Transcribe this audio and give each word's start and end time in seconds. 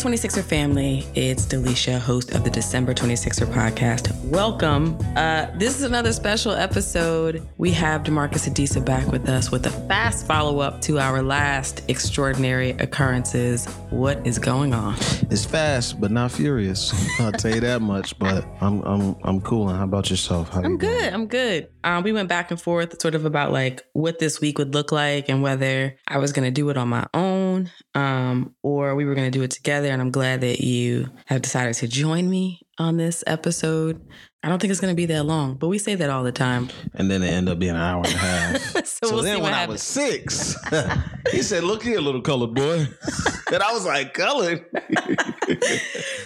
26er 0.00 0.42
family. 0.42 1.04
It's 1.14 1.44
Delisha, 1.44 1.98
host 1.98 2.32
of 2.34 2.42
the 2.42 2.48
December 2.48 2.94
26er 2.94 3.46
podcast. 3.52 4.10
Welcome. 4.24 4.96
Uh, 5.14 5.46
this 5.58 5.76
is 5.76 5.82
another 5.82 6.10
special 6.14 6.52
episode. 6.52 7.46
We 7.58 7.70
have 7.72 8.04
Demarcus 8.04 8.48
Adisa 8.48 8.82
back 8.82 9.06
with 9.12 9.28
us 9.28 9.50
with 9.50 9.66
a 9.66 9.70
fast 9.88 10.26
follow 10.26 10.60
up 10.60 10.80
to 10.82 10.98
our 10.98 11.22
last 11.22 11.82
extraordinary 11.88 12.70
occurrences. 12.70 13.66
What 13.90 14.26
is 14.26 14.38
going 14.38 14.72
on? 14.72 14.94
It's 15.30 15.44
fast, 15.44 16.00
but 16.00 16.10
not 16.10 16.32
furious. 16.32 16.94
I'll 17.20 17.32
tell 17.32 17.54
you 17.54 17.60
that 17.60 17.82
much. 17.82 18.18
But 18.18 18.46
I'm 18.62 18.80
I'm 18.82 19.16
I'm 19.22 19.40
cool. 19.42 19.68
And 19.68 19.76
how 19.76 19.84
about 19.84 20.08
yourself? 20.08 20.48
How 20.48 20.62
I'm 20.62 20.72
you 20.72 20.78
good. 20.78 20.98
doing? 20.98 21.14
I'm 21.14 21.26
good. 21.26 21.68
Um, 21.84 22.04
we 22.04 22.12
went 22.12 22.28
back 22.28 22.50
and 22.50 22.60
forth 22.60 23.00
sort 23.02 23.14
of 23.14 23.26
about 23.26 23.52
like 23.52 23.84
what 23.92 24.18
this 24.18 24.40
week 24.40 24.56
would 24.58 24.72
look 24.74 24.92
like 24.92 25.28
and 25.28 25.42
whether 25.42 25.96
I 26.08 26.18
was 26.18 26.32
going 26.32 26.46
to 26.46 26.50
do 26.50 26.68
it 26.70 26.76
on 26.78 26.88
my 26.88 27.06
own 27.14 27.29
um, 27.94 28.54
or 28.62 28.94
we 28.94 29.04
were 29.04 29.14
going 29.14 29.30
to 29.30 29.36
do 29.36 29.42
it 29.42 29.50
together. 29.50 29.88
And 29.88 30.00
I'm 30.00 30.10
glad 30.10 30.40
that 30.42 30.60
you 30.60 31.08
have 31.26 31.42
decided 31.42 31.74
to 31.74 31.88
join 31.88 32.30
me 32.30 32.60
on 32.78 32.96
this 32.96 33.24
episode. 33.26 34.00
I 34.42 34.48
don't 34.48 34.58
think 34.58 34.70
it's 34.70 34.80
going 34.80 34.92
to 34.92 34.96
be 34.96 35.06
that 35.06 35.24
long, 35.24 35.54
but 35.54 35.68
we 35.68 35.78
say 35.78 35.94
that 35.96 36.08
all 36.08 36.24
the 36.24 36.32
time. 36.32 36.70
And 36.94 37.10
then 37.10 37.22
it 37.22 37.28
ended 37.28 37.52
up 37.52 37.58
being 37.58 37.72
an 37.72 37.76
hour 37.76 38.02
and 38.04 38.14
a 38.14 38.18
half. 38.18 38.58
so, 38.86 39.08
so 39.08 39.14
we'll 39.14 39.22
then 39.22 39.34
when 39.34 39.42
what 39.42 39.52
I 39.52 39.58
happens. 39.58 39.74
was 39.74 39.82
six, 39.82 40.56
he 41.32 41.42
said, 41.42 41.62
"Look 41.62 41.82
here, 41.82 42.00
little 42.00 42.22
colored 42.22 42.54
boy," 42.54 42.86
and 43.52 43.62
I 43.62 43.72
was 43.72 43.84
like, 43.84 44.14
"Colored." 44.14 44.64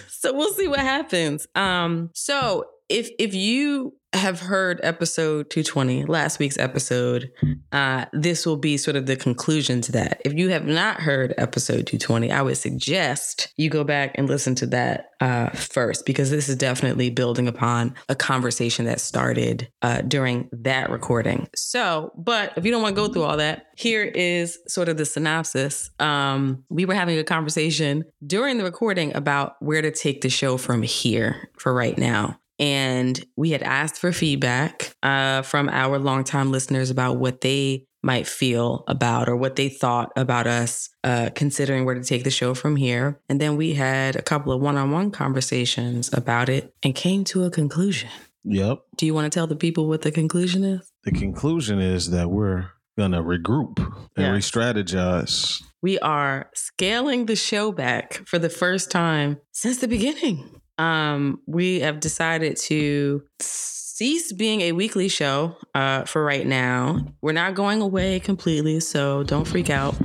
so 0.07 0.33
we'll 0.33 0.53
see 0.53 0.69
what 0.69 0.79
happens. 0.79 1.45
Um, 1.55 2.09
so 2.13 2.65
if 2.89 3.09
if 3.19 3.33
you 3.33 3.93
have 4.15 4.39
heard 4.39 4.79
episode 4.81 5.49
220, 5.49 6.05
last 6.05 6.39
week's 6.39 6.57
episode, 6.57 7.31
uh, 7.71 8.05
this 8.13 8.45
will 8.45 8.57
be 8.57 8.77
sort 8.77 8.95
of 8.95 9.05
the 9.05 9.15
conclusion 9.15 9.81
to 9.81 9.91
that. 9.91 10.21
If 10.23 10.33
you 10.33 10.49
have 10.49 10.65
not 10.65 11.01
heard 11.01 11.33
episode 11.37 11.85
220, 11.85 12.31
I 12.31 12.41
would 12.41 12.57
suggest 12.57 13.53
you 13.57 13.69
go 13.69 13.83
back 13.83 14.11
and 14.15 14.27
listen 14.27 14.55
to 14.55 14.67
that 14.67 15.09
uh, 15.19 15.49
first, 15.49 16.05
because 16.05 16.29
this 16.31 16.47
is 16.47 16.55
definitely 16.55 17.09
building 17.09 17.47
upon 17.47 17.95
a 18.07 18.15
conversation 18.15 18.85
that 18.85 19.01
started 19.01 19.69
uh, 19.81 20.01
during 20.01 20.49
that 20.51 20.89
recording. 20.89 21.47
So, 21.55 22.11
but 22.15 22.53
if 22.55 22.65
you 22.65 22.71
don't 22.71 22.81
want 22.81 22.95
to 22.95 23.01
go 23.01 23.11
through 23.11 23.23
all 23.23 23.37
that, 23.37 23.67
here 23.75 24.03
is 24.03 24.59
sort 24.67 24.87
of 24.87 24.97
the 24.97 25.05
synopsis. 25.05 25.89
Um, 25.99 26.63
we 26.69 26.85
were 26.85 26.95
having 26.95 27.17
a 27.17 27.23
conversation 27.23 28.05
during 28.25 28.57
the 28.57 28.63
recording 28.63 29.13
about 29.15 29.55
where 29.59 29.81
to 29.81 29.91
take 29.91 30.21
the 30.21 30.29
show 30.29 30.57
from 30.57 30.83
here 30.83 31.49
for 31.57 31.73
right 31.73 31.97
now. 31.97 32.39
And 32.59 33.23
we 33.35 33.51
had 33.51 33.63
asked 33.63 33.97
for 33.97 34.11
feedback 34.11 34.95
uh, 35.03 35.41
from 35.41 35.69
our 35.69 35.99
longtime 35.99 36.51
listeners 36.51 36.89
about 36.89 37.17
what 37.17 37.41
they 37.41 37.85
might 38.01 38.27
feel 38.27 38.83
about 38.87 39.27
or 39.27 39.35
what 39.35 39.55
they 39.55 39.67
thought 39.67 40.11
about 40.15 40.45
us 40.45 40.89
uh, 41.03 41.31
considering 41.33 41.85
where 41.85 41.95
to 41.95 42.03
take 42.03 42.23
the 42.23 42.29
show 42.29 42.53
from 42.53 42.75
here. 42.75 43.19
And 43.27 43.41
then 43.41 43.57
we 43.57 43.73
had 43.73 44.15
a 44.15 44.21
couple 44.21 44.53
of 44.53 44.61
one 44.61 44.77
on 44.77 44.91
one 44.91 45.09
conversations 45.11 46.13
about 46.13 46.47
it 46.47 46.73
and 46.83 46.93
came 46.93 47.23
to 47.25 47.43
a 47.45 47.49
conclusion. 47.49 48.09
Yep. 48.43 48.77
Do 48.97 49.07
you 49.07 49.13
want 49.15 49.31
to 49.31 49.35
tell 49.35 49.47
the 49.47 49.55
people 49.55 49.87
what 49.87 50.03
the 50.03 50.11
conclusion 50.11 50.63
is? 50.63 50.87
The 51.03 51.11
conclusion 51.11 51.79
is 51.79 52.11
that 52.11 52.29
we're 52.29 52.69
gonna 52.95 53.23
regroup 53.23 53.79
and 54.15 54.25
Yeah. 54.25 54.31
re-strategize. 54.31 55.61
We 55.81 55.97
are 55.99 56.49
scaling 56.53 57.25
the 57.25 57.35
show 57.35 57.71
back 57.71 58.21
for 58.27 58.39
the 58.39 58.49
first 58.49 58.91
time 58.91 59.37
since 59.51 59.79
the 59.79 59.87
beginning. 59.87 60.61
Um, 60.77 61.41
we 61.47 61.81
have 61.81 61.99
decided 61.99 62.57
to 62.57 63.23
cease 63.39 64.33
being 64.33 64.59
a 64.59 64.73
weekly 64.73 65.07
show 65.07 65.55
uh, 65.73 66.03
for 66.03 66.23
right 66.23 66.45
now. 66.45 66.99
We're 67.21 67.31
not 67.31 67.55
going 67.55 67.81
away 67.81 68.19
completely, 68.19 68.81
so 68.81 69.23
don't 69.23 69.47
freak 69.47 69.69
out. 69.69 69.95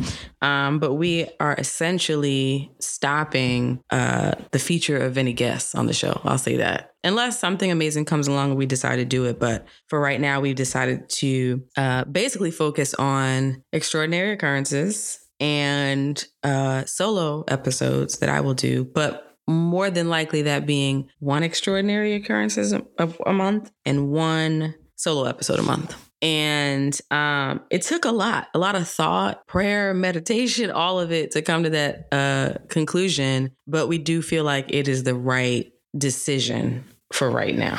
Um, 0.41 0.79
but 0.79 0.95
we 0.95 1.29
are 1.41 1.55
essentially 1.59 2.71
stopping 2.79 3.83
uh, 3.91 4.33
the 4.53 4.61
feature 4.61 4.97
of 4.97 5.19
any 5.19 5.33
guests 5.33 5.75
on 5.75 5.87
the 5.87 5.93
show. 5.93 6.21
I'll 6.23 6.39
say 6.39 6.59
that. 6.59 6.93
Unless 7.03 7.41
something 7.41 7.71
amazing 7.71 8.05
comes 8.05 8.29
along 8.29 8.51
and 8.51 8.59
we 8.59 8.67
decide 8.67 8.97
to 8.97 9.05
do 9.05 9.25
it. 9.25 9.41
But 9.41 9.67
for 9.89 9.99
right 10.01 10.21
now, 10.21 10.41
we've 10.41 10.55
decided 10.55 11.09
to 11.17 11.65
uh, 11.77 12.05
basically 12.05 12.53
focus 12.53 12.95
on 12.95 13.65
extraordinary 13.73 14.33
occurrences 14.33 15.19
and 15.41 16.23
uh, 16.45 16.85
solo 16.85 17.45
episodes 17.49 18.19
that 18.19 18.29
I 18.29 18.41
will 18.41 18.55
do. 18.55 18.85
But 18.85 19.30
more 19.51 19.91
than 19.91 20.09
likely, 20.09 20.43
that 20.43 20.67
being 20.67 21.09
one 21.19 21.43
extraordinary 21.43 22.15
occurrences 22.15 22.73
a, 22.73 22.83
a 23.27 23.33
month 23.33 23.71
and 23.85 24.11
one 24.11 24.75
solo 24.97 25.25
episode 25.25 25.59
a 25.59 25.63
month. 25.63 25.97
And 26.23 26.99
um, 27.11 27.63
it 27.71 27.83
took 27.83 28.05
a 28.05 28.11
lot, 28.11 28.49
a 28.55 28.59
lot 28.59 28.77
of 28.77 28.87
thought, 28.87 29.47
prayer, 29.47 29.95
meditation, 29.95 30.71
all 30.71 31.01
of 31.01 31.13
it 31.13 31.33
to 31.33 31.43
come 31.43 31.65
to 31.65 31.71
that 31.71 32.09
uh, 32.13 32.59
conclusion. 32.69 33.53
But 33.67 33.89
we 33.89 33.99
do 33.99 34.23
feel 34.23 34.45
like 34.45 34.67
it 34.69 34.89
is 34.89 35.05
the 35.05 35.15
right 35.15 35.73
decision 35.97 36.85
for 37.13 37.31
right 37.31 37.57
now. 37.57 37.79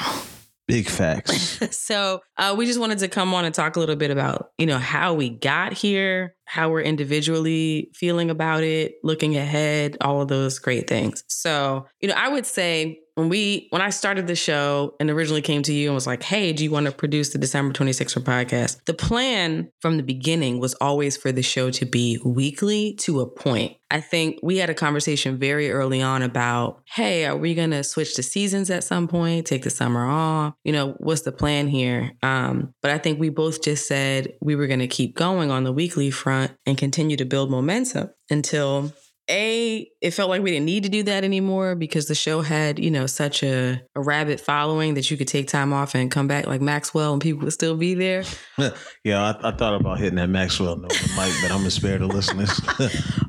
Big 0.71 0.87
facts. 0.87 1.59
so 1.77 2.21
uh, 2.37 2.55
we 2.57 2.65
just 2.65 2.79
wanted 2.79 2.99
to 2.99 3.09
come 3.09 3.33
on 3.33 3.43
and 3.43 3.53
talk 3.53 3.75
a 3.75 3.79
little 3.79 3.97
bit 3.97 4.09
about 4.09 4.51
you 4.57 4.65
know 4.65 4.77
how 4.77 5.13
we 5.13 5.29
got 5.29 5.73
here 5.73 6.33
how 6.45 6.69
we're 6.69 6.81
individually 6.81 7.89
feeling 7.93 8.29
about 8.29 8.63
it 8.63 8.95
looking 9.03 9.35
ahead 9.35 9.97
all 9.99 10.21
of 10.21 10.27
those 10.29 10.59
great 10.59 10.87
things 10.87 11.23
so 11.27 11.85
you 11.99 12.07
know 12.07 12.15
i 12.15 12.27
would 12.29 12.45
say 12.45 12.99
when 13.21 13.29
we 13.29 13.67
when 13.69 13.83
i 13.83 13.91
started 13.91 14.25
the 14.25 14.35
show 14.35 14.95
and 14.99 15.09
originally 15.11 15.43
came 15.43 15.61
to 15.61 15.71
you 15.71 15.89
and 15.89 15.95
was 15.95 16.07
like 16.07 16.23
hey 16.23 16.51
do 16.51 16.63
you 16.63 16.71
want 16.71 16.87
to 16.87 16.91
produce 16.91 17.29
the 17.29 17.37
december 17.37 17.71
26er 17.71 18.23
podcast 18.23 18.83
the 18.85 18.95
plan 18.95 19.71
from 19.79 19.97
the 19.97 20.03
beginning 20.03 20.59
was 20.59 20.73
always 20.81 21.15
for 21.15 21.31
the 21.31 21.43
show 21.43 21.69
to 21.69 21.85
be 21.85 22.19
weekly 22.25 22.95
to 22.95 23.21
a 23.21 23.27
point 23.27 23.77
I 23.91 23.99
think 23.99 24.39
we 24.41 24.57
had 24.57 24.69
a 24.69 24.73
conversation 24.73 25.37
very 25.37 25.69
early 25.69 26.01
on 26.01 26.21
about, 26.21 26.81
hey, 26.85 27.25
are 27.25 27.35
we 27.35 27.53
going 27.53 27.71
to 27.71 27.83
switch 27.83 28.15
to 28.15 28.23
seasons 28.23 28.69
at 28.69 28.85
some 28.85 29.05
point, 29.09 29.45
take 29.45 29.63
the 29.63 29.69
summer 29.69 30.05
off? 30.05 30.53
You 30.63 30.71
know, 30.71 30.95
what's 30.99 31.23
the 31.23 31.33
plan 31.33 31.67
here? 31.67 32.13
Um, 32.23 32.73
but 32.81 32.91
I 32.91 32.97
think 32.97 33.19
we 33.19 33.27
both 33.27 33.61
just 33.61 33.87
said 33.87 34.33
we 34.39 34.55
were 34.55 34.67
going 34.67 34.79
to 34.79 34.87
keep 34.87 35.17
going 35.17 35.51
on 35.51 35.65
the 35.65 35.73
weekly 35.73 36.09
front 36.09 36.53
and 36.65 36.77
continue 36.77 37.17
to 37.17 37.25
build 37.25 37.51
momentum 37.51 38.11
until 38.29 38.93
a 39.31 39.89
it 40.01 40.11
felt 40.11 40.29
like 40.29 40.43
we 40.43 40.51
didn't 40.51 40.65
need 40.65 40.83
to 40.83 40.89
do 40.89 41.03
that 41.03 41.23
anymore 41.23 41.73
because 41.73 42.07
the 42.07 42.15
show 42.15 42.41
had 42.41 42.77
you 42.77 42.91
know 42.91 43.07
such 43.07 43.41
a, 43.41 43.81
a 43.95 44.01
rabid 44.01 44.39
following 44.41 44.95
that 44.95 45.09
you 45.09 45.17
could 45.17 45.27
take 45.27 45.47
time 45.47 45.71
off 45.71 45.95
and 45.95 46.11
come 46.11 46.27
back 46.27 46.45
like 46.45 46.61
maxwell 46.61 47.13
and 47.13 47.21
people 47.21 47.43
would 47.43 47.53
still 47.53 47.75
be 47.75 47.93
there. 47.95 48.23
Yeah, 49.03 49.23
I, 49.23 49.49
I 49.49 49.51
thought 49.55 49.73
about 49.73 49.97
hitting 49.97 50.17
that 50.17 50.29
Maxwell 50.29 50.75
note, 50.75 50.95
Mike, 51.17 51.33
but 51.41 51.49
I'm 51.51 51.59
gonna 51.59 51.71
spare 51.71 51.97
the 51.97 52.05
listeners. 52.05 52.61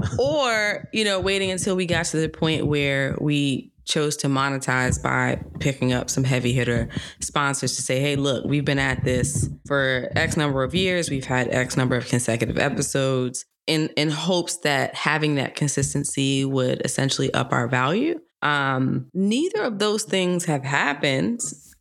or 0.19 0.89
you 0.93 1.05
know 1.05 1.19
waiting 1.21 1.51
until 1.51 1.77
we 1.77 1.87
got 1.87 2.05
to 2.07 2.19
the 2.19 2.29
point 2.29 2.67
where 2.67 3.17
we 3.21 3.73
chose 3.84 4.17
to 4.19 4.27
monetize 4.27 5.03
by 5.03 5.43
picking 5.61 5.93
up 5.93 6.11
some 6.11 6.25
heavy 6.25 6.53
hitter 6.53 6.89
sponsors 7.21 7.75
to 7.77 7.83
say 7.83 8.01
hey 8.01 8.15
look 8.15 8.45
we've 8.45 8.65
been 8.65 8.79
at 8.79 9.03
this 9.03 9.49
for 9.67 10.11
x 10.15 10.37
number 10.37 10.63
of 10.63 10.75
years. 10.75 11.09
We've 11.09 11.25
had 11.25 11.49
x 11.49 11.77
number 11.77 11.97
of 11.97 12.07
consecutive 12.07 12.59
episodes 12.59 13.47
in 13.67 13.89
in 13.97 14.11
hopes 14.11 14.59
that 14.59 14.95
having 14.95 15.37
that 15.37 15.55
consistency 15.55 16.45
would 16.45 16.83
essentially 16.84 17.33
up 17.33 17.53
our 17.53 17.69
value. 17.69 18.21
Um 18.43 19.09
neither 19.15 19.62
of 19.62 19.78
those 19.78 20.05
things 20.05 20.45
have 20.47 20.65
happened. 20.65 21.41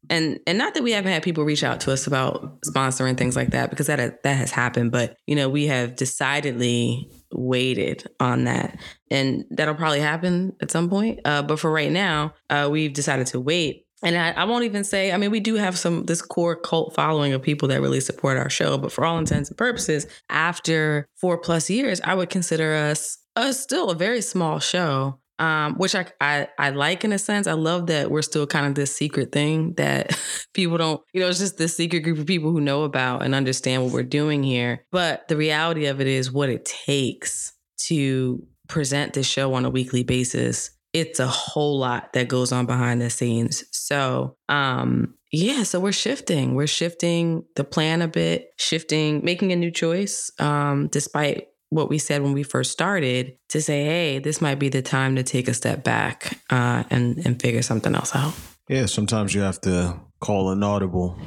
And 0.09 0.39
and 0.45 0.57
not 0.57 0.73
that 0.73 0.83
we 0.83 0.91
haven't 0.91 1.11
had 1.11 1.23
people 1.23 1.43
reach 1.43 1.63
out 1.63 1.79
to 1.81 1.91
us 1.91 2.05
about 2.05 2.61
sponsoring 2.61 3.17
things 3.17 3.35
like 3.35 3.51
that 3.51 3.69
because 3.69 3.87
that 3.87 4.23
that 4.23 4.33
has 4.33 4.51
happened 4.51 4.91
but 4.91 5.15
you 5.25 5.35
know 5.35 5.49
we 5.49 5.67
have 5.67 5.95
decidedly 5.95 7.09
waited 7.31 8.07
on 8.19 8.43
that. 8.43 8.77
And 9.09 9.45
that'll 9.51 9.75
probably 9.75 10.01
happen 10.01 10.53
at 10.61 10.69
some 10.69 10.89
point. 10.89 11.21
Uh, 11.25 11.41
but 11.41 11.59
for 11.59 11.71
right 11.71 11.91
now 11.91 12.33
uh, 12.49 12.67
we've 12.71 12.93
decided 12.93 13.27
to 13.27 13.39
wait 13.39 13.85
and 14.03 14.17
I, 14.17 14.31
I 14.31 14.43
won't 14.45 14.65
even 14.65 14.83
say 14.83 15.11
i 15.11 15.17
mean 15.17 15.31
we 15.31 15.39
do 15.39 15.55
have 15.55 15.77
some 15.77 16.05
this 16.05 16.21
core 16.21 16.55
cult 16.55 16.95
following 16.95 17.33
of 17.33 17.41
people 17.41 17.67
that 17.69 17.81
really 17.81 18.01
support 18.01 18.37
our 18.37 18.49
show 18.49 18.77
but 18.77 18.91
for 18.91 19.05
all 19.05 19.17
intents 19.17 19.49
and 19.49 19.57
purposes 19.57 20.07
after 20.29 21.07
four 21.15 21.37
plus 21.37 21.69
years 21.69 22.01
i 22.03 22.13
would 22.13 22.29
consider 22.29 22.75
us 22.75 23.17
uh, 23.35 23.51
still 23.51 23.89
a 23.89 23.95
very 23.95 24.21
small 24.21 24.59
show 24.59 25.21
um, 25.41 25.73
which 25.77 25.95
I, 25.95 26.05
I 26.21 26.47
I 26.59 26.69
like 26.69 27.03
in 27.03 27.11
a 27.11 27.17
sense. 27.17 27.47
I 27.47 27.53
love 27.53 27.87
that 27.87 28.11
we're 28.11 28.21
still 28.21 28.45
kind 28.45 28.67
of 28.67 28.75
this 28.75 28.95
secret 28.95 29.31
thing 29.31 29.73
that 29.73 30.15
people 30.53 30.77
don't, 30.77 31.01
you 31.13 31.19
know, 31.19 31.27
it's 31.27 31.39
just 31.39 31.57
this 31.57 31.75
secret 31.75 32.01
group 32.01 32.19
of 32.19 32.27
people 32.27 32.51
who 32.51 32.61
know 32.61 32.83
about 32.83 33.23
and 33.23 33.33
understand 33.33 33.83
what 33.83 33.91
we're 33.91 34.03
doing 34.03 34.43
here. 34.43 34.85
But 34.91 35.27
the 35.29 35.35
reality 35.35 35.87
of 35.87 35.99
it 35.99 36.05
is 36.05 36.31
what 36.31 36.49
it 36.49 36.63
takes 36.65 37.53
to 37.87 38.45
present 38.67 39.13
this 39.13 39.27
show 39.27 39.55
on 39.55 39.65
a 39.65 39.69
weekly 39.71 40.03
basis. 40.03 40.69
It's 40.93 41.19
a 41.19 41.27
whole 41.27 41.79
lot 41.79 42.13
that 42.13 42.27
goes 42.27 42.51
on 42.51 42.65
behind 42.65 43.01
the 43.01 43.09
scenes. 43.09 43.63
So, 43.71 44.35
um, 44.49 45.15
yeah, 45.31 45.63
so 45.63 45.79
we're 45.79 45.93
shifting. 45.93 46.55
We're 46.55 46.67
shifting 46.67 47.45
the 47.55 47.63
plan 47.63 48.01
a 48.01 48.07
bit, 48.07 48.49
shifting, 48.57 49.23
making 49.23 49.51
a 49.51 49.55
new 49.55 49.71
choice, 49.71 50.31
um, 50.39 50.87
despite 50.87 51.47
what 51.69 51.89
we 51.89 51.97
said 51.97 52.21
when 52.21 52.33
we 52.33 52.43
first 52.43 52.71
started 52.71 53.37
to 53.49 53.61
say, 53.61 53.85
hey, 53.85 54.19
this 54.19 54.41
might 54.41 54.59
be 54.59 54.67
the 54.67 54.81
time 54.81 55.15
to 55.15 55.23
take 55.23 55.47
a 55.47 55.53
step 55.53 55.83
back 55.83 56.37
uh, 56.49 56.83
and 56.89 57.25
and 57.25 57.41
figure 57.41 57.61
something 57.61 57.95
else 57.95 58.13
out. 58.13 58.33
Yeah, 58.67 58.85
sometimes 58.85 59.33
you 59.33 59.41
have 59.41 59.61
to 59.61 59.99
call 60.19 60.49
an 60.49 60.63
audible 60.63 61.17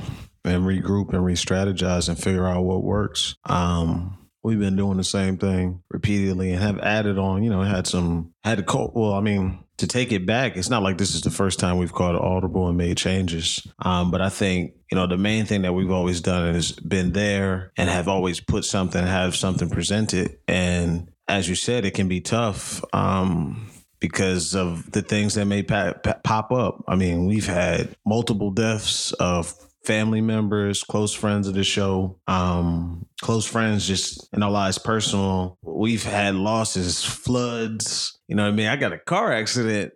and 0.44 0.64
regroup 0.64 1.14
and 1.14 1.25
re-strategize 1.25 2.08
and 2.08 2.19
figure 2.19 2.46
out 2.46 2.62
what 2.64 2.84
works. 2.84 3.37
Um, 3.46 4.19
we've 4.44 4.61
been 4.61 4.76
doing 4.76 4.99
the 4.99 5.05
same 5.05 5.38
thing 5.38 5.82
repeatedly 5.91 6.52
and 6.52 6.62
have 6.62 6.79
added 6.81 7.19
on, 7.19 7.43
you 7.43 7.50
know, 7.50 7.62
had 7.62 7.87
some 7.87 8.32
had 8.44 8.58
to 8.58 8.62
call 8.62 8.93
well, 8.94 9.14
I 9.14 9.20
mean, 9.20 9.64
to 9.79 9.88
take 9.88 10.12
it 10.12 10.26
back, 10.26 10.56
it's 10.56 10.70
not 10.70 10.82
like 10.82 10.99
this 10.99 11.14
is 11.14 11.23
the 11.23 11.31
first 11.31 11.58
time 11.58 11.79
we've 11.79 11.93
called 11.93 12.14
audible 12.14 12.69
and 12.69 12.76
made 12.76 12.96
changes. 12.96 13.67
Um, 13.81 14.11
but 14.11 14.20
I 14.20 14.29
think, 14.29 14.75
you 14.91 14.96
know, 14.96 15.06
the 15.08 15.17
main 15.17 15.46
thing 15.46 15.62
that 15.62 15.73
we've 15.73 15.91
always 15.91 16.20
done 16.20 16.55
is 16.55 16.73
been 16.73 17.12
there 17.12 17.73
and 17.76 17.88
have 17.88 18.06
always 18.06 18.38
put 18.38 18.64
something, 18.64 19.05
have 19.05 19.35
something 19.35 19.70
presented. 19.70 20.38
And 20.47 21.11
as 21.26 21.49
you 21.49 21.55
said, 21.55 21.85
it 21.85 21.94
can 21.94 22.06
be 22.06 22.20
tough. 22.20 22.85
Um, 22.93 23.70
because 24.00 24.55
of 24.55 24.90
the 24.90 25.00
things 25.00 25.32
that 25.32 25.47
may 25.47 25.62
pop 25.62 26.52
up. 26.52 26.85
I 26.87 26.94
mean, 26.94 27.25
we've 27.25 27.47
had 27.47 27.97
multiple 28.05 28.50
deaths 28.50 29.12
of 29.14 29.55
family 29.84 30.20
members, 30.20 30.82
close 30.82 31.12
friends 31.12 31.46
of 31.46 31.54
the 31.54 31.64
show, 31.64 32.19
um, 32.26 33.06
close 33.20 33.46
friends 33.46 33.86
just 33.86 34.28
in 34.34 34.42
our 34.42 34.50
lives 34.50 34.78
personal. 34.78 35.58
We've 35.62 36.04
had 36.04 36.34
losses, 36.34 37.02
floods. 37.04 38.19
You 38.28 38.36
know 38.36 38.44
what 38.44 38.52
I 38.52 38.56
mean? 38.56 38.69
I 38.69 38.76
got 38.76 38.92
a 38.92 38.98
car 38.98 39.32
accident. 39.32 39.92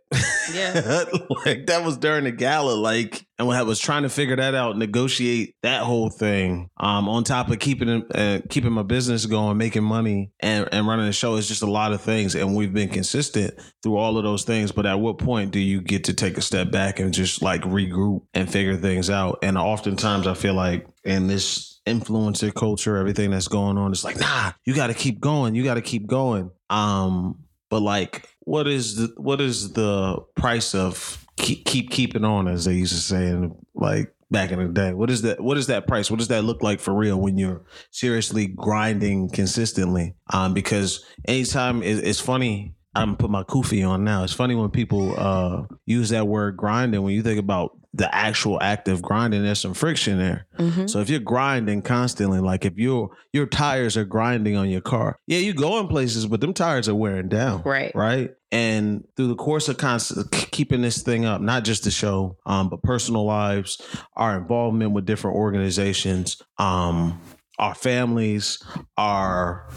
Yeah. 0.53 1.05
like 1.47 1.67
that 1.67 1.83
was 1.85 1.97
during 1.97 2.25
the 2.25 2.31
gala. 2.31 2.73
Like, 2.73 3.27
and 3.39 3.51
I 3.51 3.63
was 3.63 3.79
trying 3.79 4.03
to 4.03 4.09
figure 4.09 4.37
that 4.37 4.55
out, 4.55 4.77
negotiate 4.77 5.55
that 5.63 5.83
whole 5.83 6.11
thing. 6.11 6.69
Um, 6.79 7.09
on 7.09 7.25
top 7.25 7.51
of 7.51 7.59
keeping 7.59 8.05
uh, 8.15 8.41
keeping 8.51 8.73
my 8.73 8.83
business 8.83 9.25
going, 9.27 9.57
making 9.57 9.85
money, 9.85 10.31
and, 10.41 10.69
and 10.73 10.87
running 10.87 11.07
the 11.07 11.13
show. 11.13 11.37
It's 11.37 11.49
just 11.49 11.63
a 11.63 11.71
lot 11.71 11.93
of 11.93 12.03
things, 12.03 12.35
and 12.35 12.55
we've 12.55 12.73
been 12.73 12.89
consistent 12.89 13.55
through 13.83 13.97
all 13.97 14.19
of 14.19 14.25
those 14.25 14.45
things. 14.45 14.73
But 14.73 14.87
at 14.87 15.01
what 15.01 15.19
point 15.19 15.51
do 15.51 15.59
you 15.59 15.81
get 15.81 16.05
to 16.05 16.15
take 16.15 16.37
a 16.37 16.43
step 16.43 16.71
back 16.71 17.01
and 17.01 17.15
just 17.15 17.41
like 17.41 17.63
regroup 17.63 18.23
and 18.35 18.51
figure 18.51 18.77
things 18.77 19.09
out? 19.09 19.39
And 19.43 19.57
oftentimes, 19.79 20.27
I 20.27 20.35
feel 20.35 20.55
like 20.55 20.87
in 21.05 21.29
this 21.29 21.81
influencer 21.87 22.53
culture, 22.53 22.97
everything 22.97 23.31
that's 23.31 23.47
going 23.47 23.79
on, 23.79 23.93
it's 23.93 24.03
like, 24.03 24.19
nah, 24.19 24.51
you 24.65 24.75
got 24.75 24.89
to 24.89 24.95
keep 24.95 25.21
going. 25.21 25.55
You 25.55 25.63
got 25.63 25.75
to 25.75 25.81
keep 25.81 26.07
going. 26.09 26.51
Um, 26.69 27.45
but 27.71 27.81
like, 27.81 28.29
what 28.41 28.67
is 28.67 28.97
the 28.97 29.15
what 29.19 29.41
is 29.41 29.73
the 29.75 30.19
price 30.35 30.75
of 30.75 31.25
keep, 31.37 31.65
keep 31.65 31.91
keeping 31.91 32.25
on, 32.25 32.49
as 32.49 32.65
they 32.65 32.75
used 32.75 32.95
to 32.95 33.01
say, 33.01 33.39
like 33.75 34.13
back 34.33 34.51
in 34.51 34.59
the 34.59 34.69
day? 34.69 34.93
What 34.93 35.11
is 35.11 35.23
that? 35.23 35.41
What 35.41 35.57
is 35.57 35.69
that 35.69 35.87
price? 35.87 36.11
What 36.11 36.19
does 36.19 36.29
that 36.29 36.43
look 36.43 36.63
like 36.63 36.81
for 36.81 36.93
real 36.93 37.21
when 37.21 37.39
you're 37.39 37.65
seriously 37.93 38.49
grinding 38.49 39.31
consistently? 39.31 40.15
Um, 40.33 40.55
because 40.55 41.05
anytime 41.27 41.85
it, 41.85 42.05
it's 42.05 42.21
funny. 42.21 42.75
I'm 42.95 43.17
put 43.17 43.31
my 43.31 43.45
kufi 43.45 43.89
on 43.89 44.03
now. 44.03 44.25
It's 44.25 44.33
funny 44.33 44.57
when 44.57 44.71
people 44.71 45.15
uh, 45.17 45.63
use 45.87 46.09
that 46.09 46.27
word 46.27 46.57
grinding. 46.57 47.03
When 47.03 47.15
you 47.15 47.23
think 47.23 47.39
about 47.39 47.79
the 47.99 48.15
actual 48.15 48.63
act 48.63 48.89
of 48.89 49.03
grinding 49.03 49.43
there's 49.43 49.61
some 49.61 49.75
friction 49.75 50.19
there. 50.19 50.47
Mm-hmm. 50.59 50.87
so 50.87 51.01
if 51.01 51.11
you're 51.11 51.21
grinding 51.21 51.83
constantly 51.83 52.41
like 52.41 52.65
if 52.65 52.79
your 52.79 53.11
your 53.33 53.47
tires 53.47 53.97
are 53.97 54.05
grinding 54.05 54.57
on 54.57 54.71
your 54.71 54.81
car 54.81 55.19
yeah 55.27 55.39
you 55.39 55.53
go 55.53 55.79
in 55.81 55.89
places 55.89 56.27
but 56.27 56.41
them 56.41 56.55
tires 56.55 56.89
are 56.89 56.95
wearing 56.95 57.29
down 57.29 57.63
right. 57.63 57.93
right? 57.95 58.31
And 58.51 59.05
through 59.15 59.29
the 59.29 59.35
course 59.35 59.69
of 59.69 59.77
constant 59.77 60.31
keeping 60.31 60.81
this 60.81 61.03
thing 61.03 61.25
up 61.25 61.41
not 61.41 61.65
just 61.65 61.85
the 61.85 61.91
show 61.91 62.39
um, 62.47 62.71
but 62.71 62.83
personal 62.83 63.25
lives 63.25 63.83
our 64.15 64.39
involvement 64.39 64.93
with 64.93 65.05
different 65.05 65.37
organizations 65.37 66.41
um, 66.57 67.21
our 67.59 67.75
families 67.75 68.63
our 68.97 69.69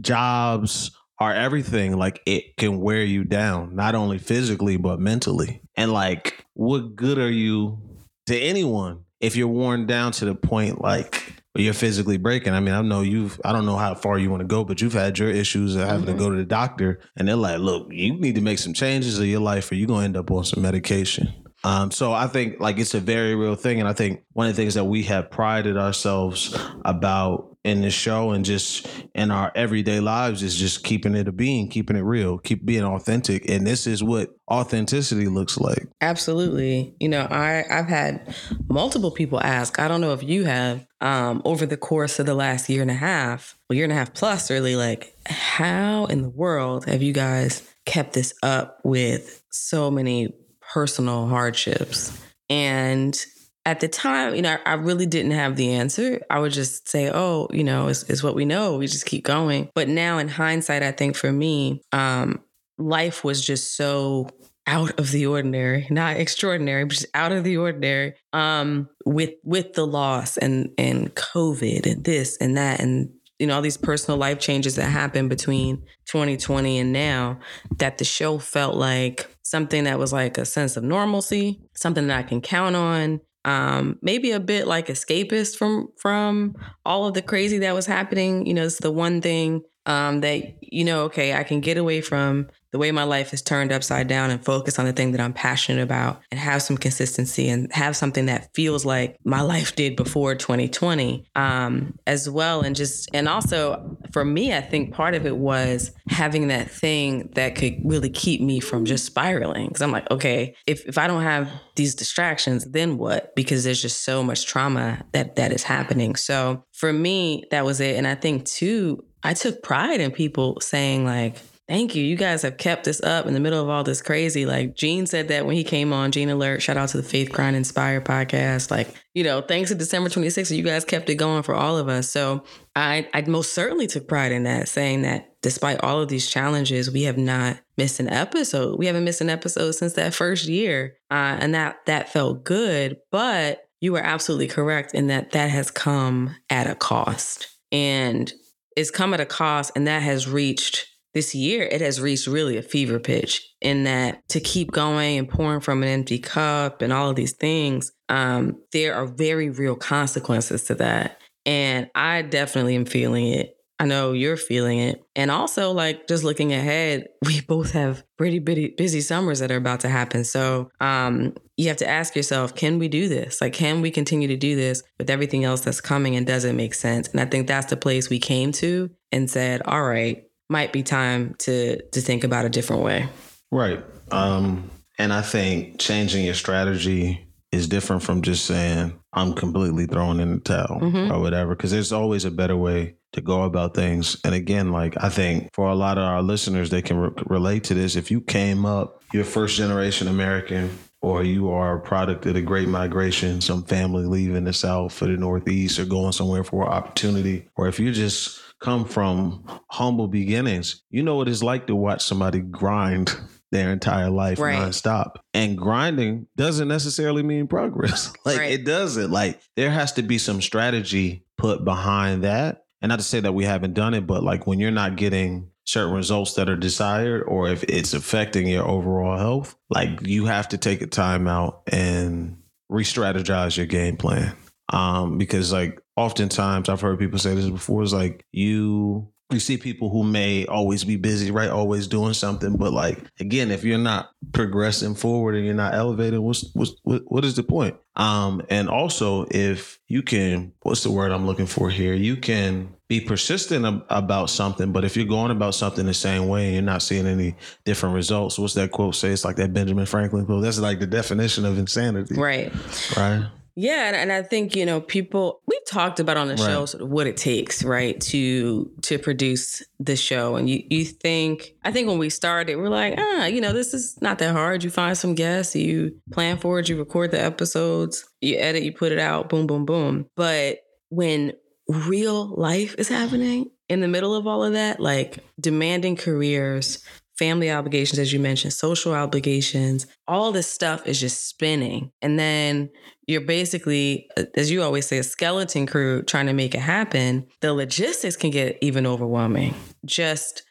jobs 0.00 0.90
our 1.22 1.34
everything 1.34 1.96
like 1.96 2.20
it 2.26 2.56
can 2.56 2.80
wear 2.80 3.02
you 3.02 3.24
down 3.24 3.74
not 3.74 3.94
only 3.94 4.18
physically 4.18 4.76
but 4.76 5.00
mentally 5.00 5.62
and 5.76 5.92
like, 5.92 6.44
what 6.54 6.96
good 6.96 7.18
are 7.18 7.30
you 7.30 7.78
to 8.26 8.38
anyone 8.38 9.04
if 9.20 9.36
you're 9.36 9.48
worn 9.48 9.86
down 9.86 10.12
to 10.12 10.24
the 10.24 10.34
point 10.34 10.80
like 10.80 11.34
you're 11.54 11.74
physically 11.74 12.18
breaking? 12.18 12.52
I 12.52 12.60
mean, 12.60 12.74
I 12.74 12.82
know 12.82 13.00
you've, 13.00 13.40
I 13.44 13.52
don't 13.52 13.66
know 13.66 13.76
how 13.76 13.94
far 13.94 14.18
you 14.18 14.30
want 14.30 14.40
to 14.40 14.46
go, 14.46 14.64
but 14.64 14.80
you've 14.80 14.92
had 14.92 15.18
your 15.18 15.30
issues 15.30 15.76
of 15.76 15.86
having 15.86 16.06
mm-hmm. 16.06 16.18
to 16.18 16.24
go 16.24 16.30
to 16.30 16.36
the 16.36 16.44
doctor, 16.44 17.00
and 17.16 17.28
they're 17.28 17.36
like, 17.36 17.58
look, 17.58 17.88
you 17.90 18.14
need 18.14 18.34
to 18.34 18.40
make 18.40 18.58
some 18.58 18.74
changes 18.74 19.18
in 19.18 19.26
your 19.26 19.40
life, 19.40 19.70
or 19.70 19.76
you're 19.76 19.88
gonna 19.88 20.04
end 20.04 20.16
up 20.16 20.30
on 20.30 20.44
some 20.44 20.62
medication. 20.62 21.32
Um, 21.64 21.90
so 21.90 22.12
I 22.12 22.26
think 22.26 22.60
like 22.60 22.78
it's 22.78 22.94
a 22.94 23.00
very 23.00 23.34
real 23.34 23.54
thing, 23.54 23.80
and 23.80 23.88
I 23.88 23.92
think 23.92 24.22
one 24.32 24.48
of 24.48 24.56
the 24.56 24.62
things 24.62 24.74
that 24.74 24.84
we 24.84 25.04
have 25.04 25.30
prided 25.30 25.76
ourselves 25.76 26.58
about 26.84 27.48
in 27.64 27.80
this 27.80 27.94
show 27.94 28.32
and 28.32 28.44
just 28.44 28.88
in 29.14 29.30
our 29.30 29.52
everyday 29.54 30.00
lives 30.00 30.42
is 30.42 30.56
just 30.56 30.82
keeping 30.82 31.14
it 31.14 31.28
a 31.28 31.32
being, 31.32 31.68
keeping 31.68 31.96
it 31.96 32.00
real, 32.00 32.36
keep 32.38 32.66
being 32.66 32.82
authentic. 32.82 33.48
And 33.48 33.64
this 33.64 33.86
is 33.86 34.02
what 34.02 34.30
authenticity 34.50 35.28
looks 35.28 35.58
like. 35.58 35.86
Absolutely. 36.00 36.96
You 36.98 37.08
know, 37.08 37.20
I, 37.20 37.64
I've 37.70 37.86
had 37.86 38.34
multiple 38.68 39.12
people 39.12 39.40
ask, 39.40 39.78
I 39.78 39.86
don't 39.86 40.00
know 40.00 40.12
if 40.12 40.24
you 40.24 40.42
have, 40.42 40.84
um, 41.00 41.40
over 41.44 41.64
the 41.64 41.76
course 41.76 42.18
of 42.18 42.26
the 42.26 42.34
last 42.34 42.68
year 42.68 42.82
and 42.82 42.90
a 42.90 42.94
half, 42.94 43.56
well, 43.68 43.76
year 43.76 43.84
and 43.84 43.92
a 43.92 43.96
half 43.96 44.12
plus, 44.12 44.50
really, 44.50 44.74
like, 44.74 45.16
how 45.26 46.06
in 46.06 46.22
the 46.22 46.30
world 46.30 46.86
have 46.86 47.00
you 47.00 47.12
guys 47.12 47.62
kept 47.86 48.14
this 48.14 48.34
up 48.42 48.78
with 48.82 49.44
so 49.50 49.88
many 49.88 50.34
personal 50.72 51.26
hardships? 51.26 52.16
And 52.48 53.18
at 53.64 53.80
the 53.80 53.88
time, 53.88 54.34
you 54.34 54.42
know, 54.42 54.56
I 54.66 54.74
really 54.74 55.06
didn't 55.06 55.32
have 55.32 55.56
the 55.56 55.74
answer. 55.74 56.20
I 56.28 56.40
would 56.40 56.52
just 56.52 56.88
say, 56.88 57.10
oh, 57.12 57.48
you 57.52 57.64
know, 57.64 57.88
it's, 57.88 58.02
it's 58.04 58.22
what 58.22 58.34
we 58.34 58.44
know. 58.44 58.76
We 58.76 58.86
just 58.86 59.06
keep 59.06 59.24
going. 59.24 59.70
But 59.74 59.88
now 59.88 60.18
in 60.18 60.28
hindsight, 60.28 60.82
I 60.82 60.92
think 60.92 61.16
for 61.16 61.32
me, 61.32 61.82
um, 61.92 62.40
life 62.78 63.22
was 63.22 63.44
just 63.44 63.76
so 63.76 64.28
out 64.66 64.98
of 64.98 65.10
the 65.10 65.26
ordinary, 65.26 65.86
not 65.90 66.16
extraordinary, 66.16 66.84
but 66.84 66.94
just 66.94 67.06
out 67.14 67.32
of 67.32 67.44
the 67.44 67.56
ordinary. 67.56 68.14
Um, 68.32 68.88
with 69.04 69.34
with 69.44 69.72
the 69.74 69.86
loss 69.86 70.36
and 70.36 70.70
and 70.78 71.14
COVID 71.14 71.90
and 71.90 72.04
this 72.04 72.36
and 72.38 72.56
that 72.56 72.80
and 72.80 73.10
you 73.42 73.48
know 73.48 73.56
all 73.56 73.60
these 73.60 73.76
personal 73.76 74.16
life 74.16 74.38
changes 74.38 74.76
that 74.76 74.84
happened 74.84 75.28
between 75.28 75.78
2020 76.06 76.78
and 76.78 76.92
now 76.92 77.40
that 77.78 77.98
the 77.98 78.04
show 78.04 78.38
felt 78.38 78.76
like 78.76 79.28
something 79.42 79.82
that 79.82 79.98
was 79.98 80.12
like 80.12 80.38
a 80.38 80.44
sense 80.44 80.76
of 80.76 80.84
normalcy, 80.84 81.60
something 81.74 82.06
that 82.06 82.16
I 82.16 82.22
can 82.22 82.40
count 82.40 82.76
on, 82.76 83.20
um, 83.44 83.98
maybe 84.00 84.30
a 84.30 84.38
bit 84.38 84.68
like 84.68 84.86
escapist 84.86 85.56
from 85.56 85.88
from 85.98 86.54
all 86.86 87.08
of 87.08 87.14
the 87.14 87.22
crazy 87.22 87.58
that 87.58 87.74
was 87.74 87.84
happening. 87.84 88.46
You 88.46 88.54
know, 88.54 88.62
it's 88.62 88.78
the 88.78 88.92
one 88.92 89.20
thing 89.20 89.62
um, 89.86 90.20
that 90.20 90.58
you 90.60 90.84
know. 90.84 91.02
Okay, 91.06 91.34
I 91.34 91.42
can 91.42 91.60
get 91.60 91.76
away 91.76 92.00
from 92.00 92.48
the 92.72 92.78
way 92.78 92.90
my 92.90 93.04
life 93.04 93.32
is 93.32 93.42
turned 93.42 93.70
upside 93.70 94.08
down 94.08 94.30
and 94.30 94.42
focus 94.44 94.78
on 94.78 94.86
the 94.86 94.92
thing 94.92 95.12
that 95.12 95.20
I'm 95.20 95.34
passionate 95.34 95.82
about 95.82 96.22
and 96.30 96.40
have 96.40 96.62
some 96.62 96.78
consistency 96.78 97.48
and 97.48 97.70
have 97.72 97.94
something 97.96 98.26
that 98.26 98.52
feels 98.54 98.84
like 98.84 99.18
my 99.24 99.42
life 99.42 99.76
did 99.76 99.94
before 99.94 100.34
2020 100.34 101.26
um, 101.36 101.98
as 102.06 102.28
well. 102.28 102.62
And 102.62 102.74
just, 102.74 103.10
and 103.12 103.28
also 103.28 103.98
for 104.12 104.24
me, 104.24 104.54
I 104.54 104.62
think 104.62 104.94
part 104.94 105.14
of 105.14 105.26
it 105.26 105.36
was 105.36 105.92
having 106.08 106.48
that 106.48 106.70
thing 106.70 107.30
that 107.34 107.56
could 107.56 107.76
really 107.84 108.10
keep 108.10 108.40
me 108.40 108.58
from 108.58 108.86
just 108.86 109.04
spiraling. 109.04 109.68
Cause 109.68 109.82
I'm 109.82 109.92
like, 109.92 110.10
okay, 110.10 110.56
if, 110.66 110.86
if 110.86 110.96
I 110.96 111.06
don't 111.06 111.22
have 111.22 111.50
these 111.76 111.94
distractions, 111.94 112.64
then 112.64 112.96
what? 112.96 113.34
Because 113.36 113.64
there's 113.64 113.82
just 113.82 114.02
so 114.02 114.22
much 114.22 114.46
trauma 114.46 115.04
that 115.12 115.36
that 115.36 115.52
is 115.52 115.62
happening. 115.62 116.16
So 116.16 116.64
for 116.72 116.90
me, 116.90 117.44
that 117.50 117.66
was 117.66 117.80
it. 117.80 117.96
And 117.96 118.06
I 118.06 118.14
think 118.14 118.46
too, 118.46 119.04
I 119.22 119.34
took 119.34 119.62
pride 119.62 120.00
in 120.00 120.10
people 120.10 120.58
saying 120.60 121.04
like, 121.04 121.36
Thank 121.68 121.94
you. 121.94 122.02
You 122.02 122.16
guys 122.16 122.42
have 122.42 122.56
kept 122.56 122.88
us 122.88 123.00
up 123.02 123.26
in 123.26 123.34
the 123.34 123.40
middle 123.40 123.62
of 123.62 123.68
all 123.68 123.84
this 123.84 124.02
crazy. 124.02 124.44
Like 124.46 124.74
Gene 124.74 125.06
said 125.06 125.28
that 125.28 125.46
when 125.46 125.54
he 125.54 125.62
came 125.62 125.92
on, 125.92 126.10
Gene 126.10 126.28
Alert, 126.28 126.60
shout 126.60 126.76
out 126.76 126.88
to 126.90 126.96
the 126.96 127.02
Faith 127.02 127.30
Grind 127.30 127.54
Inspired 127.54 128.04
podcast. 128.04 128.70
Like, 128.70 128.92
you 129.14 129.22
know, 129.22 129.40
thanks 129.40 129.70
to 129.70 129.76
December 129.76 130.10
26th, 130.10 130.54
you 130.54 130.64
guys 130.64 130.84
kept 130.84 131.08
it 131.08 131.14
going 131.14 131.44
for 131.44 131.54
all 131.54 131.78
of 131.78 131.88
us. 131.88 132.10
So 132.10 132.42
I, 132.74 133.08
I 133.14 133.22
most 133.22 133.54
certainly 133.54 133.86
took 133.86 134.08
pride 134.08 134.32
in 134.32 134.42
that, 134.42 134.68
saying 134.68 135.02
that 135.02 135.40
despite 135.40 135.80
all 135.82 136.00
of 136.00 136.08
these 136.08 136.28
challenges, 136.28 136.90
we 136.90 137.04
have 137.04 137.18
not 137.18 137.60
missed 137.76 138.00
an 138.00 138.08
episode. 138.08 138.78
We 138.78 138.86
haven't 138.86 139.04
missed 139.04 139.20
an 139.20 139.30
episode 139.30 139.72
since 139.72 139.92
that 139.94 140.14
first 140.14 140.46
year. 140.46 140.96
Uh, 141.10 141.38
and 141.40 141.54
that 141.54 141.86
that 141.86 142.08
felt 142.08 142.44
good. 142.44 142.96
But 143.12 143.62
you 143.80 143.92
were 143.92 144.00
absolutely 144.00 144.48
correct 144.48 144.94
in 144.94 145.06
that 145.06 145.30
that 145.32 145.50
has 145.50 145.70
come 145.70 146.34
at 146.50 146.66
a 146.66 146.74
cost. 146.74 147.48
And 147.70 148.32
it's 148.76 148.90
come 148.90 149.14
at 149.14 149.20
a 149.20 149.26
cost, 149.26 149.72
and 149.76 149.86
that 149.86 150.02
has 150.02 150.28
reached 150.28 150.86
this 151.14 151.34
year 151.34 151.62
it 151.64 151.80
has 151.80 152.00
reached 152.00 152.26
really 152.26 152.56
a 152.56 152.62
fever 152.62 152.98
pitch 152.98 153.46
in 153.60 153.84
that 153.84 154.26
to 154.28 154.40
keep 154.40 154.70
going 154.70 155.18
and 155.18 155.28
pouring 155.28 155.60
from 155.60 155.82
an 155.82 155.88
empty 155.88 156.18
cup 156.18 156.82
and 156.82 156.92
all 156.92 157.10
of 157.10 157.16
these 157.16 157.32
things 157.32 157.92
um, 158.12 158.60
there 158.72 158.94
are 158.94 159.06
very 159.06 159.48
real 159.48 159.74
consequences 159.74 160.64
to 160.64 160.74
that. 160.76 161.18
And 161.46 161.90
i 161.94 162.22
definitely 162.22 162.76
am 162.76 162.84
feeling 162.84 163.26
it. 163.28 163.56
I 163.80 163.86
know 163.86 164.12
you're 164.12 164.36
feeling 164.36 164.78
it. 164.78 165.02
And 165.16 165.30
also 165.30 165.72
like 165.72 166.06
just 166.06 166.22
looking 166.22 166.52
ahead 166.52 167.08
we 167.26 167.40
both 167.40 167.72
have 167.72 168.04
pretty 168.18 168.38
busy, 168.38 169.00
summers 169.00 169.40
that 169.40 169.50
are 169.50 169.56
about 169.56 169.80
to 169.80 169.88
happen. 169.88 170.24
So 170.24 170.70
um, 170.78 171.34
you 171.56 171.68
have 171.68 171.78
to 171.78 171.88
ask 171.88 172.14
yourself 172.14 172.54
can 172.54 172.78
we 172.78 172.88
do 172.88 173.08
this? 173.08 173.40
Like 173.40 173.54
can 173.54 173.80
we 173.80 173.90
continue 173.90 174.28
to 174.28 174.36
do 174.36 174.56
this 174.56 174.82
with 174.98 175.08
everything 175.08 175.42
else 175.42 175.62
that's 175.62 175.80
coming 175.80 176.14
and 176.14 176.26
doesn't 176.26 176.54
make 176.54 176.74
sense? 176.74 177.08
And 177.08 177.20
i 177.20 177.24
think 177.24 177.46
that's 177.46 177.70
the 177.70 177.78
place 177.78 178.10
we 178.10 178.18
came 178.18 178.52
to 178.52 178.90
and 179.10 179.30
said, 179.30 179.62
all 179.62 179.82
right, 179.82 180.24
might 180.52 180.72
be 180.72 180.82
time 180.84 181.34
to 181.40 181.82
to 181.90 182.00
think 182.00 182.22
about 182.22 182.44
a 182.44 182.48
different 182.48 182.82
way. 182.82 183.08
Right. 183.50 183.82
Um, 184.12 184.70
and 184.98 185.12
I 185.12 185.22
think 185.22 185.80
changing 185.80 186.24
your 186.24 186.34
strategy 186.34 187.26
is 187.50 187.66
different 187.66 188.02
from 188.02 188.22
just 188.22 188.44
saying 188.46 188.98
I'm 189.12 189.34
completely 189.34 189.86
throwing 189.86 190.20
in 190.20 190.34
the 190.34 190.40
towel 190.40 190.80
Mhm. 190.80 191.10
or 191.10 191.20
whatever. 191.20 191.54
Because 191.54 191.70
there's 191.70 191.92
always 191.92 192.24
a 192.24 192.30
better 192.30 192.56
way 192.56 192.94
to 193.12 193.20
go 193.20 193.42
about 193.42 193.74
things. 193.74 194.16
And 194.24 194.34
again, 194.34 194.72
like 194.72 194.94
I 195.02 195.10
think 195.10 195.50
for 195.52 195.68
a 195.68 195.74
lot 195.74 195.98
of 195.98 196.04
our 196.04 196.22
listeners, 196.22 196.70
they 196.70 196.80
can 196.80 196.96
re- 196.96 197.10
relate 197.26 197.64
to 197.64 197.74
this. 197.74 197.94
If 197.96 198.10
you 198.10 198.20
came 198.22 198.64
up, 198.64 199.02
you're 199.12 199.24
first 199.24 199.56
generation 199.56 200.08
American, 200.08 200.70
or 201.02 201.22
you 201.22 201.50
are 201.50 201.76
a 201.76 201.80
product 201.80 202.24
of 202.26 202.34
the 202.34 202.40
Great 202.40 202.68
Migration, 202.68 203.40
some 203.42 203.64
family 203.64 204.06
leaving 204.06 204.44
the 204.44 204.52
South 204.54 204.92
for 204.94 205.04
the 205.06 205.16
Northeast 205.18 205.78
or 205.78 205.84
going 205.84 206.12
somewhere 206.12 206.44
for 206.44 206.66
opportunity, 206.66 207.48
or 207.56 207.68
if 207.68 207.78
you 207.78 207.92
just 207.92 208.40
come 208.62 208.84
from 208.86 209.44
humble 209.68 210.08
beginnings, 210.08 210.82
you 210.90 211.02
know 211.02 211.16
what 211.16 211.28
it's 211.28 211.42
like 211.42 211.66
to 211.66 211.76
watch 211.76 212.02
somebody 212.04 212.40
grind 212.40 213.14
their 213.52 213.70
entire 213.72 214.08
life 214.08 214.38
Right. 214.38 214.56
nonstop. 214.58 215.16
And 215.34 215.58
grinding 215.58 216.26
doesn't 216.36 216.68
necessarily 216.68 217.22
mean 217.22 217.46
progress. 217.48 218.12
like 218.24 218.38
Right. 218.38 218.52
it 218.52 218.64
doesn't. 218.64 219.10
Like 219.10 219.40
there 219.56 219.70
has 219.70 219.92
to 219.94 220.02
be 220.02 220.16
some 220.18 220.40
strategy 220.40 221.26
put 221.36 221.64
behind 221.64 222.24
that. 222.24 222.64
And 222.80 222.88
not 222.90 222.98
to 222.98 223.04
say 223.04 223.20
that 223.20 223.32
we 223.34 223.44
haven't 223.44 223.74
done 223.74 223.94
it, 223.94 224.06
but 224.06 224.22
like 224.24 224.46
when 224.46 224.58
you're 224.58 224.70
not 224.70 224.96
getting 224.96 225.50
certain 225.64 225.94
results 225.94 226.34
that 226.34 226.48
are 226.48 226.56
desired 226.56 227.22
or 227.22 227.48
if 227.48 227.62
it's 227.64 227.94
affecting 227.94 228.48
your 228.48 228.66
overall 228.66 229.16
health, 229.18 229.54
like 229.70 230.00
you 230.06 230.24
have 230.26 230.48
to 230.48 230.58
take 230.58 230.82
a 230.82 230.86
time 230.86 231.28
out 231.28 231.62
and 231.70 232.38
re-strategize 232.68 233.56
your 233.56 233.66
game 233.66 233.96
plan. 233.96 234.34
Um, 234.72 235.18
because 235.18 235.52
like 235.52 235.80
oftentimes 235.96 236.68
I've 236.68 236.80
heard 236.80 236.98
people 236.98 237.18
say 237.18 237.34
this 237.34 237.48
before, 237.48 237.82
is 237.82 237.92
like 237.92 238.24
you 238.32 239.08
you 239.30 239.40
see 239.40 239.56
people 239.56 239.88
who 239.88 240.02
may 240.04 240.44
always 240.44 240.84
be 240.84 240.96
busy, 240.96 241.30
right? 241.30 241.48
Always 241.48 241.86
doing 241.86 242.12
something, 242.12 242.56
but 242.56 242.70
like 242.72 242.98
again, 243.18 243.50
if 243.50 243.64
you're 243.64 243.78
not 243.78 244.10
progressing 244.32 244.94
forward 244.94 245.34
and 245.34 245.44
you're 245.46 245.54
not 245.54 245.72
elevating, 245.74 246.20
what's 246.22 246.50
what's 246.54 246.72
what, 246.82 247.02
what 247.06 247.24
is 247.24 247.36
the 247.36 247.42
point? 247.42 247.76
Um, 247.96 248.42
and 248.50 248.68
also 248.68 249.26
if 249.30 249.78
you 249.88 250.02
can, 250.02 250.52
what's 250.62 250.82
the 250.82 250.90
word 250.90 251.12
I'm 251.12 251.26
looking 251.26 251.46
for 251.46 251.70
here? 251.70 251.94
You 251.94 252.16
can 252.16 252.74
be 252.88 253.00
persistent 253.00 253.64
ab- 253.64 253.84
about 253.88 254.28
something, 254.28 254.70
but 254.72 254.84
if 254.84 254.96
you're 254.98 255.06
going 255.06 255.30
about 255.30 255.54
something 255.54 255.86
the 255.86 255.94
same 255.94 256.28
way 256.28 256.46
and 256.46 256.54
you're 256.54 256.62
not 256.62 256.82
seeing 256.82 257.06
any 257.06 257.34
different 257.64 257.94
results, 257.94 258.38
what's 258.38 258.54
that 258.54 258.70
quote 258.70 258.94
say? 258.94 259.10
It's 259.12 259.24
like 259.24 259.36
that 259.36 259.54
Benjamin 259.54 259.86
Franklin 259.86 260.26
quote. 260.26 260.42
That's 260.42 260.58
like 260.60 260.78
the 260.78 260.86
definition 260.86 261.46
of 261.46 261.58
insanity, 261.58 262.16
Right. 262.16 262.52
right? 262.98 263.26
Yeah, 263.54 263.86
and, 263.88 263.96
and 263.96 264.12
I 264.12 264.22
think 264.22 264.56
you 264.56 264.64
know 264.64 264.80
people 264.80 265.40
we've 265.46 265.66
talked 265.66 266.00
about 266.00 266.16
on 266.16 266.28
the 266.28 266.34
Right. 266.34 266.46
show 266.46 266.66
sort 266.66 266.82
of 266.82 266.88
what 266.88 267.06
it 267.06 267.16
takes, 267.16 267.62
right, 267.62 268.00
to 268.02 268.70
to 268.82 268.98
produce 268.98 269.62
the 269.78 269.96
show. 269.96 270.36
And 270.36 270.48
you 270.48 270.62
you 270.70 270.84
think 270.84 271.54
I 271.62 271.70
think 271.72 271.88
when 271.88 271.98
we 271.98 272.08
started, 272.10 272.56
we're 272.56 272.68
like, 272.68 272.94
ah, 272.98 273.26
you 273.26 273.40
know, 273.40 273.52
this 273.52 273.74
is 273.74 273.98
not 274.00 274.18
that 274.18 274.32
hard. 274.32 274.64
You 274.64 274.70
find 274.70 274.96
some 274.96 275.14
guests, 275.14 275.54
you 275.54 275.96
plan 276.12 276.38
for 276.38 276.58
it, 276.58 276.68
you 276.68 276.78
record 276.78 277.10
the 277.10 277.20
episodes, 277.22 278.04
you 278.20 278.36
edit, 278.38 278.62
you 278.62 278.72
put 278.72 278.92
it 278.92 278.98
out, 278.98 279.28
boom, 279.28 279.46
boom, 279.46 279.64
boom. 279.66 280.06
But 280.16 280.58
when 280.88 281.32
real 281.68 282.26
life 282.36 282.74
is 282.78 282.88
happening 282.88 283.50
in 283.68 283.80
the 283.80 283.88
middle 283.88 284.14
of 284.14 284.26
all 284.26 284.44
of 284.44 284.52
that, 284.54 284.80
like 284.80 285.18
demanding 285.40 285.96
careers, 285.96 286.82
family 287.22 287.52
obligations, 287.52 288.00
as 288.00 288.12
you 288.12 288.18
mentioned, 288.18 288.52
social 288.52 288.92
obligations, 288.92 289.86
all 290.08 290.32
this 290.32 290.50
stuff 290.50 290.88
is 290.88 290.98
just 290.98 291.28
spinning. 291.28 291.92
And 292.02 292.18
then 292.18 292.68
you're 293.06 293.20
basically, 293.20 294.08
uh, 294.16 294.24
as 294.34 294.50
you 294.50 294.60
always 294.60 294.86
say, 294.86 294.98
a 294.98 295.04
skeleton 295.04 295.66
crew 295.66 296.02
trying 296.02 296.26
to 296.26 296.32
make 296.32 296.56
it 296.56 296.60
happen. 296.60 297.28
The 297.40 297.52
logistics 297.52 298.16
can 298.16 298.32
get 298.32 298.58
even 298.60 298.88
overwhelming. 298.88 299.54
Just 299.84 300.42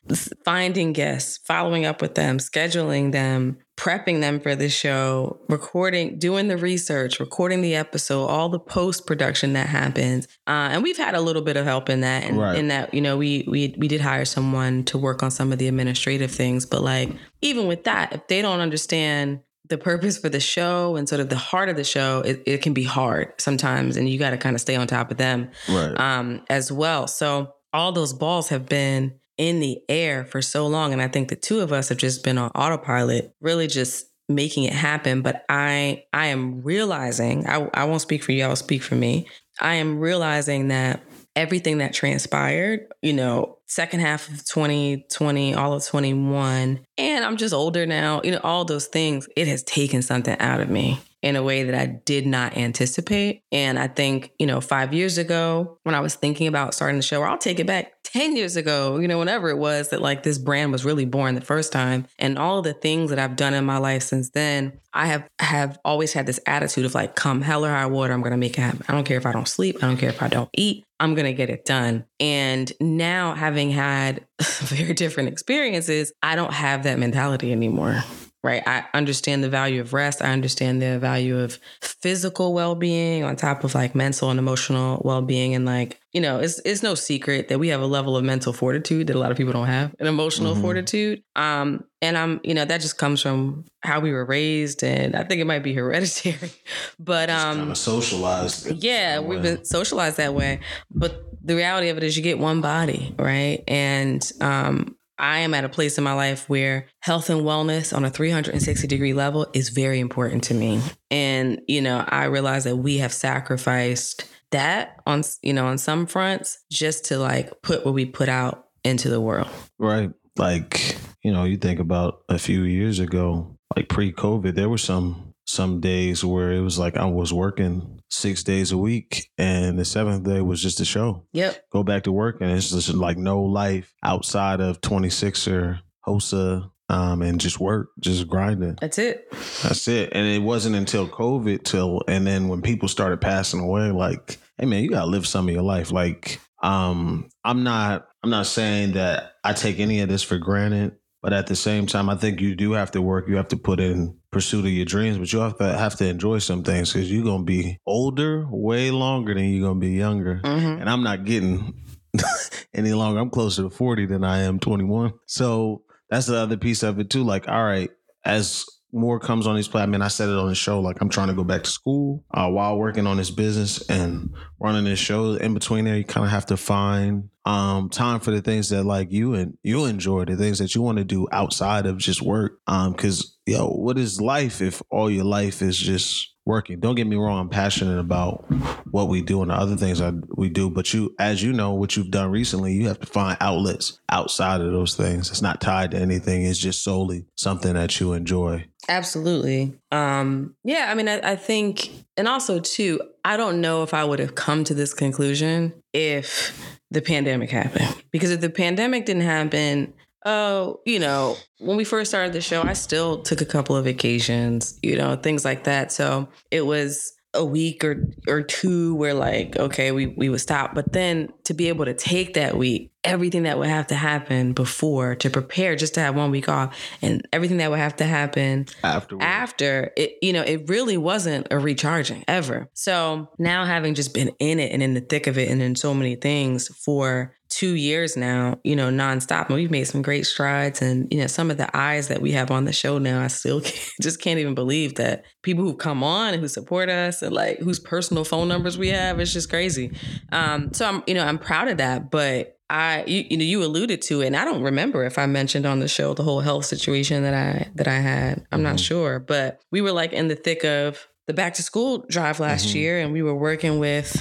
finding 0.45 0.93
guests, 0.93 1.39
following 1.45 1.85
up 1.85 2.01
with 2.01 2.15
them, 2.15 2.37
scheduling 2.37 3.11
them, 3.11 3.57
prepping 3.81 4.21
them 4.21 4.39
for 4.39 4.55
the 4.55 4.69
show, 4.69 5.39
recording, 5.49 6.19
doing 6.19 6.47
the 6.47 6.55
research, 6.57 7.19
recording 7.19 7.61
the 7.61 7.73
episode, 7.73 8.27
all 8.27 8.47
the 8.47 8.59
post 8.59 9.07
production 9.07 9.53
that 9.53 9.65
happens. 9.65 10.27
Uh, 10.45 10.69
and 10.71 10.83
we've 10.83 10.97
had 10.97 11.15
a 11.15 11.19
little 11.19 11.41
bit 11.41 11.57
of 11.57 11.65
help 11.65 11.89
in 11.89 12.01
that. 12.01 12.23
And 12.23 12.37
Right. 12.39 12.59
in 12.59 12.67
that, 12.67 12.93
you 12.93 13.01
know, 13.01 13.17
we 13.17 13.43
we 13.47 13.73
we 13.79 13.87
did 13.87 13.99
hire 13.99 14.23
someone 14.25 14.83
to 14.83 14.99
work 14.99 15.23
on 15.23 15.31
some 15.31 15.51
of 15.51 15.57
the 15.57 15.67
administrative 15.67 16.29
things. 16.29 16.67
But 16.67 16.83
like 16.83 17.09
even 17.41 17.65
with 17.65 17.85
that, 17.85 18.13
if 18.13 18.27
they 18.27 18.43
don't 18.43 18.59
understand 18.59 19.39
the 19.67 19.79
purpose 19.79 20.19
for 20.19 20.29
the 20.29 20.39
show 20.39 20.95
and 20.95 21.09
sort 21.09 21.21
of 21.21 21.29
the 21.29 21.35
heart 21.37 21.69
of 21.69 21.75
the 21.75 21.83
show, 21.83 22.19
it, 22.21 22.43
it 22.45 22.61
can 22.61 22.73
be 22.73 22.83
hard 22.83 23.33
sometimes. 23.39 23.97
And 23.97 24.07
you 24.07 24.19
got 24.19 24.29
to 24.29 24.37
kind 24.37 24.53
of 24.55 24.61
stay 24.61 24.75
on 24.75 24.85
top 24.85 25.09
of 25.09 25.17
them 25.17 25.49
Right. 25.67 25.99
um, 25.99 26.43
as 26.51 26.71
well. 26.71 27.07
So 27.07 27.53
all 27.73 27.91
those 27.93 28.13
balls 28.13 28.49
have 28.49 28.67
been 28.67 29.13
in 29.41 29.59
the 29.59 29.81
air 29.89 30.23
for 30.23 30.39
so 30.39 30.67
long, 30.67 30.93
and 30.93 31.01
I 31.01 31.07
think 31.07 31.29
the 31.29 31.35
two 31.35 31.61
of 31.61 31.73
us 31.73 31.89
have 31.89 31.97
just 31.97 32.23
been 32.23 32.37
on 32.37 32.51
autopilot, 32.51 33.33
really 33.41 33.65
just 33.65 34.05
making 34.29 34.65
it 34.65 34.73
happen. 34.73 35.23
But 35.23 35.43
I, 35.49 36.03
I 36.13 36.27
am 36.27 36.61
realizing, 36.61 37.47
I, 37.47 37.67
I 37.73 37.85
won't 37.85 38.03
speak 38.03 38.21
for 38.21 38.33
you. 38.33 38.43
I 38.43 38.47
will 38.47 38.55
speak 38.55 38.83
for 38.83 38.93
me. 38.93 39.27
I 39.59 39.75
am 39.75 39.97
realizing 39.97 40.67
that 40.67 41.01
everything 41.35 41.79
that 41.79 41.91
transpired, 41.91 42.85
you 43.01 43.13
know, 43.13 43.57
second 43.65 44.01
half 44.01 44.29
of 44.29 44.45
2020, 44.45 45.55
all 45.55 45.73
of 45.73 45.83
21, 45.87 46.85
and 46.99 47.25
I'm 47.25 47.37
just 47.37 47.53
older 47.53 47.87
now, 47.87 48.21
you 48.23 48.29
know, 48.29 48.41
all 48.43 48.63
those 48.63 48.85
things, 48.85 49.27
it 49.35 49.47
has 49.47 49.63
taken 49.63 50.03
something 50.03 50.37
out 50.37 50.59
of 50.59 50.69
me 50.69 50.99
in 51.21 51.35
a 51.35 51.43
way 51.43 51.63
that 51.63 51.75
I 51.75 51.85
did 51.85 52.25
not 52.25 52.57
anticipate. 52.57 53.43
And 53.51 53.77
I 53.77 53.87
think, 53.87 54.31
you 54.39 54.47
know, 54.47 54.59
five 54.59 54.93
years 54.93 55.17
ago, 55.17 55.77
when 55.83 55.93
I 55.93 55.99
was 55.99 56.15
thinking 56.15 56.47
about 56.47 56.73
starting 56.73 56.97
the 56.97 57.03
show, 57.03 57.21
or 57.21 57.27
I'll 57.27 57.37
take 57.37 57.59
it 57.59 57.67
back 57.67 57.93
10 58.03 58.35
years 58.35 58.55
ago, 58.55 58.97
you 58.97 59.07
know, 59.07 59.19
whenever 59.19 59.49
it 59.49 59.57
was 59.57 59.89
that 59.89 60.01
like 60.01 60.23
this 60.23 60.37
brand 60.37 60.71
was 60.71 60.83
really 60.83 61.05
born 61.05 61.35
the 61.35 61.41
first 61.41 61.71
time, 61.71 62.07
and 62.17 62.39
all 62.39 62.61
the 62.61 62.73
things 62.73 63.11
that 63.11 63.19
I've 63.19 63.35
done 63.35 63.53
in 63.53 63.65
my 63.65 63.77
life 63.77 64.03
since 64.03 64.31
then, 64.31 64.79
I 64.93 65.05
have 65.07 65.27
have 65.39 65.79
always 65.85 66.11
had 66.13 66.25
this 66.25 66.39
attitude 66.45 66.85
of 66.85 66.95
like, 66.95 67.15
come 67.15 67.41
hell 67.41 67.65
or 67.65 67.69
high 67.69 67.85
water, 67.85 68.13
I'm 68.13 68.21
gonna 68.21 68.37
make 68.37 68.57
it 68.57 68.61
happen. 68.61 68.83
I 68.87 68.93
don't 68.93 69.05
care 69.05 69.17
if 69.17 69.25
I 69.25 69.31
don't 69.31 69.47
sleep, 69.47 69.77
I 69.77 69.87
don't 69.87 69.97
care 69.97 70.09
if 70.09 70.21
I 70.21 70.27
don't 70.27 70.49
eat, 70.57 70.83
I'm 70.99 71.13
gonna 71.13 71.33
get 71.33 71.49
it 71.49 71.65
done. 71.65 72.05
And 72.19 72.71
now 72.81 73.35
having 73.35 73.71
had 73.71 74.25
very 74.41 74.93
different 74.93 75.29
experiences, 75.29 76.11
I 76.23 76.35
don't 76.35 76.53
have 76.53 76.83
that 76.83 76.99
mentality 76.99 77.51
anymore 77.51 78.03
right? 78.43 78.63
I 78.67 78.85
understand 78.93 79.43
the 79.43 79.49
value 79.49 79.81
of 79.81 79.93
rest. 79.93 80.21
I 80.21 80.31
understand 80.31 80.81
the 80.81 80.97
value 80.99 81.37
of 81.37 81.59
physical 81.81 82.53
well 82.53 82.73
being 82.75 83.23
on 83.23 83.35
top 83.35 83.63
of 83.63 83.75
like 83.75 83.93
mental 83.93 84.29
and 84.31 84.39
emotional 84.39 85.01
well 85.05 85.21
being. 85.21 85.53
And 85.53 85.65
like, 85.65 85.99
you 86.11 86.21
know, 86.21 86.39
it's, 86.39 86.59
it's 86.65 86.81
no 86.81 86.95
secret 86.95 87.49
that 87.49 87.59
we 87.59 87.67
have 87.67 87.81
a 87.81 87.85
level 87.85 88.17
of 88.17 88.23
mental 88.23 88.51
fortitude 88.51 89.07
that 89.07 89.15
a 89.15 89.19
lot 89.19 89.29
of 89.31 89.37
people 89.37 89.53
don't 89.53 89.67
have, 89.67 89.95
an 89.99 90.07
emotional 90.07 90.55
Mhm. 90.55 90.61
fortitude. 90.61 91.23
Um, 91.35 91.83
and 92.01 92.17
I'm, 92.17 92.41
you 92.43 92.53
know, 92.55 92.65
that 92.65 92.81
just 92.81 92.97
comes 92.97 93.21
from 93.21 93.65
how 93.81 93.99
we 93.99 94.11
were 94.11 94.25
raised. 94.25 94.83
And 94.83 95.15
I 95.15 95.23
think 95.23 95.39
it 95.39 95.45
might 95.45 95.61
be 95.63 95.73
hereditary, 95.81 96.51
but, 96.99 97.29
um, 97.29 97.57
kind 97.57 97.71
of 97.71 97.77
socialized. 97.77 98.83
yeah, 98.83 99.19
we've 99.19 99.41
been 99.41 99.63
socialized 99.65 100.17
that 100.17 100.33
way. 100.33 100.59
But 100.89 101.21
the 101.43 101.55
reality 101.55 101.89
of 101.89 101.97
it 101.97 102.03
is 102.03 102.17
you 102.17 102.23
get 102.23 102.39
one 102.39 102.61
body, 102.61 103.13
right? 103.17 103.63
And 103.67 104.29
um 104.41 104.95
I 105.21 105.39
am 105.39 105.53
at 105.53 105.63
a 105.63 105.69
place 105.69 105.99
in 105.99 106.03
my 106.03 106.13
life 106.13 106.49
where 106.49 106.87
health 106.99 107.29
and 107.29 107.41
wellness 107.41 107.95
on 107.95 108.03
a 108.03 108.09
360 108.09 108.87
degree 108.87 109.13
level 109.13 109.47
is 109.53 109.69
very 109.69 109.99
important 109.99 110.43
to 110.45 110.55
me. 110.55 110.81
And, 111.11 111.61
you 111.67 111.79
know, 111.79 112.03
I 112.07 112.25
realize 112.25 112.63
that 112.63 112.77
we 112.77 112.97
have 112.97 113.13
sacrificed 113.13 114.27
that 114.49 114.99
on, 115.05 115.21
you 115.43 115.53
know, 115.53 115.67
on 115.67 115.77
some 115.77 116.07
fronts 116.07 116.57
just 116.71 117.05
to 117.05 117.19
like 117.19 117.61
put 117.61 117.85
what 117.85 117.93
we 117.93 118.05
put 118.05 118.29
out 118.29 118.67
into 118.83 119.09
the 119.09 119.21
world. 119.21 119.47
Right. 119.77 120.11
Like, 120.37 120.97
you 121.23 121.31
know, 121.31 121.43
you 121.43 121.57
think 121.57 121.79
about 121.79 122.23
a 122.27 122.39
few 122.39 122.63
years 122.63 122.97
ago, 122.97 123.55
like 123.75 123.89
pre 123.89 124.11
COVID, 124.11 124.55
there 124.55 124.69
were 124.69 124.79
some 124.79 125.35
some 125.45 125.81
days 125.81 126.25
where 126.25 126.51
it 126.51 126.61
was 126.61 126.79
like 126.79 126.97
I 126.97 127.05
was 127.05 127.31
working 127.31 128.00
six 128.11 128.43
days 128.43 128.71
a 128.71 128.77
week 128.77 129.29
and 129.37 129.79
the 129.79 129.85
seventh 129.85 130.23
day 130.23 130.41
was 130.41 130.61
just 130.61 130.79
a 130.79 130.85
show. 130.85 131.25
Yep. 131.33 131.69
Go 131.71 131.83
back 131.83 132.03
to 132.03 132.11
work 132.11 132.41
and 132.41 132.51
it's 132.51 132.69
just 132.69 132.93
like 132.93 133.17
no 133.17 133.41
life 133.41 133.93
outside 134.03 134.59
of 134.59 134.81
26er, 134.81 135.79
HOSA, 136.05 136.69
um, 136.89 137.21
and 137.21 137.39
just 137.39 137.59
work, 137.59 137.89
just 137.99 138.27
grinding. 138.27 138.77
That's 138.81 138.97
it. 138.97 139.31
That's 139.63 139.87
it. 139.87 140.09
And 140.11 140.27
it 140.27 140.41
wasn't 140.41 140.75
until 140.75 141.07
COVID 141.07 141.63
till 141.63 142.01
and 142.07 142.27
then 142.27 142.49
when 142.49 142.61
people 142.61 142.89
started 142.89 143.21
passing 143.21 143.61
away, 143.61 143.91
like, 143.91 144.37
hey 144.57 144.65
man, 144.65 144.83
you 144.83 144.89
gotta 144.89 145.07
live 145.07 145.25
some 145.25 145.47
of 145.47 145.53
your 145.53 145.63
life. 145.63 145.91
Like, 145.91 146.41
um, 146.61 147.29
I'm 147.45 147.63
not 147.63 148.07
I'm 148.23 148.29
not 148.29 148.45
saying 148.45 148.93
that 148.93 149.35
I 149.43 149.53
take 149.53 149.79
any 149.79 150.01
of 150.01 150.09
this 150.09 150.21
for 150.21 150.37
granted, 150.37 150.97
but 151.21 151.33
at 151.33 151.47
the 151.47 151.55
same 151.55 151.85
time, 151.85 152.09
I 152.09 152.15
think 152.15 152.41
you 152.41 152.55
do 152.55 152.71
have 152.73 152.91
to 152.91 153.01
work. 153.01 153.27
You 153.27 153.35
have 153.37 153.49
to 153.49 153.57
put 153.57 153.79
in 153.79 154.17
pursuit 154.31 154.65
of 154.65 154.71
your 154.71 154.85
dreams, 154.85 155.17
but 155.17 155.31
you 155.31 155.39
have 155.39 155.57
to 155.57 155.77
have 155.77 155.95
to 155.97 156.07
enjoy 156.07 156.39
some 156.39 156.63
things 156.63 156.91
because 156.93 157.11
you're 157.11 157.23
gonna 157.23 157.43
be 157.43 157.77
older 157.85 158.45
way 158.49 158.91
longer 158.91 159.33
than 159.33 159.45
you're 159.45 159.67
gonna 159.67 159.79
be 159.79 159.91
younger. 159.91 160.41
Mhm. 160.43 160.79
And 160.81 160.89
I'm 160.89 161.03
not 161.03 161.25
getting 161.25 161.73
any 162.73 162.93
longer. 162.93 163.19
I'm 163.19 163.29
closer 163.29 163.63
to 163.63 163.69
40 163.69 164.05
than 164.07 164.23
I 164.23 164.39
am 164.43 164.59
21. 164.59 165.13
So 165.27 165.83
that's 166.09 166.25
the 166.27 166.37
other 166.37 166.57
piece 166.57 166.83
of 166.83 166.99
it 166.99 167.09
too. 167.09 167.23
Like, 167.23 167.47
all 167.47 167.63
right, 167.63 167.89
as 168.25 168.65
more 168.93 169.19
comes 169.19 169.47
on 169.47 169.55
these 169.55 169.67
platforms. 169.69 169.89
I 169.89 169.91
mean, 169.91 170.01
I 170.01 170.09
said 170.09 170.29
it 170.29 170.35
on 170.37 170.49
the 170.49 170.55
show, 170.55 170.81
like 170.81 170.99
I'm 171.01 171.07
trying 171.09 171.29
to 171.29 171.33
go 171.33 171.45
back 171.45 171.63
to 171.63 171.69
school 171.69 172.25
uh, 172.33 172.49
while 172.49 172.77
working 172.77 173.07
on 173.07 173.15
this 173.17 173.31
business 173.31 173.87
and 173.89 174.33
running 174.61 174.85
this 174.85 174.99
show. 174.99 175.33
In 175.33 175.53
between 175.53 175.85
there, 175.85 175.97
you 175.97 176.03
kind 176.03 176.25
of 176.25 176.31
have 176.31 176.45
to 176.47 176.57
find 176.57 177.29
um, 177.45 177.89
time 177.89 178.19
for 178.19 178.31
the 178.31 178.41
things 178.41 178.69
that 178.69 178.83
like 178.83 179.11
you 179.11 179.33
and 179.33 179.57
you 179.63 179.85
enjoy, 179.85 180.25
the 180.25 180.35
things 180.35 180.59
that 180.59 180.75
you 180.75 180.81
want 180.81 180.99
to 180.99 181.03
do 181.03 181.27
outside 181.31 181.85
of 181.85 181.97
just 181.97 182.21
work. 182.21 182.59
Um, 182.67 182.93
cause 182.93 183.37
yo, 183.45 183.67
what 183.67 183.97
is 183.97 184.21
life 184.21 184.61
if 184.61 184.81
all 184.89 185.09
your 185.09 185.25
life 185.25 185.61
is 185.61 185.77
just 185.77 186.31
working. 186.45 186.79
Don't 186.79 186.95
get 186.95 187.07
me 187.07 187.15
wrong, 187.15 187.39
I'm 187.39 187.49
passionate 187.49 187.99
about 187.99 188.45
what 188.89 189.07
we 189.07 189.21
do 189.21 189.41
and 189.41 189.51
the 189.51 189.55
other 189.55 189.75
things 189.75 190.01
I, 190.01 190.11
we 190.35 190.49
do. 190.49 190.69
But 190.69 190.93
you, 190.93 191.13
as 191.19 191.43
you 191.43 191.53
know, 191.53 191.73
what 191.73 191.95
you've 191.95 192.11
done 192.11 192.31
recently, 192.31 192.73
you 192.73 192.87
have 192.87 192.99
to 192.99 193.05
find 193.05 193.37
outlets 193.39 193.99
outside 194.09 194.61
of 194.61 194.71
those 194.71 194.95
things. 194.95 195.29
It's 195.29 195.41
not 195.41 195.61
tied 195.61 195.91
to 195.91 195.97
anything. 195.97 196.43
It's 196.43 196.59
just 196.59 196.83
solely 196.83 197.25
something 197.35 197.73
that 197.73 197.99
you 197.99 198.13
enjoy. 198.13 198.65
Absolutely. 198.89 199.77
Um, 199.91 200.55
yeah, 200.63 200.87
I 200.89 200.93
mean, 200.95 201.09
I, 201.09 201.31
I 201.31 201.35
think, 201.35 201.91
and 202.15 202.27
also 202.27 202.59
too, 202.59 203.01
I 203.25 203.37
don't 203.37 203.59
know 203.61 203.83
if 203.83 203.93
I 203.93 204.03
would 204.03 204.19
have 204.19 204.35
come 204.35 204.63
to 204.65 204.73
this 204.73 204.93
conclusion 204.93 205.73
if 205.93 206.57
the 206.91 207.01
pandemic 207.01 207.49
happened. 207.49 208.01
Because 208.11 208.31
if 208.31 208.41
the 208.41 208.49
pandemic 208.49 209.05
didn't 209.05 209.23
happen, 209.23 209.93
oh, 210.25 210.79
you 210.85 210.99
know, 210.99 211.35
when 211.59 211.77
we 211.77 211.83
first 211.83 212.11
started 212.11 212.33
the 212.33 212.41
show, 212.41 212.61
I 212.61 212.73
still 212.73 213.21
took 213.21 213.41
a 213.41 213.45
couple 213.45 213.75
of 213.75 213.85
vacations, 213.85 214.79
you 214.81 214.97
know, 214.97 215.15
things 215.15 215.43
like 215.43 215.65
that. 215.65 215.91
So 215.91 216.29
it 216.51 216.65
was 216.65 217.13
a 217.33 217.45
week 217.45 217.83
or 217.83 218.07
or 218.27 218.41
two 218.41 218.93
where 218.95 219.13
like 219.13 219.57
okay 219.57 219.91
we 219.91 220.07
we 220.07 220.29
would 220.29 220.41
stop. 220.41 220.75
But 220.75 220.91
then 220.91 221.31
to 221.45 221.53
be 221.53 221.69
able 221.69 221.85
to 221.85 221.93
take 221.93 222.33
that 222.33 222.57
week 222.57 222.91
everything 223.03 223.43
that 223.43 223.57
would 223.57 223.67
have 223.67 223.87
to 223.87 223.95
happen 223.95 224.53
before 224.53 225.15
to 225.15 225.29
prepare 225.29 225.75
just 225.75 225.95
to 225.95 225.99
have 225.99 226.15
one 226.15 226.29
week 226.29 226.47
off 226.47 226.77
and 227.01 227.27
everything 227.33 227.57
that 227.57 227.71
would 227.71 227.79
have 227.79 227.95
to 227.95 228.03
happen 228.03 228.67
after 228.83 229.17
after 229.19 229.91
it 229.97 230.17
you 230.21 230.31
know 230.31 230.43
it 230.43 230.69
really 230.69 230.97
wasn't 230.97 231.47
a 231.51 231.57
recharging 231.57 232.23
ever. 232.27 232.69
So 232.73 233.29
now 233.39 233.65
having 233.65 233.95
just 233.95 234.13
been 234.13 234.31
in 234.39 234.59
it 234.59 234.71
and 234.71 234.83
in 234.83 234.93
the 234.93 235.01
thick 235.01 235.27
of 235.27 235.37
it 235.37 235.49
and 235.49 235.61
in 235.61 235.75
so 235.75 235.93
many 235.93 236.15
things 236.15 236.67
for 236.67 237.35
two 237.61 237.75
years 237.75 238.17
now, 238.17 238.59
you 238.63 238.75
know, 238.75 238.89
nonstop. 238.89 239.45
And 239.45 239.55
we've 239.55 239.69
made 239.69 239.83
some 239.83 240.01
great 240.01 240.25
strides. 240.25 240.81
And, 240.81 241.07
you 241.13 241.19
know, 241.19 241.27
some 241.27 241.51
of 241.51 241.57
the 241.57 241.69
eyes 241.77 242.07
that 242.07 242.19
we 242.19 242.31
have 242.31 242.49
on 242.49 242.65
the 242.65 242.73
show 242.73 242.97
now, 242.97 243.21
I 243.21 243.27
still 243.27 243.61
can't, 243.61 243.91
just 244.01 244.19
can't 244.19 244.39
even 244.39 244.55
believe 244.55 244.95
that 244.95 245.25
people 245.43 245.63
who 245.63 245.75
come 245.75 246.03
on 246.03 246.33
and 246.33 246.41
who 246.41 246.47
support 246.47 246.89
us 246.89 247.21
and 247.21 247.35
like 247.35 247.59
whose 247.59 247.79
personal 247.79 248.23
phone 248.23 248.47
numbers 248.47 248.79
we 248.79 248.87
have, 248.87 249.19
it's 249.19 249.31
just 249.31 249.51
crazy. 249.51 249.95
Um, 250.31 250.73
so 250.73 250.87
I'm, 250.87 251.03
you 251.05 251.13
know, 251.13 251.23
I'm 251.23 251.37
proud 251.37 251.67
of 251.67 251.77
that. 251.77 252.09
But 252.09 252.57
I, 252.67 253.03
you, 253.05 253.25
you 253.29 253.37
know, 253.37 253.43
you 253.43 253.63
alluded 253.63 254.01
to 254.03 254.21
it, 254.21 254.27
and 254.27 254.35
I 254.35 254.43
don't 254.43 254.63
remember 254.63 255.03
if 255.03 255.19
I 255.19 255.27
mentioned 255.27 255.67
on 255.67 255.81
the 255.81 255.87
show 255.87 256.15
the 256.15 256.23
whole 256.23 256.39
health 256.39 256.65
situation 256.65 257.21
that 257.23 257.33
I 257.35 257.69
that 257.75 257.87
I 257.87 257.99
had. 257.99 258.47
I'm 258.51 258.59
mm-hmm. 258.59 258.63
not 258.63 258.79
sure, 258.79 259.19
but 259.19 259.59
we 259.71 259.81
were 259.81 259.91
like 259.91 260.13
in 260.13 260.29
the 260.29 260.35
thick 260.35 260.63
of 260.63 261.05
the 261.27 261.33
back 261.33 261.55
to 261.55 261.63
school 261.63 262.05
drive 262.09 262.39
last 262.39 262.69
mm-hmm. 262.69 262.77
year, 262.77 262.99
and 263.01 263.11
we 263.11 263.21
were 263.21 263.35
working 263.35 263.77
with 263.77 264.17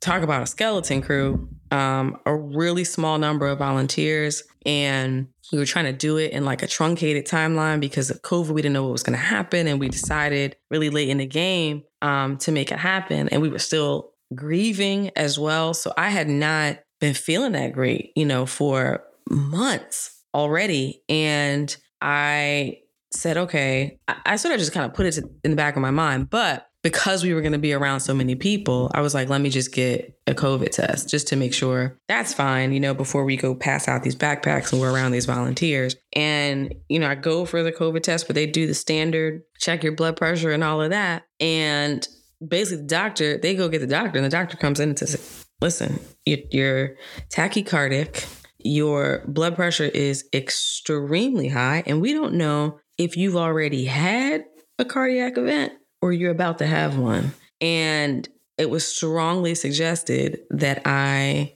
talk 0.00 0.22
about 0.22 0.42
a 0.42 0.46
skeleton 0.46 1.02
crew 1.02 1.46
um, 1.70 2.16
a 2.26 2.34
really 2.34 2.84
small 2.84 3.18
number 3.18 3.46
of 3.46 3.58
volunteers. 3.58 4.42
And 4.66 5.28
we 5.52 5.58
were 5.58 5.66
trying 5.66 5.86
to 5.86 5.92
do 5.92 6.16
it 6.16 6.32
in 6.32 6.44
like 6.44 6.62
a 6.62 6.66
truncated 6.66 7.26
timeline 7.26 7.80
because 7.80 8.10
of 8.10 8.22
COVID. 8.22 8.50
We 8.50 8.62
didn't 8.62 8.74
know 8.74 8.84
what 8.84 8.92
was 8.92 9.02
going 9.02 9.18
to 9.18 9.24
happen. 9.24 9.66
And 9.66 9.80
we 9.80 9.88
decided 9.88 10.56
really 10.70 10.90
late 10.90 11.08
in 11.08 11.18
the 11.18 11.26
game 11.26 11.84
um, 12.02 12.36
to 12.38 12.52
make 12.52 12.70
it 12.70 12.78
happen. 12.78 13.28
And 13.28 13.42
we 13.42 13.48
were 13.48 13.58
still 13.58 14.12
grieving 14.34 15.10
as 15.16 15.38
well. 15.38 15.74
So 15.74 15.92
I 15.96 16.10
had 16.10 16.28
not 16.28 16.78
been 17.00 17.14
feeling 17.14 17.52
that 17.52 17.72
great, 17.72 18.12
you 18.14 18.26
know, 18.26 18.46
for 18.46 19.02
months 19.28 20.22
already. 20.34 21.02
And 21.08 21.74
I 22.00 22.78
said, 23.12 23.36
okay, 23.36 23.98
I, 24.06 24.16
I 24.26 24.36
sort 24.36 24.54
of 24.54 24.60
just 24.60 24.72
kind 24.72 24.86
of 24.86 24.94
put 24.94 25.06
it 25.06 25.18
in 25.42 25.50
the 25.50 25.56
back 25.56 25.76
of 25.76 25.82
my 25.82 25.90
mind. 25.90 26.30
But 26.30 26.69
because 26.82 27.22
we 27.22 27.34
were 27.34 27.40
going 27.40 27.52
to 27.52 27.58
be 27.58 27.72
around 27.72 28.00
so 28.00 28.14
many 28.14 28.34
people, 28.34 28.90
I 28.94 29.00
was 29.00 29.14
like, 29.14 29.28
let 29.28 29.40
me 29.40 29.50
just 29.50 29.72
get 29.72 30.18
a 30.26 30.34
COVID 30.34 30.70
test 30.70 31.08
just 31.08 31.28
to 31.28 31.36
make 31.36 31.52
sure 31.52 31.98
that's 32.08 32.32
fine, 32.32 32.72
you 32.72 32.80
know, 32.80 32.94
before 32.94 33.24
we 33.24 33.36
go 33.36 33.54
pass 33.54 33.86
out 33.88 34.02
these 34.02 34.16
backpacks 34.16 34.72
and 34.72 34.80
we're 34.80 34.92
around 34.92 35.12
these 35.12 35.26
volunteers. 35.26 35.96
And, 36.14 36.74
you 36.88 36.98
know, 36.98 37.08
I 37.08 37.14
go 37.14 37.44
for 37.44 37.62
the 37.62 37.72
COVID 37.72 38.02
test, 38.02 38.26
but 38.26 38.34
they 38.34 38.46
do 38.46 38.66
the 38.66 38.74
standard 38.74 39.42
check 39.58 39.82
your 39.82 39.92
blood 39.92 40.16
pressure 40.16 40.50
and 40.50 40.64
all 40.64 40.80
of 40.80 40.90
that. 40.90 41.24
And 41.38 42.06
basically, 42.46 42.82
the 42.82 42.88
doctor, 42.88 43.36
they 43.36 43.54
go 43.54 43.68
get 43.68 43.80
the 43.80 43.86
doctor, 43.86 44.18
and 44.18 44.24
the 44.24 44.30
doctor 44.30 44.56
comes 44.56 44.80
in 44.80 44.88
and 44.90 44.98
says, 44.98 45.44
listen, 45.60 46.00
you're 46.24 46.96
tachycardic, 47.28 48.26
your 48.58 49.22
blood 49.26 49.54
pressure 49.54 49.84
is 49.84 50.24
extremely 50.32 51.48
high, 51.48 51.82
and 51.86 52.00
we 52.00 52.12
don't 52.12 52.34
know 52.34 52.78
if 52.98 53.16
you've 53.16 53.36
already 53.36 53.84
had 53.84 54.44
a 54.78 54.84
cardiac 54.84 55.36
event 55.36 55.72
or 56.02 56.12
you're 56.12 56.30
about 56.30 56.58
to 56.58 56.66
have 56.66 56.98
one. 56.98 57.32
And 57.60 58.28
it 58.58 58.70
was 58.70 58.86
strongly 58.86 59.54
suggested 59.54 60.40
that 60.50 60.82
I 60.84 61.54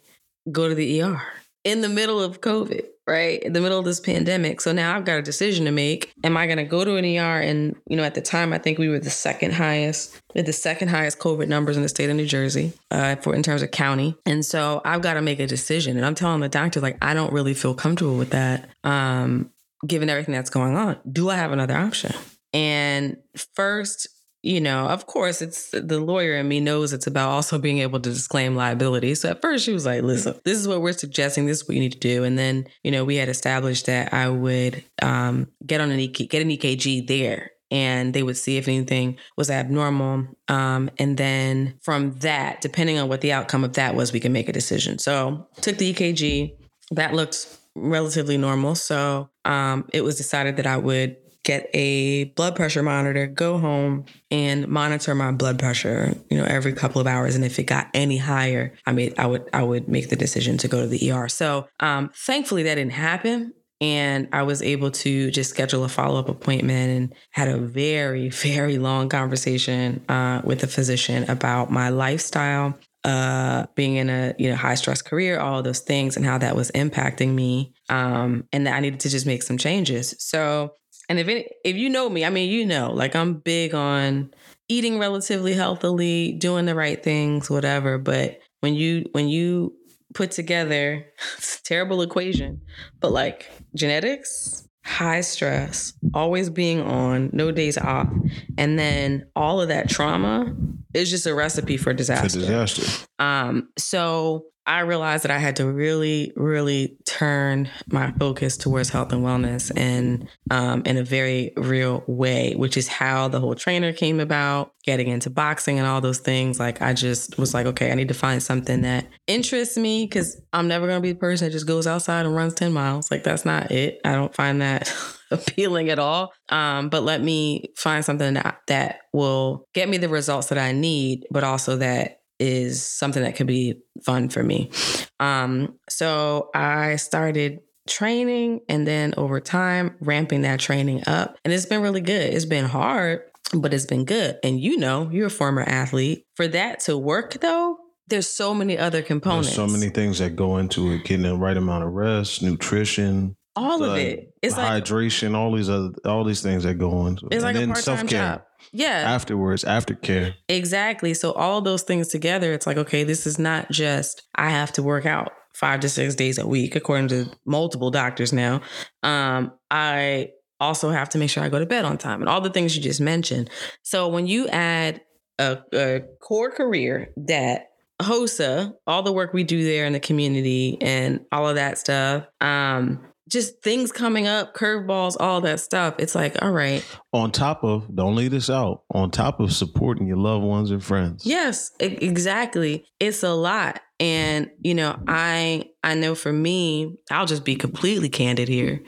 go 0.51 0.69
to 0.69 0.75
the 0.75 1.03
ER 1.03 1.23
in 1.65 1.81
the 1.81 1.89
middle 1.89 2.21
of 2.21 2.41
COVID, 2.43 2.85
right? 3.07 3.43
In 3.43 3.55
the 3.55 3.61
middle 3.61 3.79
of 3.79 3.87
this 3.87 4.01
pandemic. 4.01 4.61
So 4.61 4.73
now 4.73 4.95
I've 4.95 5.07
got 5.07 5.19
a 5.19 5.23
decision 5.23 5.65
to 5.65 5.71
make. 5.71 6.13
Am 6.23 6.37
I 6.37 6.47
going 6.47 6.59
to 6.59 6.65
go 6.65 6.85
to 6.85 6.97
an 6.97 7.05
ER? 7.05 7.41
And, 7.41 7.75
you 7.89 7.97
know, 7.97 8.05
at 8.05 8.15
the 8.15 8.21
time, 8.21 8.53
I 8.53 8.59
think 8.59 8.79
we 8.79 8.89
were 8.89 8.99
the 8.99 9.11
second 9.11 9.55
highest, 9.55 10.21
the 10.35 10.53
second 10.53 10.89
highest 10.89 11.19
COVID 11.19 11.49
numbers 11.49 11.77
in 11.77 11.83
the 11.83 11.89
state 11.89 12.11
of 12.11 12.17
New 12.17 12.27
Jersey 12.27 12.75
uh, 12.91 13.17
for 13.17 13.35
in 13.35 13.43
terms 13.43 13.63
of 13.63 13.71
county. 13.71 14.15
And 14.27 14.45
so 14.45 14.83
I've 14.85 15.03
got 15.03 15.15
to 15.15 15.23
make 15.23 15.41
a 15.41 15.47
decision. 15.47 15.97
And 15.97 16.05
I'm 16.05 16.15
telling 16.15 16.41
the 16.41 16.49
doctor, 16.49 16.81
like, 16.81 16.99
I 17.03 17.15
don't 17.15 17.33
really 17.33 17.55
feel 17.55 17.75
comfortable 17.75 18.17
with 18.17 18.31
that, 18.31 18.69
um, 18.85 19.51
given 19.87 20.11
everything 20.11 20.35
that's 20.35 20.51
going 20.51 20.77
on. 20.77 20.99
Do 21.11 21.31
I 21.31 21.37
have 21.37 21.53
another 21.53 21.77
option? 21.77 22.15
And 22.53 23.17
first, 23.55 24.07
you 24.45 24.61
know, 24.61 24.87
of 24.87 25.07
course, 25.07 25.41
it's 25.41 25.71
the 25.71 25.99
lawyer 25.99 26.37
in 26.37 26.47
me 26.47 26.61
knows 26.61 26.93
it's 26.93 27.07
about 27.07 27.31
also 27.31 27.59
being 27.59 27.79
able 27.79 27.99
to 27.99 28.11
disclaim 28.11 28.55
liability. 28.55 29.15
So 29.15 29.31
at 29.31 29.41
first 29.41 29.65
she 29.65 29.73
was 29.73 29.87
like, 29.87 30.03
listen, 30.03 30.35
this 30.45 30.59
is 30.59 30.69
what 30.69 30.83
we're 30.83 30.93
suggesting. 30.93 31.47
This 31.47 31.63
is 31.63 31.69
what 31.69 31.75
you 31.75 31.81
need 31.81 31.93
to 31.93 31.99
do. 31.99 32.25
And 32.25 32.39
then, 32.39 32.67
you 32.83 32.91
know, 32.91 33.07
we 33.07 33.17
had 33.17 33.31
established 33.31 33.87
that 33.87 34.13
I 34.13 34.29
would 34.29 34.85
um, 35.01 35.49
get 35.65 35.81
on 35.81 35.91
an 35.91 35.99
EK, 35.99 36.27
get 36.27 36.43
an 36.43 36.51
EKG 36.51 37.07
there 37.07 37.53
and 37.71 38.13
they 38.13 38.23
would 38.23 38.37
see 38.37 38.59
if 38.59 38.69
anything 38.69 39.17
was 39.39 39.51
abnormal. 39.51 40.27
Um, 40.49 40.91
and 40.99 41.17
then 41.17 41.79
from 41.81 42.13
that, 42.19 42.61
depending 42.61 42.99
on 42.99 43.09
what 43.09 43.23
the 43.23 43.33
outcome 43.33 43.65
of 43.65 43.73
that 43.73 43.95
was, 43.95 44.13
we 44.13 44.21
can 44.21 44.33
make 44.33 44.51
a 44.51 44.53
decision. 44.53 44.99
So 44.99 45.49
took 45.63 45.79
the 45.79 45.95
EKG. 45.95 46.55
That 46.91 47.15
looked 47.15 47.49
relatively 47.75 48.37
normal. 48.37 48.75
So 48.75 49.31
um, 49.47 49.89
it 49.95 50.03
was 50.03 50.17
decided 50.17 50.59
that 50.59 50.67
I 50.67 50.77
would 50.77 51.17
get 51.45 51.71
a 51.75 52.25
blood 52.25 52.57
pressure 52.57 52.83
monitor, 52.83 53.27
go 53.27 53.59
home 53.59 54.07
and 54.31 54.67
monitor 54.67 55.15
my 55.15 55.31
blood 55.31 55.59
pressure, 55.59 56.15
you 56.31 56.39
know, 56.39 56.45
every 56.45 56.73
couple 56.73 57.01
of 57.01 57.07
hours. 57.07 57.37
And 57.37 57.45
if 57.45 57.59
it 57.59 57.65
got 57.65 57.89
any 57.95 58.17
higher, 58.17 58.75
I 58.87 58.93
mean, 58.93 59.15
I 59.19 59.27
would 59.27 59.49
I 59.53 59.63
would 59.63 59.89
make 59.89 60.09
the 60.09 60.17
decision 60.17 60.59
to 60.59 60.69
go 60.69 60.81
to 60.81 60.87
the 60.87 61.13
ER. 61.13 61.29
So 61.29 61.69
um, 61.81 62.11
thankfully 62.15 62.65
that 62.65 62.75
didn't 62.75 62.93
happen. 62.93 63.53
And 63.81 64.29
I 64.33 64.45
was 64.45 64.63
able 64.63 64.91
to 64.93 65.31
just 65.31 65.51
schedule 65.51 65.85
a 65.85 65.89
follow 65.89 66.19
up 66.19 66.29
appointment 66.29 66.91
and 66.91 67.15
had 67.31 67.49
a 67.49 67.59
very, 67.59 68.29
very 68.31 68.79
long 68.79 69.09
conversation 69.09 70.03
uh, 70.09 70.41
with 70.45 70.63
a 70.63 70.67
physician 70.67 71.29
about 71.29 71.71
my 71.71 71.91
lifestyle, 71.91 72.79
uh, 73.05 73.67
being 73.75 73.97
in 73.97 74.09
a 74.09 74.35
you 74.39 74.49
know 74.49 74.57
high 74.57 74.77
stress 74.77 75.03
career, 75.03 75.39
all 75.39 75.63
those 75.63 75.81
things, 75.81 76.17
and 76.17 76.25
how 76.25 76.39
that 76.39 76.57
was 76.57 76.71
impacting 76.71 77.35
me, 77.35 77.75
um, 77.91 78.49
and 78.53 78.67
that 78.67 78.75
I 78.75 78.81
needed 78.81 79.01
to 79.01 79.11
just 79.11 79.27
make 79.27 79.43
some 79.43 79.59
changes. 79.59 80.15
So 80.19 80.73
and 81.09 81.19
if 81.19 81.29
it, 81.29 81.53
if 81.65 81.77
you 81.77 81.89
know 81.91 82.09
me, 82.09 82.25
I 82.25 82.31
mean, 82.31 82.51
you 82.51 82.65
know, 82.65 82.93
like 82.93 83.15
I'm 83.15 83.35
big 83.35 83.75
on 83.75 84.33
eating 84.69 84.99
relatively 84.99 85.53
healthily, 85.53 86.33
doing 86.33 86.67
the 86.67 86.75
right 86.75 87.03
things, 87.03 87.51
whatever. 87.51 87.99
But 87.99 88.41
when 88.61 88.75
you 88.75 89.07
when 89.13 89.29
you 89.29 89.75
put 90.15 90.31
together 90.31 91.05
it's 91.37 91.59
a 91.59 91.63
terrible 91.63 92.03
equation, 92.03 92.63
but 93.01 93.13
like 93.13 93.51
genetics, 93.75 94.67
high 94.85 95.21
stress, 95.21 95.93
always 96.15 96.51
being 96.51 96.81
on, 96.81 97.31
no 97.33 97.51
days 97.51 97.77
off, 97.79 98.09
and 98.57 98.79
then 98.79 99.27
all 99.37 99.61
of 99.61 99.69
that 99.69 99.89
trauma 99.89 100.55
is 100.95 101.11
just 101.11 101.27
a 101.27 101.35
recipe 101.35 101.77
for 101.77 101.93
disaster. 101.93 102.41
For 102.41 102.47
disaster. 102.47 103.07
Um, 103.19 103.69
so 103.77 104.47
I 104.67 104.81
realized 104.81 105.25
that 105.25 105.31
I 105.31 105.39
had 105.39 105.57
to 105.57 105.67
really, 105.67 106.33
really 106.37 106.97
turn 107.05 107.69
my 107.87 108.13
focus 108.13 108.57
towards 108.57 108.89
health 108.89 109.13
and 109.13 109.23
wellness 109.23 109.71
and 109.77 110.27
um, 110.51 110.83
in 110.87 110.97
a 110.97 111.05
very 111.05 111.53
real 111.57 112.03
way, 112.07 112.55
which 112.55 112.79
is 112.79 112.89
how 112.89 113.29
the 113.29 113.41
whole 113.41 113.55
trainer 113.55 113.93
came 113.93 114.21
about, 114.21 114.73
getting 114.85 115.09
into 115.09 115.29
boxing 115.29 115.79
and 115.79 115.87
all 115.87 116.01
those 116.01 116.19
things. 116.19 116.59
Like, 116.59 116.81
I 116.81 116.95
just 116.95 117.39
was 117.39 117.53
like, 117.53 117.67
okay, 117.67 117.93
I 117.93 117.95
need 117.95 118.09
to 118.09 118.15
find 118.15 118.43
something 118.43 118.81
that 118.83 119.07
interests 119.27 119.77
me 119.77 120.07
because 120.07 120.41
I'm 120.55 120.67
never 120.67 120.87
going 120.87 120.99
to 120.99 121.03
be 121.03 121.13
the 121.13 121.19
person 121.19 121.47
that 121.47 121.53
just 121.53 121.67
goes 121.67 121.87
outside 121.87 122.25
and 122.25 122.35
runs 122.35 122.55
10 122.55 122.73
miles. 122.73 123.11
Like, 123.11 123.23
that's 123.23 123.45
not 123.45 123.71
it. 123.71 124.01
I 124.05 124.13
don't 124.13 124.35
find 124.35 124.63
that 124.63 124.91
appealing 125.31 125.91
at 125.91 125.99
all. 125.99 126.33
Um, 126.49 126.89
but 126.89 127.03
let 127.03 127.23
me 127.23 127.67
find 127.77 128.03
something 128.03 128.35
that, 128.35 128.61
that 128.69 129.01
will 129.13 129.67
get 129.75 129.91
me 129.91 129.99
the 129.99 130.09
results 130.09 130.49
that 130.49 130.59
I 130.59 130.73
need, 130.73 131.27
but 131.31 131.45
also 131.45 131.77
that 131.77 132.21
is 132.45 132.85
something 132.85 133.23
that 133.23 133.37
could 133.37 133.47
be 133.47 133.81
fun 134.03 134.29
for 134.29 134.43
me. 134.43 134.71
Um, 135.19 135.79
so 135.89 136.51
I 136.55 136.97
started 136.97 137.61
training 137.89 138.61
and 138.69 138.87
then 138.87 139.15
over 139.17 139.41
time 139.41 139.97
ramping 140.01 140.43
that 140.43 140.61
training 140.61 141.03
up. 141.07 141.39
And 141.45 141.53
it's 141.53 141.67
been 141.67 141.83
really 141.83 142.01
good. 142.01 142.33
It's 142.35 142.45
been 142.45 142.65
hard, 142.67 143.23
but 143.53 143.75
it's 143.75 143.87
been 143.87 144.05
good. 144.05 144.39
And 144.43 144.61
you 144.61 144.77
know, 144.77 145.09
you're 145.11 145.27
a 145.27 145.31
former 145.31 145.63
athlete. 145.63 146.27
For 146.35 146.47
that 146.49 146.81
to 146.81 146.97
work 146.97 147.41
though, 147.41 147.79
there's 148.09 148.29
so 148.29 148.55
many 148.55 148.77
other 148.77 149.03
components. 149.03 149.49
There's 149.49 149.71
so 149.71 149.79
many 149.79 149.91
things 149.91 150.19
that 150.19 150.37
go 150.37 150.59
into 150.59 150.93
it, 150.93 151.05
getting 151.05 151.23
the 151.23 151.37
right 151.37 151.57
amount 151.57 151.85
of 151.85 151.93
rest, 151.93 152.43
nutrition, 152.43 153.37
all 153.57 153.85
of 153.85 153.97
it. 153.97 154.35
It's 154.43 154.57
like 154.57 154.85
hydration, 154.85 155.33
like, 155.33 155.41
all 155.41 155.55
these 155.55 155.69
other 155.69 155.93
all 156.05 156.25
these 156.25 156.43
things 156.43 156.65
that 156.65 156.75
go 156.75 156.91
on. 156.99 157.15
it. 157.15 157.23
It's 157.31 157.45
like 157.45 157.57
a 157.57 157.67
part-time 157.67 158.09
job. 158.09 158.43
Yeah. 158.73 158.89
Afterwards, 159.07 159.65
aftercare. 159.65 160.35
Exactly. 160.49 161.15
So 161.15 161.33
all 161.33 161.61
those 161.61 161.83
things 161.83 162.09
together, 162.09 162.53
it's 162.53 162.67
like, 162.67 162.77
okay, 162.77 163.05
this 163.05 163.27
is 163.27 163.39
not 163.39 163.71
just 163.71 164.23
I 164.35 164.51
have 164.51 164.73
to 164.73 164.83
work 164.83 165.07
out 165.07 165.33
five 165.55 165.81
to 165.81 165.89
six 165.89 166.15
days 166.15 166.39
a 166.39 166.47
week, 166.47 166.75
according 166.75 167.09
to 167.09 167.31
multiple 167.47 167.91
doctors 167.91 168.33
now. 168.33 168.61
Um, 169.03 169.53
I 169.71 170.31
also 170.61 170.91
have 170.91 171.09
to 171.11 171.19
make 171.19 171.31
sure 171.31 171.43
I 171.43 171.49
go 171.49 171.59
to 171.59 171.67
bed 171.67 171.85
on 171.85 171.99
time 171.99 172.21
and 172.21 172.29
all 172.29 172.41
the 172.41 172.51
things 172.51 172.77
you 172.77 172.83
just 172.83 173.01
mentioned. 173.01 173.51
So 173.83 174.09
when 174.09 174.27
you 174.27 174.49
add 174.49 175.01
a, 175.39 175.59
a 175.73 176.01
core 176.21 176.51
career 176.51 177.13
that 177.17 177.67
HOSA, 178.01 178.73
all 178.87 179.03
the 179.03 179.13
work 179.13 179.33
we 179.33 179.45
do 179.45 179.63
there 179.63 179.85
in 179.85 179.93
the 179.93 180.01
community 180.01 180.79
and 180.81 181.21
all 181.31 181.49
of 181.49 181.57
that 181.57 181.79
stuff, 181.79 182.25
um, 182.41 183.07
just 183.29 183.63
things 183.63 183.91
coming 183.91 184.27
up, 184.27 184.55
curveballs, 184.55 185.17
all 185.19 185.41
that 185.43 185.61
stuff. 185.61 185.95
It's 185.99 186.15
like, 186.15 186.43
all 186.43 186.51
right. 186.51 186.85
On 187.13 187.31
top 187.31 187.65
of, 187.65 187.95
don't 187.95 188.17
leave 188.17 188.31
this 188.33 188.51
out, 188.51 188.83
on 188.93 189.11
top 189.11 189.41
of 189.41 189.53
supporting 189.53 190.07
your 190.07 190.19
loved 190.19 190.45
ones 190.45 190.71
and 190.71 190.83
friends. 190.83 191.25
Yes, 191.25 191.71
exactly. 191.81 192.87
It's 193.01 193.23
a 193.23 193.33
lot. 193.33 193.81
And, 194.01 194.51
you 194.61 194.75
know, 194.75 194.99
I 195.07 195.71
I 195.85 195.95
know 195.95 196.15
for 196.15 196.33
me, 196.33 196.97
I'll 197.11 197.27
just 197.27 197.45
be 197.45 197.55
completely 197.55 198.09
candid 198.09 198.49
here. 198.49 198.83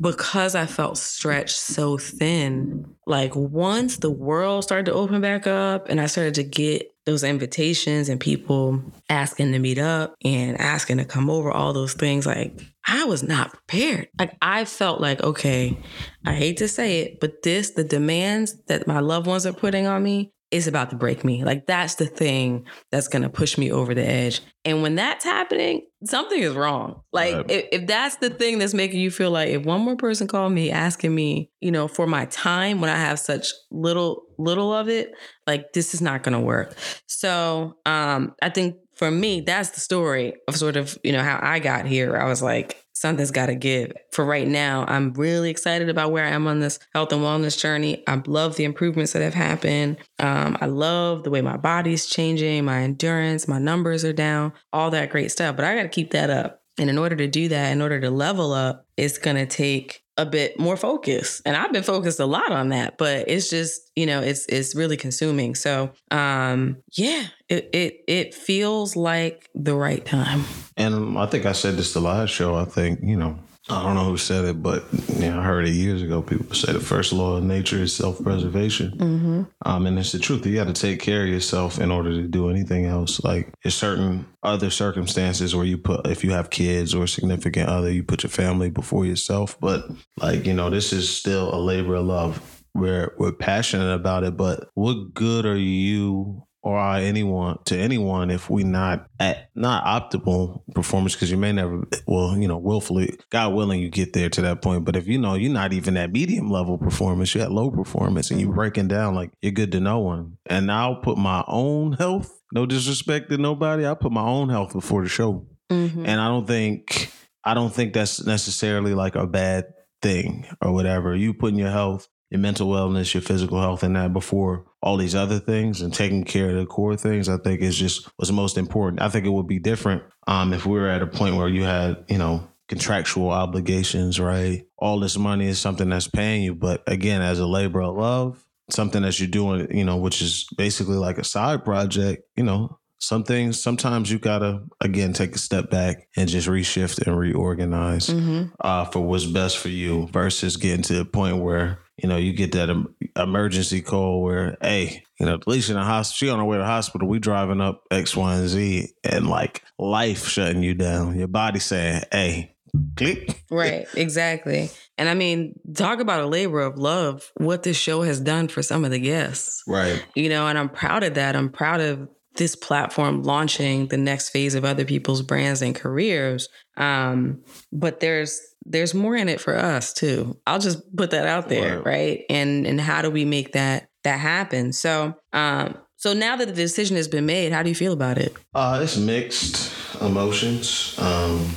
Because 0.00 0.54
I 0.54 0.66
felt 0.66 0.96
stretched 0.96 1.56
so 1.56 1.98
thin, 1.98 2.94
like 3.06 3.34
once 3.34 3.96
the 3.96 4.10
world 4.10 4.62
started 4.62 4.86
to 4.86 4.92
open 4.92 5.20
back 5.20 5.46
up 5.46 5.88
and 5.88 6.00
I 6.00 6.06
started 6.06 6.34
to 6.34 6.44
get 6.44 6.92
those 7.04 7.24
invitations 7.24 8.10
and 8.10 8.20
people 8.20 8.82
asking 9.08 9.50
to 9.52 9.58
meet 9.58 9.78
up 9.78 10.14
and 10.22 10.60
asking 10.60 10.98
to 10.98 11.06
come 11.06 11.30
over, 11.30 11.50
all 11.50 11.72
those 11.72 11.94
things, 11.94 12.26
like 12.26 12.60
I 12.86 13.04
was 13.04 13.22
not 13.22 13.50
prepared. 13.50 14.08
Like 14.18 14.36
I 14.42 14.66
felt 14.66 15.00
like, 15.00 15.22
okay, 15.22 15.78
I 16.26 16.34
hate 16.34 16.58
to 16.58 16.68
say 16.68 17.00
it, 17.00 17.18
but 17.18 17.42
this, 17.42 17.70
the 17.70 17.84
demands 17.84 18.62
that 18.66 18.86
my 18.86 19.00
loved 19.00 19.26
ones 19.26 19.46
are 19.46 19.54
putting 19.54 19.86
on 19.86 20.02
me, 20.02 20.32
is 20.50 20.66
about 20.66 20.90
to 20.90 20.96
break 20.96 21.24
me. 21.24 21.44
Like 21.44 21.66
that's 21.66 21.96
the 21.96 22.06
thing 22.06 22.66
that's 22.90 23.08
gonna 23.08 23.28
push 23.28 23.58
me 23.58 23.70
over 23.70 23.94
the 23.94 24.06
edge. 24.06 24.40
And 24.64 24.82
when 24.82 24.94
that's 24.94 25.24
happening, 25.24 25.86
something 26.04 26.40
is 26.40 26.54
wrong. 26.54 27.02
Like 27.12 27.34
right. 27.34 27.50
if, 27.50 27.66
if 27.72 27.86
that's 27.86 28.16
the 28.16 28.30
thing 28.30 28.58
that's 28.58 28.74
making 28.74 29.00
you 29.00 29.10
feel 29.10 29.30
like 29.30 29.50
if 29.50 29.64
one 29.64 29.82
more 29.82 29.96
person 29.96 30.26
called 30.26 30.52
me 30.52 30.70
asking 30.70 31.14
me, 31.14 31.50
you 31.60 31.70
know, 31.70 31.88
for 31.88 32.06
my 32.06 32.26
time 32.26 32.80
when 32.80 32.90
I 32.90 32.96
have 32.96 33.18
such 33.18 33.48
little 33.70 34.22
little 34.38 34.72
of 34.72 34.88
it, 34.88 35.12
like 35.46 35.72
this 35.72 35.94
is 35.94 36.00
not 36.00 36.22
gonna 36.22 36.40
work. 36.40 36.74
So 37.06 37.76
um 37.84 38.34
I 38.40 38.48
think 38.48 38.76
for 38.98 39.10
me, 39.10 39.42
that's 39.42 39.70
the 39.70 39.80
story 39.80 40.34
of 40.48 40.56
sort 40.56 40.76
of, 40.76 40.98
you 41.04 41.12
know, 41.12 41.22
how 41.22 41.38
I 41.40 41.60
got 41.60 41.86
here. 41.86 42.16
I 42.16 42.28
was 42.28 42.42
like, 42.42 42.84
something's 43.00 43.30
got 43.30 43.46
to 43.46 43.54
give. 43.54 43.92
For 44.12 44.24
right 44.24 44.46
now, 44.46 44.84
I'm 44.88 45.12
really 45.14 45.50
excited 45.50 45.88
about 45.88 46.12
where 46.12 46.24
I 46.24 46.30
am 46.30 46.46
on 46.46 46.60
this 46.60 46.78
health 46.94 47.12
and 47.12 47.22
wellness 47.22 47.58
journey. 47.58 48.02
I 48.06 48.20
love 48.26 48.56
the 48.56 48.64
improvements 48.64 49.12
that 49.12 49.22
have 49.22 49.34
happened. 49.34 49.98
Um, 50.18 50.58
I 50.60 50.66
love 50.66 51.22
the 51.22 51.30
way 51.30 51.40
my 51.40 51.56
body's 51.56 52.06
changing, 52.06 52.64
my 52.64 52.80
endurance, 52.82 53.48
my 53.48 53.58
numbers 53.58 54.04
are 54.04 54.12
down, 54.12 54.52
all 54.72 54.90
that 54.90 55.10
great 55.10 55.30
stuff. 55.30 55.56
But 55.56 55.64
I 55.64 55.76
got 55.76 55.82
to 55.82 55.88
keep 55.88 56.10
that 56.12 56.30
up. 56.30 56.62
And 56.78 56.88
in 56.88 56.98
order 56.98 57.16
to 57.16 57.26
do 57.26 57.48
that, 57.48 57.72
in 57.72 57.82
order 57.82 58.00
to 58.00 58.10
level 58.10 58.52
up, 58.52 58.86
it's 58.96 59.18
going 59.18 59.36
to 59.36 59.46
take 59.46 60.02
a 60.18 60.26
bit 60.26 60.58
more 60.58 60.76
focus. 60.76 61.40
And 61.46 61.56
I've 61.56 61.72
been 61.72 61.84
focused 61.84 62.20
a 62.20 62.26
lot 62.26 62.52
on 62.52 62.70
that, 62.70 62.98
but 62.98 63.28
it's 63.28 63.48
just, 63.48 63.90
you 63.96 64.04
know, 64.04 64.20
it's 64.20 64.44
it's 64.46 64.74
really 64.74 64.96
consuming. 64.96 65.54
So 65.54 65.90
um 66.10 66.76
yeah, 66.92 67.24
it 67.48 67.70
it 67.72 68.04
it 68.06 68.34
feels 68.34 68.96
like 68.96 69.48
the 69.54 69.74
right 69.74 70.04
time. 70.04 70.44
And 70.76 71.16
I 71.16 71.26
think 71.26 71.46
I 71.46 71.52
said 71.52 71.76
this 71.76 71.94
the 71.94 72.00
last 72.00 72.30
show. 72.30 72.56
I 72.56 72.64
think, 72.64 73.00
you 73.02 73.16
know, 73.16 73.38
I 73.70 73.82
don't 73.82 73.94
know 73.94 74.04
who 74.04 74.16
said 74.16 74.46
it, 74.46 74.62
but 74.62 74.84
you 75.16 75.30
know, 75.30 75.40
I 75.40 75.42
heard 75.42 75.66
it 75.66 75.72
years 75.72 76.00
ago. 76.00 76.22
People 76.22 76.54
say 76.54 76.72
the 76.72 76.80
first 76.80 77.12
law 77.12 77.36
of 77.36 77.44
nature 77.44 77.76
is 77.76 77.94
self 77.94 78.22
preservation. 78.22 78.92
Mm-hmm. 78.92 79.42
Um, 79.66 79.86
and 79.86 79.98
it's 79.98 80.12
the 80.12 80.18
truth. 80.18 80.46
You 80.46 80.54
got 80.54 80.68
to 80.68 80.72
take 80.72 81.00
care 81.00 81.22
of 81.24 81.28
yourself 81.28 81.78
in 81.78 81.90
order 81.90 82.10
to 82.10 82.26
do 82.26 82.48
anything 82.48 82.86
else. 82.86 83.22
Like, 83.22 83.52
there's 83.62 83.74
certain 83.74 84.26
other 84.42 84.70
circumstances 84.70 85.54
where 85.54 85.66
you 85.66 85.76
put, 85.76 86.06
if 86.06 86.24
you 86.24 86.30
have 86.30 86.48
kids 86.48 86.94
or 86.94 87.06
significant 87.06 87.68
other, 87.68 87.90
you 87.90 88.02
put 88.02 88.22
your 88.22 88.30
family 88.30 88.70
before 88.70 89.04
yourself. 89.04 89.58
But, 89.60 89.84
like, 90.18 90.46
you 90.46 90.54
know, 90.54 90.70
this 90.70 90.92
is 90.92 91.14
still 91.14 91.54
a 91.54 91.60
labor 91.60 91.96
of 91.96 92.06
love. 92.06 92.62
We're, 92.74 93.14
we're 93.18 93.32
passionate 93.32 93.92
about 93.92 94.24
it, 94.24 94.36
but 94.36 94.68
what 94.74 95.12
good 95.12 95.44
are 95.44 95.56
you 95.56 96.44
or 96.68 96.96
anyone 96.96 97.56
to 97.64 97.74
anyone 97.78 98.30
if 98.30 98.50
we 98.50 98.62
not 98.62 99.06
at 99.18 99.48
not 99.54 99.84
optimal 99.84 100.60
performance 100.74 101.14
because 101.14 101.30
you 101.30 101.38
may 101.38 101.50
never 101.50 101.88
well 102.06 102.36
you 102.36 102.46
know 102.46 102.58
willfully 102.58 103.18
god 103.30 103.54
willing 103.54 103.80
you 103.80 103.88
get 103.88 104.12
there 104.12 104.28
to 104.28 104.42
that 104.42 104.60
point. 104.60 104.84
But 104.84 104.94
if 104.94 105.06
you 105.06 105.18
know 105.18 105.34
you're 105.34 105.50
not 105.50 105.72
even 105.72 105.96
at 105.96 106.12
medium 106.12 106.50
level 106.50 106.76
performance 106.76 107.34
you're 107.34 107.44
at 107.44 107.50
low 107.50 107.70
performance 107.70 108.30
and 108.30 108.38
you're 108.38 108.52
breaking 108.52 108.88
down 108.88 109.14
like 109.14 109.30
you're 109.40 109.52
good 109.52 109.72
to 109.72 109.80
no 109.80 110.00
one. 110.00 110.36
And 110.44 110.70
i'll 110.70 110.96
put 110.96 111.16
my 111.16 111.42
own 111.48 111.92
health 111.94 112.38
no 112.52 112.66
disrespect 112.66 113.30
to 113.30 113.38
nobody 113.38 113.86
i'll 113.86 113.96
put 113.96 114.12
my 114.12 114.22
own 114.22 114.50
health 114.50 114.74
before 114.74 115.02
the 115.02 115.08
show. 115.08 115.46
Mm-hmm. 115.70 116.06
and 116.06 116.20
i 116.20 116.28
don't 116.28 116.46
think 116.46 117.12
i 117.44 117.52
don't 117.52 117.72
think 117.72 117.92
that's 117.92 118.24
necessarily 118.24 118.94
like 118.94 119.16
a 119.16 119.26
bad 119.26 119.66
thing 120.02 120.46
or 120.62 120.72
whatever. 120.72 121.14
You 121.14 121.34
putting 121.34 121.58
your 121.58 121.70
health 121.70 122.08
your 122.30 122.40
mental 122.40 122.68
wellness, 122.68 123.14
your 123.14 123.22
physical 123.22 123.60
health, 123.60 123.82
and 123.82 123.96
that 123.96 124.12
before 124.12 124.64
all 124.82 124.96
these 124.96 125.14
other 125.14 125.38
things 125.38 125.80
and 125.80 125.92
taking 125.92 126.24
care 126.24 126.50
of 126.50 126.56
the 126.56 126.66
core 126.66 126.96
things, 126.96 127.28
I 127.28 127.38
think 127.38 127.60
is 127.60 127.76
just 127.76 128.08
what's 128.16 128.30
most 128.30 128.58
important. 128.58 129.02
I 129.02 129.08
think 129.08 129.24
it 129.26 129.30
would 129.30 129.46
be 129.46 129.58
different 129.58 130.02
um, 130.26 130.52
if 130.52 130.66
we 130.66 130.78
were 130.78 130.88
at 130.88 131.02
a 131.02 131.06
point 131.06 131.36
where 131.36 131.48
you 131.48 131.64
had, 131.64 132.04
you 132.08 132.18
know, 132.18 132.46
contractual 132.68 133.30
obligations, 133.30 134.20
right? 134.20 134.66
All 134.76 135.00
this 135.00 135.16
money 135.16 135.46
is 135.46 135.58
something 135.58 135.88
that's 135.88 136.08
paying 136.08 136.42
you, 136.42 136.54
but 136.54 136.82
again, 136.86 137.22
as 137.22 137.38
a 137.38 137.46
labor 137.46 137.80
of 137.80 137.96
love, 137.96 138.44
something 138.70 139.02
that 139.02 139.18
you're 139.18 139.28
doing, 139.28 139.74
you 139.74 139.84
know, 139.84 139.96
which 139.96 140.20
is 140.20 140.46
basically 140.56 140.96
like 140.96 141.16
a 141.16 141.24
side 141.24 141.64
project, 141.64 142.24
you 142.36 142.44
know, 142.44 142.78
some 143.00 143.22
things 143.22 143.60
sometimes 143.60 144.10
you 144.10 144.18
gotta 144.18 144.60
again 144.80 145.12
take 145.12 145.34
a 145.34 145.38
step 145.38 145.70
back 145.70 146.08
and 146.16 146.28
just 146.28 146.48
reshift 146.48 147.06
and 147.06 147.16
reorganize 147.16 148.08
mm-hmm. 148.08 148.46
uh, 148.60 148.84
for 148.86 149.00
what's 149.00 149.24
best 149.24 149.58
for 149.58 149.68
you 149.68 150.08
versus 150.08 150.56
getting 150.56 150.82
to 150.82 150.94
the 150.94 151.04
point 151.04 151.38
where 151.38 151.78
you 151.98 152.08
know, 152.08 152.16
you 152.16 152.32
get 152.32 152.52
that 152.52 152.70
emergency 153.16 153.82
call 153.82 154.22
where, 154.22 154.56
hey, 154.62 155.02
you 155.18 155.26
know, 155.26 155.34
at 155.34 155.48
least 155.48 155.68
in 155.68 155.74
the 155.74 155.82
hospital, 155.82 156.16
she 156.16 156.30
on 156.30 156.38
her 156.38 156.44
way 156.44 156.56
to 156.56 156.62
the 156.62 156.66
hospital, 156.66 157.08
we 157.08 157.18
driving 157.18 157.60
up 157.60 157.82
X, 157.90 158.16
Y, 158.16 158.34
and 158.36 158.48
Z, 158.48 158.88
and 159.02 159.28
like 159.28 159.62
life 159.78 160.26
shutting 160.28 160.62
you 160.62 160.74
down. 160.74 161.18
Your 161.18 161.28
body 161.28 161.58
saying, 161.58 162.02
hey, 162.12 162.54
click. 162.96 163.42
Right, 163.50 163.86
exactly. 163.94 164.70
And 164.96 165.08
I 165.08 165.14
mean, 165.14 165.58
talk 165.74 165.98
about 165.98 166.20
a 166.20 166.26
labor 166.26 166.60
of 166.60 166.78
love, 166.78 167.32
what 167.36 167.64
this 167.64 167.76
show 167.76 168.02
has 168.02 168.20
done 168.20 168.48
for 168.48 168.62
some 168.62 168.84
of 168.84 168.92
the 168.92 169.00
guests. 169.00 169.62
Right. 169.66 170.04
You 170.14 170.28
know, 170.28 170.46
and 170.46 170.56
I'm 170.56 170.68
proud 170.68 171.02
of 171.02 171.14
that. 171.14 171.34
I'm 171.34 171.50
proud 171.50 171.80
of 171.80 172.08
this 172.36 172.54
platform 172.54 173.24
launching 173.24 173.88
the 173.88 173.96
next 173.96 174.30
phase 174.30 174.54
of 174.54 174.64
other 174.64 174.84
people's 174.84 175.22
brands 175.22 175.60
and 175.60 175.74
careers. 175.74 176.48
Um, 176.76 177.42
but 177.72 177.98
there's 177.98 178.40
there's 178.70 178.94
more 178.94 179.16
in 179.16 179.28
it 179.28 179.40
for 179.40 179.56
us 179.56 179.92
too. 179.92 180.38
I'll 180.46 180.58
just 180.58 180.94
put 180.94 181.10
that 181.10 181.26
out 181.26 181.48
there, 181.48 181.80
right? 181.80 182.24
And 182.28 182.66
and 182.66 182.80
how 182.80 183.02
do 183.02 183.10
we 183.10 183.24
make 183.24 183.52
that 183.52 183.88
that 184.04 184.20
happen? 184.20 184.72
So 184.72 185.14
um 185.32 185.76
so 185.96 186.12
now 186.12 186.36
that 186.36 186.46
the 186.46 186.52
decision 186.54 186.96
has 186.96 187.08
been 187.08 187.26
made, 187.26 187.50
how 187.52 187.62
do 187.62 187.68
you 187.70 187.74
feel 187.74 187.92
about 187.92 188.18
it? 188.18 188.36
Uh 188.54 188.80
it's 188.82 188.96
mixed 188.96 189.72
emotions. 190.00 190.94
Um 190.98 191.48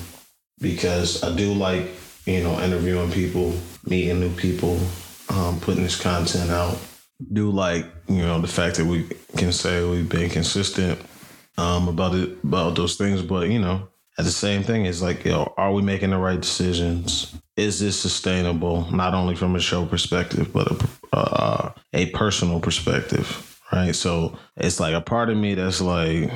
because 0.60 1.24
I 1.24 1.36
do 1.36 1.54
like, 1.54 1.88
you 2.26 2.44
know, 2.44 2.60
interviewing 2.62 3.12
people, 3.12 3.54
meeting 3.86 4.20
new 4.20 4.34
people, 4.36 4.80
um, 5.30 5.60
putting 5.60 5.84
this 5.84 6.00
content 6.00 6.52
out. 6.52 6.78
Do 7.34 7.50
like, 7.52 7.86
you 8.08 8.22
know, 8.22 8.40
the 8.40 8.48
fact 8.48 8.78
that 8.78 8.86
we 8.86 9.08
can 9.38 9.52
say 9.52 9.84
we've 9.88 10.10
been 10.10 10.30
consistent 10.30 11.00
um 11.58 11.88
about 11.88 12.16
it 12.16 12.38
about 12.44 12.76
those 12.76 12.96
things, 12.96 13.22
but 13.22 13.50
you 13.50 13.60
know, 13.60 13.90
at 14.18 14.26
the 14.26 14.32
same 14.32 14.64
thing 14.64 14.86
is 14.86 15.02
like, 15.02 15.26
you 15.26 15.32
know, 15.32 15.54
are 15.58 15.74
we 15.74 15.82
making 15.82 16.10
the 16.10 16.18
right 16.18 16.40
decisions? 16.40 17.34
Is 17.56 17.80
this 17.80 18.00
sustainable? 18.00 18.90
Not 18.92 19.14
only 19.14 19.36
from 19.36 19.56
a 19.56 19.60
show 19.60 19.86
perspective, 19.86 20.52
but 20.54 20.72
a 20.72 21.18
uh, 21.18 21.72
a 21.94 22.08
personal 22.08 22.60
perspective, 22.60 23.60
right? 23.72 23.96
So 23.96 24.38
it's 24.58 24.80
like 24.80 24.94
a 24.94 25.02
part 25.02 25.30
of 25.30 25.38
me 25.38 25.56
that's 25.56 25.82
like, 25.82 26.32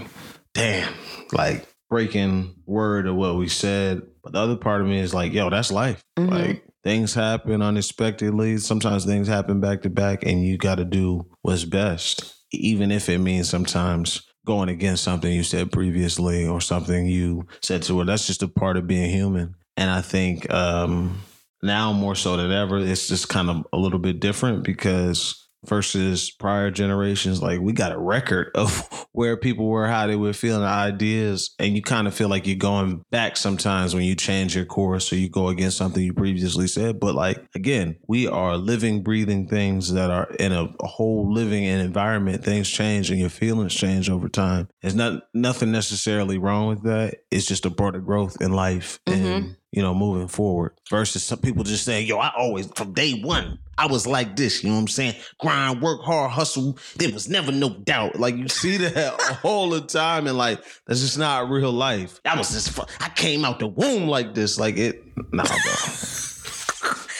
damn, 0.53 0.93
like 1.31 1.67
breaking 1.89 2.55
word 2.65 3.07
of 3.07 3.15
what 3.15 3.35
we 3.35 3.47
said. 3.47 4.01
But 4.23 4.33
the 4.33 4.39
other 4.39 4.55
part 4.55 4.81
of 4.81 4.87
me 4.87 4.99
is 4.99 5.13
like, 5.13 5.33
yo, 5.33 5.49
that's 5.49 5.71
life. 5.71 6.03
Mm-hmm. 6.17 6.33
Like 6.33 6.63
things 6.83 7.13
happen 7.13 7.61
unexpectedly. 7.61 8.57
Sometimes 8.57 9.05
things 9.05 9.27
happen 9.27 9.59
back 9.59 9.81
to 9.83 9.89
back, 9.89 10.23
and 10.23 10.45
you 10.45 10.57
got 10.57 10.75
to 10.75 10.85
do 10.85 11.27
what's 11.41 11.65
best, 11.65 12.35
even 12.51 12.91
if 12.91 13.09
it 13.09 13.19
means 13.19 13.49
sometimes 13.49 14.21
going 14.45 14.69
against 14.69 15.03
something 15.03 15.31
you 15.31 15.43
said 15.43 15.71
previously 15.71 16.47
or 16.47 16.61
something 16.61 17.05
you 17.05 17.47
said 17.61 17.83
to 17.83 17.99
her. 17.99 18.05
That's 18.05 18.27
just 18.27 18.43
a 18.43 18.47
part 18.47 18.77
of 18.77 18.87
being 18.87 19.09
human. 19.09 19.55
And 19.75 19.89
I 19.89 20.01
think 20.01 20.49
um, 20.53 21.21
now 21.61 21.91
more 21.91 22.15
so 22.15 22.37
than 22.37 22.51
ever, 22.51 22.77
it's 22.77 23.07
just 23.07 23.27
kind 23.27 23.49
of 23.49 23.67
a 23.73 23.77
little 23.77 23.99
bit 23.99 24.19
different 24.19 24.63
because 24.63 25.44
versus 25.67 26.31
prior 26.31 26.71
generations. 26.71 27.41
Like 27.41 27.59
we 27.59 27.73
got 27.73 27.91
a 27.91 27.97
record 27.97 28.51
of 28.55 29.07
where 29.11 29.37
people 29.37 29.67
were, 29.67 29.87
how 29.87 30.07
they 30.07 30.15
were 30.15 30.33
feeling, 30.33 30.63
ideas, 30.63 31.55
and 31.59 31.75
you 31.75 31.81
kind 31.81 32.07
of 32.07 32.13
feel 32.13 32.29
like 32.29 32.47
you're 32.47 32.55
going 32.55 33.03
back 33.11 33.37
sometimes 33.37 33.93
when 33.93 34.03
you 34.03 34.15
change 34.15 34.55
your 34.55 34.65
course 34.65 35.11
or 35.11 35.17
you 35.17 35.29
go 35.29 35.49
against 35.49 35.77
something 35.77 36.03
you 36.03 36.13
previously 36.13 36.67
said. 36.67 36.99
But 36.99 37.15
like 37.15 37.45
again, 37.55 37.97
we 38.07 38.27
are 38.27 38.57
living, 38.57 39.03
breathing 39.03 39.47
things 39.47 39.93
that 39.93 40.09
are 40.09 40.29
in 40.39 40.51
a, 40.51 40.65
a 40.81 40.87
whole 40.87 41.31
living 41.33 41.65
and 41.65 41.81
environment. 41.81 42.43
Things 42.43 42.69
change 42.69 43.09
and 43.09 43.19
your 43.19 43.29
feelings 43.29 43.73
change 43.73 44.09
over 44.09 44.29
time. 44.29 44.67
There's 44.81 44.95
not 44.95 45.23
nothing 45.33 45.71
necessarily 45.71 46.37
wrong 46.37 46.67
with 46.67 46.83
that. 46.83 47.17
It's 47.31 47.45
just 47.45 47.65
a 47.65 47.71
part 47.71 47.95
of 47.95 48.05
growth 48.05 48.37
in 48.41 48.53
life 48.53 48.99
mm-hmm. 49.07 49.25
and 49.25 49.55
you 49.75 49.81
know 49.81 49.93
moving 49.93 50.27
forward. 50.27 50.71
Versus 50.89 51.23
some 51.23 51.39
people 51.39 51.63
just 51.63 51.83
saying, 51.83 52.07
"Yo, 52.07 52.17
I 52.17 52.31
always 52.37 52.67
from 52.67 52.93
day 52.93 53.19
one." 53.21 53.59
I 53.77 53.87
was 53.87 54.07
like 54.07 54.37
this, 54.37 54.63
you 54.63 54.69
know 54.69 54.75
what 54.75 54.83
I'm 54.83 54.87
saying? 54.87 55.15
Grind, 55.37 55.81
work 55.81 56.01
hard, 56.01 56.31
hustle. 56.31 56.77
There 56.95 57.11
was 57.11 57.27
never 57.27 57.51
no 57.51 57.69
doubt. 57.69 58.17
Like 58.17 58.37
you 58.37 58.47
see 58.47 58.77
that 58.77 59.39
all 59.43 59.69
the 59.69 59.81
time, 59.81 60.27
and 60.27 60.37
like 60.37 60.63
that's 60.87 61.01
just 61.01 61.17
not 61.17 61.49
real 61.49 61.73
life. 61.73 62.21
That 62.23 62.37
was 62.37 62.51
just. 62.51 62.79
I 63.01 63.09
came 63.09 63.43
out 63.43 63.59
the 63.59 63.67
womb 63.67 64.07
like 64.07 64.33
this. 64.33 64.57
Like 64.57 64.77
it. 64.77 65.03
Nah, 65.33 65.43
bro. 65.43 65.55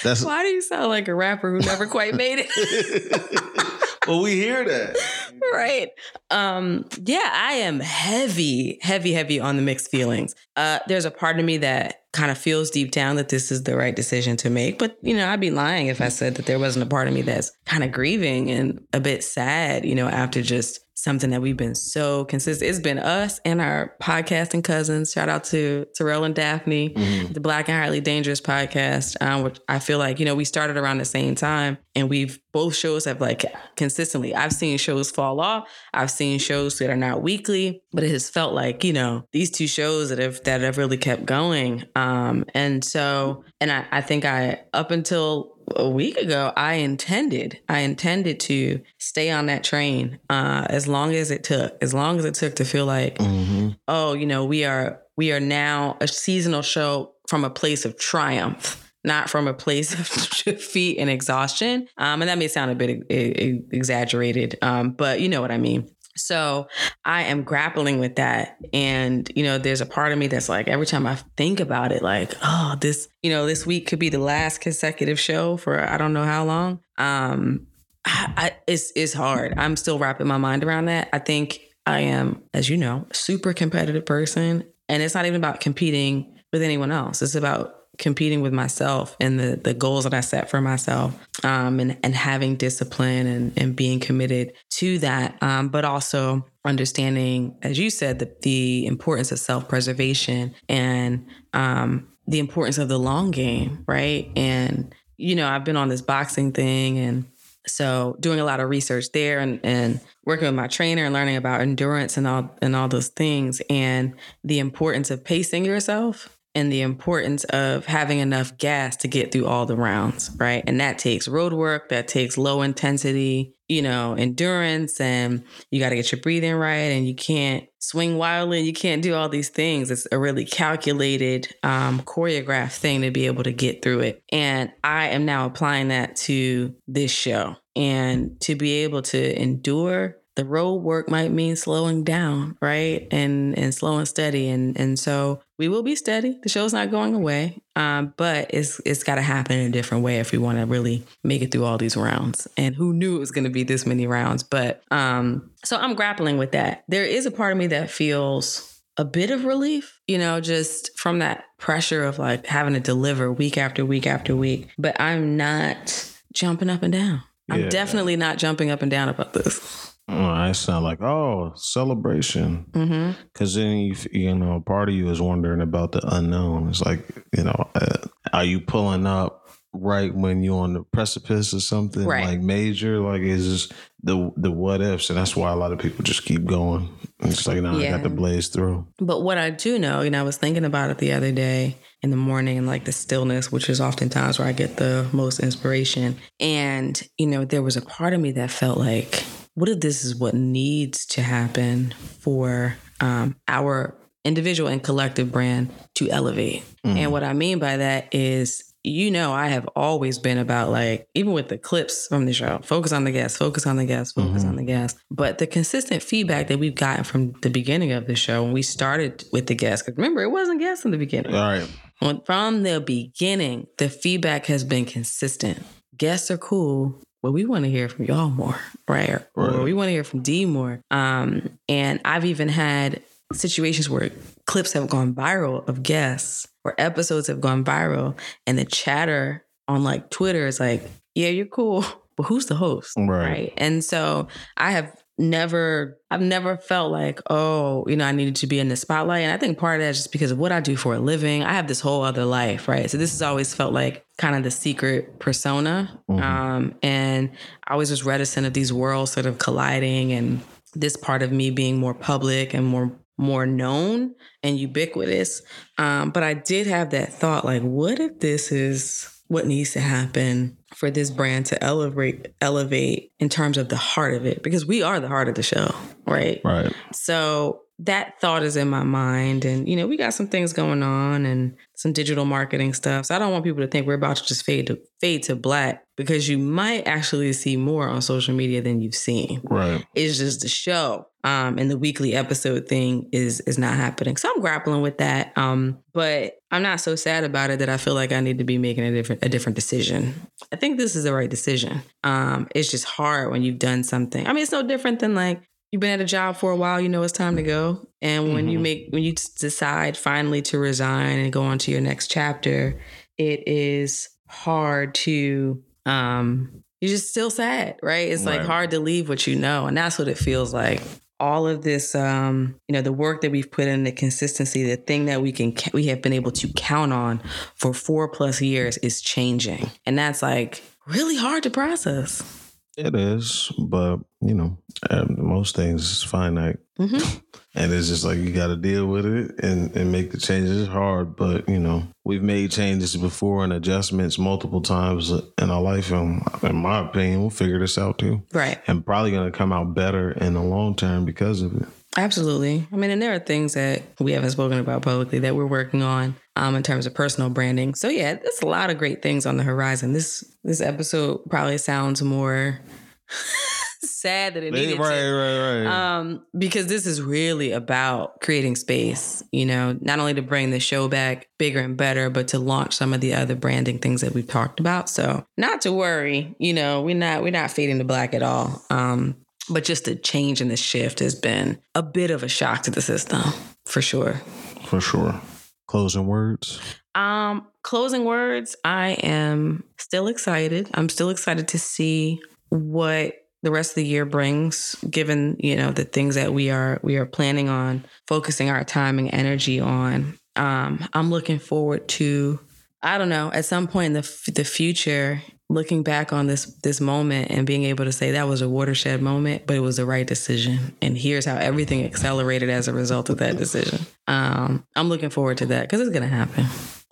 That's 0.05 0.23
why 0.23 0.43
do 0.43 0.49
you 0.49 0.61
sound 0.61 0.89
like 0.89 1.07
a 1.07 1.15
rapper 1.15 1.51
who 1.51 1.59
never 1.61 1.87
quite 1.87 2.13
made 2.13 2.37
it? 2.39 3.97
well, 4.07 4.21
we 4.21 4.33
hear 4.35 4.63
that. 4.63 5.24
Right. 5.53 5.89
Um, 6.31 6.85
yeah, 7.03 7.29
I 7.33 7.53
am 7.53 7.79
heavy, 7.79 8.77
heavy, 8.81 9.13
heavy 9.13 9.39
on 9.39 9.55
the 9.55 9.61
mixed 9.61 9.89
feelings. 9.89 10.35
Uh, 10.55 10.79
there's 10.87 11.05
a 11.05 11.11
part 11.11 11.39
of 11.39 11.45
me 11.45 11.57
that 11.57 12.03
kind 12.11 12.31
of 12.31 12.37
feels 12.37 12.69
deep 12.69 12.91
down 12.91 13.15
that 13.17 13.29
this 13.29 13.51
is 13.51 13.63
the 13.63 13.75
right 13.75 13.95
decision 13.95 14.37
to 14.37 14.49
make. 14.49 14.79
But, 14.79 14.97
you 15.01 15.15
know, 15.15 15.27
I'd 15.27 15.39
be 15.39 15.51
lying 15.51 15.87
if 15.87 16.01
I 16.01 16.09
said 16.09 16.35
that 16.35 16.45
there 16.45 16.59
wasn't 16.59 16.85
a 16.85 16.89
part 16.89 17.07
of 17.07 17.13
me 17.13 17.21
that's 17.21 17.51
kind 17.65 17.83
of 17.83 17.91
grieving 17.91 18.51
and 18.51 18.85
a 18.93 18.99
bit 18.99 19.23
sad, 19.23 19.85
you 19.85 19.95
know, 19.95 20.07
after 20.07 20.41
just 20.41 20.81
something 20.97 21.29
that 21.29 21.41
we've 21.41 21.57
been 21.57 21.75
so 21.75 22.23
consistent. 22.25 22.69
It's 22.69 22.79
been 22.79 22.97
us 22.97 23.39
and 23.43 23.61
our 23.61 23.93
podcasting 24.01 24.63
cousins. 24.63 25.11
Shout 25.11 25.27
out 25.27 25.43
to 25.45 25.85
Terrell 25.93 26.23
and 26.23 26.33
Daphne, 26.33 26.89
mm-hmm. 26.89 27.33
the 27.33 27.41
Black 27.41 27.67
and 27.67 27.77
Highly 27.77 27.99
Dangerous 27.99 28.39
podcast, 28.39 29.15
um, 29.21 29.43
which 29.43 29.59
I 29.67 29.79
feel 29.79 29.99
like, 29.99 30.19
you 30.19 30.25
know, 30.25 30.35
we 30.35 30.45
started 30.45 30.77
around 30.77 30.99
the 30.99 31.05
same 31.05 31.35
time 31.35 31.77
and 31.95 32.09
we've 32.09 32.39
both 32.53 32.75
shows 32.75 33.05
have 33.05 33.19
like 33.19 33.45
consistently, 33.75 34.33
I've 34.33 34.53
seen 34.53 34.77
shows 34.77 35.11
fall 35.11 35.24
off. 35.33 35.69
I've 35.93 36.11
seen 36.11 36.39
shows 36.39 36.77
that 36.79 36.89
are 36.89 36.95
not 36.95 37.21
weekly, 37.21 37.81
but 37.91 38.03
it 38.03 38.11
has 38.11 38.29
felt 38.29 38.53
like, 38.53 38.83
you 38.83 38.93
know, 38.93 39.27
these 39.31 39.51
two 39.51 39.67
shows 39.67 40.09
that 40.09 40.19
have, 40.19 40.43
that 40.43 40.61
have 40.61 40.77
really 40.77 40.97
kept 40.97 41.25
going. 41.25 41.85
Um, 41.95 42.45
and 42.53 42.83
so, 42.83 43.43
and 43.59 43.71
I, 43.71 43.85
I 43.91 44.01
think 44.01 44.25
I, 44.25 44.63
up 44.73 44.91
until 44.91 45.55
a 45.75 45.89
week 45.89 46.17
ago, 46.17 46.53
I 46.55 46.75
intended, 46.75 47.59
I 47.67 47.79
intended 47.79 48.39
to 48.41 48.81
stay 48.99 49.31
on 49.31 49.47
that 49.47 49.63
train 49.63 50.19
uh, 50.29 50.67
as 50.69 50.87
long 50.87 51.13
as 51.13 51.31
it 51.31 51.43
took, 51.43 51.75
as 51.81 51.93
long 51.93 52.19
as 52.19 52.25
it 52.25 52.35
took 52.35 52.55
to 52.55 52.65
feel 52.65 52.85
like, 52.85 53.17
mm-hmm. 53.17 53.69
oh, 53.87 54.13
you 54.13 54.25
know, 54.25 54.45
we 54.45 54.63
are 54.63 55.01
we 55.17 55.31
are 55.31 55.39
now 55.39 55.97
a 56.01 56.07
seasonal 56.07 56.61
show 56.61 57.13
from 57.27 57.43
a 57.43 57.49
place 57.49 57.85
of 57.85 57.97
triumph. 57.97 58.84
Not 59.05 59.29
from 59.29 59.47
a 59.47 59.53
place 59.53 59.93
of 59.93 60.09
defeat 60.43 60.97
and 60.97 61.09
exhaustion. 61.09 61.87
Um, 61.97 62.21
and 62.21 62.29
that 62.29 62.37
may 62.37 62.47
sound 62.47 62.71
a 62.71 62.75
bit 62.75 63.11
e- 63.11 63.61
exaggerated, 63.71 64.57
um, 64.61 64.91
but 64.91 65.21
you 65.21 65.29
know 65.29 65.41
what 65.41 65.51
I 65.51 65.57
mean. 65.57 65.89
So 66.17 66.67
I 67.03 67.23
am 67.23 67.43
grappling 67.43 67.99
with 67.99 68.15
that. 68.15 68.57
And, 68.73 69.29
you 69.35 69.43
know, 69.43 69.57
there's 69.57 69.81
a 69.81 69.85
part 69.85 70.11
of 70.11 70.17
me 70.17 70.27
that's 70.27 70.47
like, 70.47 70.67
every 70.67 70.85
time 70.85 71.05
I 71.05 71.15
think 71.35 71.59
about 71.59 71.91
it, 71.91 72.01
like, 72.01 72.33
oh, 72.41 72.75
this, 72.79 73.09
you 73.21 73.29
know, 73.29 73.45
this 73.45 73.65
week 73.65 73.87
could 73.87 73.99
be 73.99 74.09
the 74.09 74.19
last 74.19 74.61
consecutive 74.61 75.19
show 75.19 75.57
for 75.57 75.77
I 75.77 75.97
don't 75.97 76.13
know 76.13 76.23
how 76.23 76.45
long. 76.45 76.79
Um, 76.97 77.67
I, 78.05 78.33
I, 78.37 78.51
it's, 78.65 78.91
it's 78.95 79.13
hard. 79.13 79.55
I'm 79.57 79.75
still 79.75 79.99
wrapping 79.99 80.27
my 80.27 80.37
mind 80.37 80.63
around 80.63 80.85
that. 80.85 81.09
I 81.11 81.19
think 81.19 81.59
I 81.85 81.99
am, 82.01 82.43
as 82.53 82.69
you 82.69 82.77
know, 82.77 83.07
super 83.11 83.53
competitive 83.53 84.05
person. 84.05 84.65
And 84.87 85.03
it's 85.03 85.15
not 85.15 85.25
even 85.25 85.41
about 85.41 85.59
competing 85.59 86.37
with 86.53 86.61
anyone 86.61 86.91
else. 86.91 87.21
It's 87.21 87.35
about 87.35 87.75
competing 87.97 88.41
with 88.41 88.53
myself 88.53 89.15
and 89.19 89.39
the 89.39 89.55
the 89.55 89.73
goals 89.73 90.03
that 90.03 90.13
I 90.13 90.21
set 90.21 90.49
for 90.49 90.61
myself, 90.61 91.17
um, 91.43 91.79
and 91.79 91.97
and 92.03 92.15
having 92.15 92.55
discipline 92.55 93.27
and 93.27 93.53
and 93.57 93.75
being 93.75 93.99
committed 93.99 94.53
to 94.71 94.99
that, 94.99 95.41
um, 95.41 95.69
but 95.69 95.85
also 95.85 96.45
understanding, 96.65 97.57
as 97.61 97.77
you 97.77 97.89
said, 97.89 98.19
the 98.19 98.35
the 98.41 98.85
importance 98.85 99.31
of 99.31 99.39
self 99.39 99.67
preservation 99.67 100.53
and 100.67 101.27
um, 101.53 102.07
the 102.27 102.39
importance 102.39 102.77
of 102.77 102.89
the 102.89 102.99
long 102.99 103.31
game, 103.31 103.83
right? 103.87 104.31
And 104.35 104.93
you 105.17 105.35
know, 105.35 105.47
I've 105.47 105.63
been 105.63 105.77
on 105.77 105.89
this 105.89 106.01
boxing 106.01 106.51
thing 106.51 106.97
and. 106.97 107.25
So 107.67 108.15
doing 108.19 108.39
a 108.39 108.45
lot 108.45 108.59
of 108.59 108.69
research 108.69 109.11
there 109.11 109.39
and, 109.39 109.59
and 109.63 109.99
working 110.23 110.45
with 110.45 110.53
my 110.53 110.67
trainer 110.67 111.03
and 111.03 111.15
learning 111.15 111.35
about 111.35 111.61
endurance 111.61 112.15
and 112.15 112.27
all 112.27 112.55
and 112.61 112.75
all 112.75 112.87
those 112.87 113.07
things 113.07 113.59
and 113.71 114.13
the 114.43 114.59
importance 114.59 115.09
of 115.09 115.23
pacing 115.23 115.65
yourself 115.65 116.29
and 116.55 116.71
the 116.71 116.81
importance 116.81 117.43
of 117.45 117.85
having 117.85 118.19
enough 118.19 118.57
gas 118.57 118.95
to 118.97 119.07
get 119.07 119.31
through 119.31 119.45
all 119.45 119.65
the 119.65 119.75
rounds, 119.75 120.31
right? 120.37 120.63
And 120.65 120.79
that 120.79 120.97
takes 120.97 121.27
road 121.27 121.53
work, 121.53 121.89
that 121.89 122.07
takes 122.07 122.37
low 122.37 122.61
intensity, 122.61 123.53
you 123.67 123.81
know, 123.81 124.13
endurance, 124.13 125.01
and 125.01 125.43
you 125.69 125.79
got 125.79 125.89
to 125.89 125.95
get 125.95 126.11
your 126.11 126.21
breathing 126.21 126.53
right, 126.53 126.91
and 126.91 127.07
you 127.07 127.13
can't 127.15 127.65
swing 127.79 128.17
wildly, 128.17 128.61
you 128.61 128.73
can't 128.73 129.01
do 129.01 129.13
all 129.13 129.27
these 129.27 129.49
things. 129.49 129.91
It's 129.91 130.07
a 130.11 130.17
really 130.17 130.45
calculated, 130.45 131.53
um, 131.61 132.01
choreographed 132.01 132.77
thing 132.77 133.01
to 133.01 133.11
be 133.11 133.25
able 133.25 133.43
to 133.43 133.51
get 133.51 133.81
through 133.81 133.99
it. 134.01 134.23
And 134.31 134.71
I 134.83 135.09
am 135.09 135.25
now 135.25 135.45
applying 135.45 135.89
that 135.89 136.15
to 136.17 136.73
this 136.87 137.11
show 137.11 137.55
and 137.75 138.39
to 138.41 138.55
be 138.55 138.83
able 138.83 139.01
to 139.01 139.41
endure 139.41 140.17
the 140.35 140.45
road 140.45 140.75
work 140.75 141.09
might 141.09 141.31
mean 141.31 141.55
slowing 141.55 142.03
down, 142.03 142.57
right? 142.61 143.07
And 143.11 143.57
and 143.57 143.73
slow 143.73 143.97
and 143.97 144.07
steady. 144.07 144.49
And 144.49 144.77
and 144.77 144.99
so 144.99 145.41
we 145.57 145.67
will 145.67 145.83
be 145.83 145.95
steady. 145.95 146.37
The 146.43 146.49
show's 146.49 146.73
not 146.73 146.91
going 146.91 147.15
away. 147.15 147.61
Um, 147.75 148.13
but 148.17 148.51
it's 148.53 148.79
it's 148.85 149.03
gotta 149.03 149.21
happen 149.21 149.57
in 149.57 149.67
a 149.67 149.71
different 149.71 150.03
way 150.03 150.19
if 150.19 150.31
we 150.31 150.37
want 150.37 150.57
to 150.57 150.65
really 150.65 151.03
make 151.23 151.41
it 151.41 151.51
through 151.51 151.65
all 151.65 151.77
these 151.77 151.97
rounds. 151.97 152.47
And 152.57 152.75
who 152.75 152.93
knew 152.93 153.15
it 153.15 153.19
was 153.19 153.31
gonna 153.31 153.49
be 153.49 153.63
this 153.63 153.85
many 153.85 154.07
rounds? 154.07 154.43
But 154.43 154.83
um, 154.91 155.51
so 155.63 155.77
I'm 155.77 155.95
grappling 155.95 156.37
with 156.37 156.51
that. 156.51 156.83
There 156.87 157.05
is 157.05 157.25
a 157.25 157.31
part 157.31 157.53
of 157.53 157.57
me 157.57 157.67
that 157.67 157.89
feels 157.89 158.71
a 158.97 159.05
bit 159.05 159.29
of 159.29 159.45
relief, 159.45 159.99
you 160.07 160.17
know, 160.17 160.39
just 160.39 160.97
from 160.97 161.19
that 161.19 161.45
pressure 161.57 162.03
of 162.03 162.19
like 162.19 162.45
having 162.45 162.73
to 162.73 162.79
deliver 162.79 163.31
week 163.31 163.57
after 163.57 163.85
week 163.85 164.07
after 164.07 164.35
week. 164.35 164.69
But 164.77 164.99
I'm 164.99 165.37
not 165.37 166.11
jumping 166.33 166.69
up 166.69 166.83
and 166.83 166.93
down. 166.93 167.23
I'm 167.49 167.63
yeah. 167.63 167.69
definitely 167.69 168.15
not 168.15 168.37
jumping 168.37 168.71
up 168.71 168.81
and 168.81 168.89
down 168.89 169.09
about 169.09 169.33
this. 169.33 169.94
Oh, 170.07 170.23
I 170.23 170.51
sound 170.51 170.85
like 170.85 171.01
oh 171.01 171.53
celebration, 171.55 172.65
because 172.71 173.57
mm-hmm. 173.57 173.59
then 173.59 173.77
you 173.77 173.95
you 174.11 174.35
know 174.35 174.61
part 174.61 174.89
of 174.89 174.95
you 174.95 175.09
is 175.09 175.19
wondering 175.19 175.61
about 175.61 175.93
the 175.93 176.15
unknown. 176.15 176.69
It's 176.69 176.85
like 176.85 176.99
you 177.35 177.43
know, 177.43 177.69
uh, 177.73 178.07
are 178.31 178.43
you 178.43 178.61
pulling 178.61 179.07
up 179.07 179.49
right 179.73 180.13
when 180.13 180.43
you're 180.43 180.61
on 180.61 180.73
the 180.73 180.83
precipice 180.83 181.53
or 181.55 181.59
something 181.59 182.05
right. 182.05 182.25
like 182.25 182.41
major? 182.41 182.99
Like 182.99 183.21
is 183.21 183.49
this 183.49 183.79
the 184.03 184.31
the 184.37 184.51
what 184.51 184.81
ifs, 184.81 185.09
and 185.09 185.17
that's 185.17 185.35
why 185.35 185.51
a 185.51 185.55
lot 185.55 185.71
of 185.71 185.79
people 185.79 186.03
just 186.03 186.23
keep 186.23 186.45
going. 186.45 186.87
It's 187.21 187.47
like 187.47 187.61
now 187.63 187.75
yeah. 187.75 187.87
I 187.87 187.97
got 187.97 188.03
to 188.03 188.09
blaze 188.09 188.49
through. 188.49 188.87
But 188.99 189.21
what 189.21 189.39
I 189.39 189.49
do 189.49 189.79
know, 189.79 190.01
you 190.01 190.11
know, 190.11 190.19
I 190.19 190.23
was 190.23 190.37
thinking 190.37 190.65
about 190.65 190.91
it 190.91 190.99
the 190.99 191.13
other 191.13 191.31
day 191.31 191.77
in 192.03 192.11
the 192.11 192.17
morning 192.17 192.59
and 192.59 192.67
like 192.67 192.85
the 192.85 192.91
stillness, 192.91 193.51
which 193.51 193.69
is 193.69 193.81
oftentimes 193.81 194.37
where 194.37 194.47
I 194.47 194.51
get 194.51 194.77
the 194.77 195.07
most 195.11 195.39
inspiration. 195.39 196.17
And 196.39 197.01
you 197.17 197.25
know, 197.25 197.43
there 197.43 197.63
was 197.63 197.75
a 197.75 197.81
part 197.81 198.13
of 198.13 198.21
me 198.21 198.33
that 198.33 198.51
felt 198.51 198.77
like 198.77 199.25
what 199.55 199.69
if 199.69 199.79
this 199.79 200.03
is 200.03 200.15
what 200.15 200.33
needs 200.33 201.05
to 201.07 201.21
happen 201.21 201.93
for 202.19 202.75
um, 202.99 203.35
our 203.47 203.97
individual 204.23 204.69
and 204.69 204.83
collective 204.83 205.31
brand 205.31 205.69
to 205.95 206.09
elevate? 206.09 206.63
Mm-hmm. 206.85 206.97
And 206.97 207.11
what 207.11 207.23
I 207.23 207.33
mean 207.33 207.59
by 207.59 207.77
that 207.77 208.13
is, 208.13 208.73
you 208.83 209.09
know, 209.09 209.33
I 209.33 209.47
have 209.47 209.67
always 209.75 210.19
been 210.19 210.37
about 210.37 210.69
like, 210.69 211.07
even 211.15 211.31
with 211.31 211.47
the 211.47 211.57
clips 211.57 212.07
from 212.07 212.25
the 212.25 212.33
show, 212.33 212.59
focus 212.63 212.91
on 212.91 213.05
the 213.05 213.11
guest, 213.11 213.37
focus 213.37 213.65
on 213.65 213.77
the 213.77 213.85
guest, 213.85 214.13
focus 214.13 214.41
mm-hmm. 214.41 214.49
on 214.49 214.55
the 214.57 214.63
guest. 214.63 214.97
But 215.09 215.37
the 215.37 215.47
consistent 215.47 216.03
feedback 216.03 216.49
that 216.49 216.59
we've 216.59 216.75
gotten 216.75 217.03
from 217.03 217.31
the 217.41 217.49
beginning 217.49 217.93
of 217.93 218.05
the 218.07 218.15
show 218.15 218.43
when 218.43 218.51
we 218.51 218.61
started 218.61 219.23
with 219.31 219.47
the 219.47 219.55
guests, 219.55 219.85
because 219.85 219.97
remember, 219.97 220.21
it 220.21 220.31
wasn't 220.31 220.59
guests 220.59 220.85
in 220.85 220.91
the 220.91 220.97
beginning. 220.97 221.33
All 221.33 221.41
right. 221.41 221.67
When, 221.99 222.21
from 222.21 222.63
the 222.63 222.81
beginning, 222.81 223.67
the 223.77 223.89
feedback 223.89 224.47
has 224.47 224.63
been 224.65 224.85
consistent. 224.85 225.63
Guests 225.97 226.29
are 226.29 226.37
cool 226.37 227.01
well, 227.25 227.33
we 227.33 227.43
want 227.43 227.65
to 227.65 227.71
hear 227.71 227.89
from 227.89 228.05
y'all 228.05 228.29
more, 228.29 228.55
right? 228.87 229.09
Or, 229.09 229.27
right. 229.35 229.55
or 229.55 229.63
we 229.63 229.73
want 229.73 229.87
to 229.87 229.91
hear 229.91 230.03
from 230.03 230.21
D 230.21 230.45
more. 230.45 230.79
Um, 230.91 231.57
and 231.67 231.99
I've 232.05 232.23
even 232.23 232.49
had 232.49 233.01
situations 233.33 233.89
where 233.89 234.11
clips 234.45 234.73
have 234.73 234.87
gone 234.87 235.15
viral 235.15 235.67
of 235.67 235.81
guests 235.81 236.47
or 236.63 236.75
episodes 236.77 237.25
have 237.25 237.41
gone 237.41 237.65
viral, 237.65 238.15
and 238.45 238.59
the 238.59 238.65
chatter 238.65 239.43
on 239.67 239.83
like 239.83 240.11
Twitter 240.11 240.45
is 240.45 240.59
like, 240.59 240.87
"Yeah, 241.15 241.29
you're 241.29 241.47
cool." 241.47 241.83
But 242.17 242.27
who's 242.27 242.45
the 242.45 242.55
host? 242.55 242.93
Right. 242.95 243.07
right. 243.07 243.53
And 243.57 243.83
so 243.83 244.29
I 244.55 244.71
have 244.71 245.03
never 245.17 245.97
I've 246.11 246.21
never 246.21 246.57
felt 246.57 246.91
like, 246.91 247.21
oh, 247.29 247.85
you 247.87 247.95
know, 247.95 248.05
I 248.05 248.11
needed 248.11 248.35
to 248.37 248.47
be 248.47 248.59
in 248.59 248.67
the 248.67 248.75
spotlight. 248.75 249.21
And 249.21 249.31
I 249.31 249.37
think 249.37 249.57
part 249.57 249.79
of 249.79 249.85
that 249.85 249.91
is 249.91 249.97
just 249.97 250.11
because 250.11 250.31
of 250.31 250.37
what 250.37 250.51
I 250.51 250.59
do 250.59 250.75
for 250.75 250.95
a 250.95 250.99
living. 250.99 251.43
I 251.43 251.53
have 251.53 251.67
this 251.67 251.79
whole 251.79 252.03
other 252.03 252.25
life, 252.25 252.67
right? 252.67 252.89
So 252.89 252.97
this 252.97 253.11
has 253.11 253.21
always 253.21 253.53
felt 253.53 253.73
like 253.73 254.05
kind 254.17 254.35
of 254.35 254.43
the 254.43 254.51
secret 254.51 255.19
persona. 255.19 255.99
Mm-hmm. 256.09 256.23
Um, 256.23 256.75
and 256.81 257.31
I 257.65 257.75
was 257.75 257.89
just 257.89 258.03
reticent 258.03 258.45
of 258.45 258.53
these 258.53 258.73
worlds 258.73 259.11
sort 259.11 259.25
of 259.25 259.37
colliding 259.37 260.11
and 260.11 260.41
this 260.73 260.97
part 260.97 261.23
of 261.23 261.31
me 261.31 261.49
being 261.49 261.77
more 261.77 261.93
public 261.93 262.53
and 262.53 262.65
more 262.65 262.97
more 263.17 263.45
known 263.45 264.13
and 264.43 264.59
ubiquitous. 264.59 265.41
Um, 265.77 266.11
but 266.11 266.21
I 266.21 266.33
did 266.33 266.67
have 266.67 266.89
that 266.89 267.13
thought 267.13 267.45
like, 267.45 267.61
what 267.61 267.97
if 267.99 268.19
this 268.19 268.51
is 268.51 269.09
what 269.27 269.47
needs 269.47 269.71
to 269.71 269.79
happen 269.79 270.57
for 270.75 270.91
this 270.91 271.09
brand 271.09 271.45
to 271.47 271.63
elevate 271.63 272.27
elevate 272.41 273.11
in 273.19 273.29
terms 273.29 273.57
of 273.57 273.69
the 273.69 273.77
heart 273.77 274.13
of 274.13 274.25
it 274.25 274.43
because 274.43 274.65
we 274.65 274.83
are 274.83 274.99
the 274.99 275.07
heart 275.07 275.27
of 275.27 275.35
the 275.35 275.43
show 275.43 275.73
right? 276.07 276.41
Right. 276.43 276.73
So 276.93 277.61
that 277.79 278.19
thought 278.21 278.41
is 278.41 278.55
in 278.55 278.69
my 278.69 278.83
mind 278.83 279.43
and 279.43 279.67
you 279.67 279.75
know 279.75 279.85
we 279.85 279.97
got 279.97 280.13
some 280.13 280.27
things 280.27 280.53
going 280.53 280.81
on 280.81 281.25
and 281.25 281.57
some 281.75 281.91
digital 281.91 282.23
marketing 282.23 282.73
stuff. 282.73 283.05
So 283.05 283.15
i 283.15 283.19
don't 283.19 283.33
want 283.33 283.43
people 283.43 283.61
to 283.61 283.67
think 283.67 283.85
we're 283.85 283.95
about 283.95 284.17
to 284.17 284.25
just 284.25 284.45
fade 284.45 284.67
to 284.67 284.79
fade 285.01 285.23
to 285.23 285.35
black 285.35 285.85
because 285.97 286.29
you 286.29 286.37
might 286.37 286.87
actually 286.87 287.33
see 287.33 287.57
more 287.57 287.89
on 287.89 288.01
social 288.01 288.33
media 288.33 288.61
than 288.61 288.79
you've 288.79 288.95
seen. 288.95 289.41
Right. 289.43 289.85
It's 289.93 290.17
just 290.17 290.41
the 290.41 290.47
show 290.47 291.07
um, 291.25 291.57
and 291.57 291.69
the 291.69 291.77
weekly 291.77 292.13
episode 292.13 292.69
thing 292.69 293.09
is 293.11 293.41
is 293.41 293.57
not 293.57 293.75
happening. 293.75 294.15
So 294.15 294.31
i'm 294.33 294.39
grappling 294.39 294.81
with 294.81 294.99
that 294.99 295.37
um, 295.37 295.79
but 295.93 296.35
i'm 296.51 296.63
not 296.63 296.79
so 296.79 296.95
sad 296.95 297.25
about 297.25 297.49
it 297.49 297.59
that 297.59 297.67
i 297.67 297.75
feel 297.75 297.93
like 297.93 298.13
i 298.13 298.21
need 298.21 298.37
to 298.37 298.45
be 298.45 298.57
making 298.57 298.85
a 298.85 298.91
different 298.91 299.21
a 299.21 299.27
different 299.27 299.57
decision. 299.57 300.13
I 300.49 300.55
think 300.55 300.77
this 300.77 300.95
is 300.95 301.03
the 301.03 301.13
right 301.13 301.29
decision. 301.29 301.81
Um, 302.05 302.47
it's 302.55 302.71
just 302.71 302.85
hard 302.85 303.31
when 303.31 303.43
you've 303.43 303.59
done 303.59 303.83
something. 303.83 304.25
I 304.25 304.31
mean 304.31 304.43
it's 304.43 304.53
no 304.53 304.63
different 304.63 304.99
than 304.99 305.13
like 305.13 305.41
you've 305.75 305.81
been 305.81 305.99
at 305.99 305.99
a 305.99 306.05
job 306.05 306.37
for 306.37 306.51
a 306.51 306.55
while, 306.55 306.79
you 306.79 306.87
know 306.87 307.03
it's 307.03 307.11
time 307.11 307.35
to 307.35 307.43
go. 307.43 307.85
And 308.01 308.33
when 308.33 308.45
mm-hmm. 308.45 308.47
you 308.47 308.59
make 308.59 308.87
when 308.91 309.03
you 309.03 309.11
decide 309.11 309.97
finally 309.97 310.41
to 310.43 310.57
resign 310.57 311.19
and 311.19 311.33
go 311.33 311.43
on 311.43 311.57
to 311.59 311.71
your 311.71 311.81
next 311.81 312.09
chapter, 312.09 312.79
it 313.17 313.45
is 313.45 314.07
hard 314.29 314.95
to 314.95 315.61
um 315.85 316.63
you're 316.79 316.91
just 316.91 317.09
still 317.09 317.29
sad, 317.29 317.77
right? 317.83 318.09
It's 318.09 318.23
right. 318.23 318.37
like 318.37 318.47
hard 318.47 318.71
to 318.71 318.79
leave 318.79 319.09
what 319.09 319.27
you 319.27 319.35
know, 319.35 319.65
and 319.67 319.75
that's 319.75 319.99
what 319.99 320.07
it 320.07 320.17
feels 320.17 320.53
like. 320.53 320.81
All 321.19 321.45
of 321.45 321.61
this, 321.61 321.93
um, 321.93 322.57
you 322.69 322.73
know, 322.73 322.81
the 322.81 322.93
work 322.93 323.19
that 323.21 323.31
we've 323.31 323.51
put 323.51 323.67
in, 323.67 323.83
the 323.83 323.91
consistency, 323.91 324.63
the 324.63 324.77
thing 324.77 325.07
that 325.07 325.21
we 325.21 325.33
can 325.33 325.53
we 325.73 325.87
have 325.87 326.01
been 326.01 326.13
able 326.13 326.31
to 326.31 326.47
count 326.53 326.93
on 326.93 327.21
for 327.55 327.73
four 327.73 328.07
plus 328.07 328.41
years 328.41 328.77
is 328.77 329.01
changing, 329.01 329.69
and 329.85 329.97
that's 329.97 330.21
like 330.21 330.63
really 330.87 331.17
hard 331.17 331.43
to 331.43 331.49
process. 331.49 332.44
It 332.77 332.93
is, 332.93 333.53
but 333.57 333.99
you 334.21 334.33
know, 334.33 334.57
um, 334.89 335.15
most 335.17 335.55
things 335.55 335.81
is 335.81 336.03
finite, 336.03 336.57
mm-hmm. 336.77 337.17
and 337.55 337.71
it's 337.71 337.87
just 337.87 338.03
like 338.03 338.17
you 338.17 338.33
got 338.33 338.47
to 338.47 338.57
deal 338.57 338.85
with 338.85 339.05
it 339.05 339.39
and, 339.43 339.73
and 339.77 339.91
make 339.93 340.11
the 340.11 340.19
changes. 340.19 340.63
It's 340.63 340.69
hard, 340.69 341.15
but 341.15 341.47
you 341.47 341.59
know, 341.59 341.87
we've 342.03 342.21
made 342.21 342.51
changes 342.51 342.97
before 342.97 343.45
and 343.45 343.53
adjustments 343.53 344.19
multiple 344.19 344.61
times 344.61 345.09
in 345.09 345.49
our 345.49 345.61
life, 345.61 345.91
and 345.91 346.21
in 346.43 346.55
my 346.57 346.79
opinion, 346.79 347.21
we'll 347.21 347.29
figure 347.29 347.59
this 347.59 347.77
out 347.77 347.97
too. 347.97 348.23
Right, 348.33 348.59
and 348.67 348.85
probably 348.85 349.11
going 349.11 349.31
to 349.31 349.37
come 349.37 349.53
out 349.53 349.73
better 349.73 350.11
in 350.11 350.33
the 350.33 350.43
long 350.43 350.75
term 350.75 351.05
because 351.05 351.41
of 351.41 351.55
it. 351.55 351.67
Absolutely. 351.97 352.67
I 352.71 352.75
mean, 352.75 352.91
and 352.91 353.01
there 353.01 353.13
are 353.13 353.19
things 353.19 353.53
that 353.53 353.83
we 353.99 354.11
haven't 354.11 354.31
spoken 354.31 354.59
about 354.59 354.81
publicly 354.81 355.19
that 355.19 355.35
we're 355.35 355.45
working 355.45 355.81
on 355.81 356.15
um, 356.35 356.55
in 356.55 356.63
terms 356.63 356.85
of 356.85 356.93
personal 356.93 357.29
branding. 357.29 357.73
So 357.73 357.87
yeah, 357.87 358.15
there's 358.15 358.41
a 358.41 358.47
lot 358.47 358.69
of 358.69 358.77
great 358.77 359.01
things 359.01 359.25
on 359.25 359.37
the 359.37 359.43
horizon. 359.43 359.93
This 359.93 360.23
this 360.43 360.61
episode 360.61 361.21
probably 361.29 361.57
sounds 361.57 362.01
more 362.01 362.59
sad 363.81 364.33
that 364.33 364.43
it 364.43 364.53
needed 364.53 364.77
right, 364.77 364.95
to. 364.95 365.13
Right, 365.13 365.63
right, 365.63 365.97
Um, 365.97 366.25
because 366.37 366.67
this 366.67 366.85
is 366.85 367.01
really 367.01 367.51
about 367.51 368.19
creating 368.21 368.55
space, 368.57 369.23
you 369.31 369.45
know, 369.45 369.77
not 369.79 369.99
only 369.99 370.13
to 370.15 370.21
bring 370.21 370.51
the 370.51 370.59
show 370.59 370.87
back 370.87 371.29
bigger 371.37 371.59
and 371.59 371.77
better, 371.77 372.09
but 372.09 372.27
to 372.29 372.39
launch 372.39 372.75
some 372.75 372.93
of 372.93 373.01
the 373.01 373.13
other 373.13 373.35
branding 373.35 373.79
things 373.79 374.01
that 374.01 374.13
we've 374.13 374.27
talked 374.27 374.59
about. 374.59 374.89
So 374.89 375.25
not 375.37 375.61
to 375.61 375.71
worry, 375.71 376.35
you 376.39 376.53
know, 376.53 376.81
we're 376.81 376.95
not 376.95 377.23
we're 377.23 377.31
not 377.31 377.51
fading 377.51 377.77
to 377.77 377.85
black 377.85 378.13
at 378.13 378.21
all. 378.21 378.61
Um, 378.69 379.15
but 379.49 379.63
just 379.63 379.85
the 379.85 379.95
change 379.95 380.41
and 380.41 380.51
the 380.51 380.57
shift 380.57 380.99
has 380.99 381.15
been 381.15 381.59
a 381.73 381.83
bit 381.83 382.11
of 382.11 382.23
a 382.23 382.27
shock 382.27 382.63
to 382.63 382.71
the 382.71 382.81
system, 382.81 383.21
for 383.65 383.81
sure. 383.81 384.21
For 384.65 384.81
sure. 384.81 385.19
Closing 385.67 386.07
words. 386.07 386.59
Um, 386.93 387.47
closing 387.63 388.05
words. 388.05 388.55
I 388.63 388.91
am 389.03 389.63
still 389.77 390.07
excited. 390.07 390.69
I'm 390.73 390.89
still 390.89 391.09
excited 391.09 391.49
to 391.49 391.59
see 391.59 392.19
what 392.49 393.15
the 393.45 393.51
rest 393.51 393.71
of 393.71 393.75
the 393.75 393.85
year 393.85 394.05
brings 394.05 394.75
given 394.89 395.37
you 395.39 395.55
know 395.55 395.71
the 395.71 395.85
things 395.85 396.15
that 396.15 396.33
we 396.33 396.49
are 396.49 396.79
we 396.81 396.97
are 396.97 397.05
planning 397.05 397.47
on 397.47 397.85
focusing 398.07 398.49
our 398.49 398.63
time 398.63 398.97
and 398.97 399.13
energy 399.13 399.59
on 399.59 400.17
um 400.35 400.83
i'm 400.93 401.11
looking 401.11 401.37
forward 401.37 401.87
to 401.87 402.39
i 402.81 402.97
don't 402.97 403.09
know 403.09 403.31
at 403.33 403.45
some 403.45 403.67
point 403.67 403.87
in 403.87 403.93
the, 403.93 403.99
f- 403.99 404.25
the 404.33 404.43
future 404.43 405.21
looking 405.49 405.83
back 405.83 406.11
on 406.11 406.27
this 406.27 406.45
this 406.63 406.81
moment 406.81 407.29
and 407.29 407.45
being 407.45 407.63
able 407.63 407.85
to 407.85 407.91
say 407.91 408.11
that 408.11 408.27
was 408.27 408.41
a 408.41 408.49
watershed 408.49 409.01
moment 409.01 409.45
but 409.45 409.55
it 409.55 409.59
was 409.59 409.77
the 409.77 409.85
right 409.85 410.07
decision. 410.07 410.75
And 410.81 410.97
here's 410.97 411.25
how 411.25 411.35
everything 411.35 411.83
accelerated 411.83 412.49
as 412.49 412.67
a 412.67 412.73
result 412.73 413.09
of 413.09 413.17
that 413.19 413.37
decision. 413.37 413.85
Um, 414.07 414.65
i'm 414.75 414.89
looking 414.89 415.09
forward 415.09 415.37
to 415.39 415.45
that 415.47 415.63
because 415.63 415.81
it's 415.81 415.95
to 415.97 416.07
happen. 416.07 416.45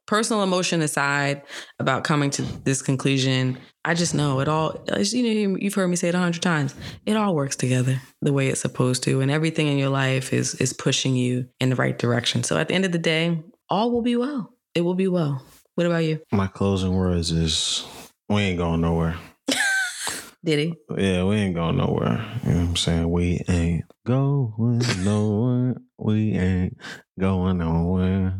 Personal 0.05 0.43
emotion 0.43 0.81
aside 0.81 1.43
about 1.79 2.03
coming 2.03 2.29
to 2.31 2.41
this 2.41 2.81
conclusion 2.81 3.57
i 3.85 3.93
just 3.93 4.13
know 4.13 4.39
it 4.41 4.47
all 4.47 4.83
you 4.97 5.23
know 5.23 5.57
you've 5.59 5.73
heard 5.73 5.87
me 5.87 5.95
say 5.95 6.09
it 6.09 6.15
a 6.15 6.19
hundred 6.19 6.41
times 6.41 6.75
it 7.05 7.15
all 7.15 7.33
works 7.33 7.55
together 7.55 8.01
the 8.21 8.33
way 8.33 8.49
it's 8.49 8.61
supposed 8.61 9.03
to 9.03 9.21
and 9.21 9.31
everything 9.31 9.67
in 9.67 9.77
your 9.77 9.89
life 9.89 10.33
is 10.33 10.55
is 10.55 10.73
pushing 10.73 11.15
you 11.15 11.47
in 11.59 11.69
the 11.69 11.75
right 11.75 11.97
direction. 11.97 12.43
So 12.43 12.57
at 12.57 12.67
the 12.67 12.75
end 12.75 12.85
of 12.85 12.91
the 12.91 12.97
day 12.99 13.41
all 13.69 13.91
will 13.91 14.01
be 14.01 14.15
well. 14.15 14.53
It 14.75 14.81
will 14.81 14.93
be 14.93 15.07
well. 15.07 15.43
What 15.75 15.87
about 15.87 16.03
you? 16.03 16.21
My 16.31 16.47
closing 16.47 16.95
words 16.95 17.31
is 17.31 17.85
we 18.29 18.41
ain't 18.41 18.57
going 18.57 18.81
nowhere. 18.81 19.15
Did 20.43 20.59
he? 20.59 20.75
Yeah, 20.97 21.23
we 21.23 21.35
ain't 21.37 21.55
going 21.55 21.77
nowhere. 21.77 22.39
You 22.43 22.51
know 22.51 22.59
what 22.59 22.69
I'm 22.69 22.75
saying? 22.75 23.09
We 23.09 23.41
ain't 23.47 23.85
going 24.05 24.81
nowhere. 25.03 25.75
We 25.97 26.33
ain't 26.33 26.77
going 27.17 27.59
nowhere. 27.59 28.39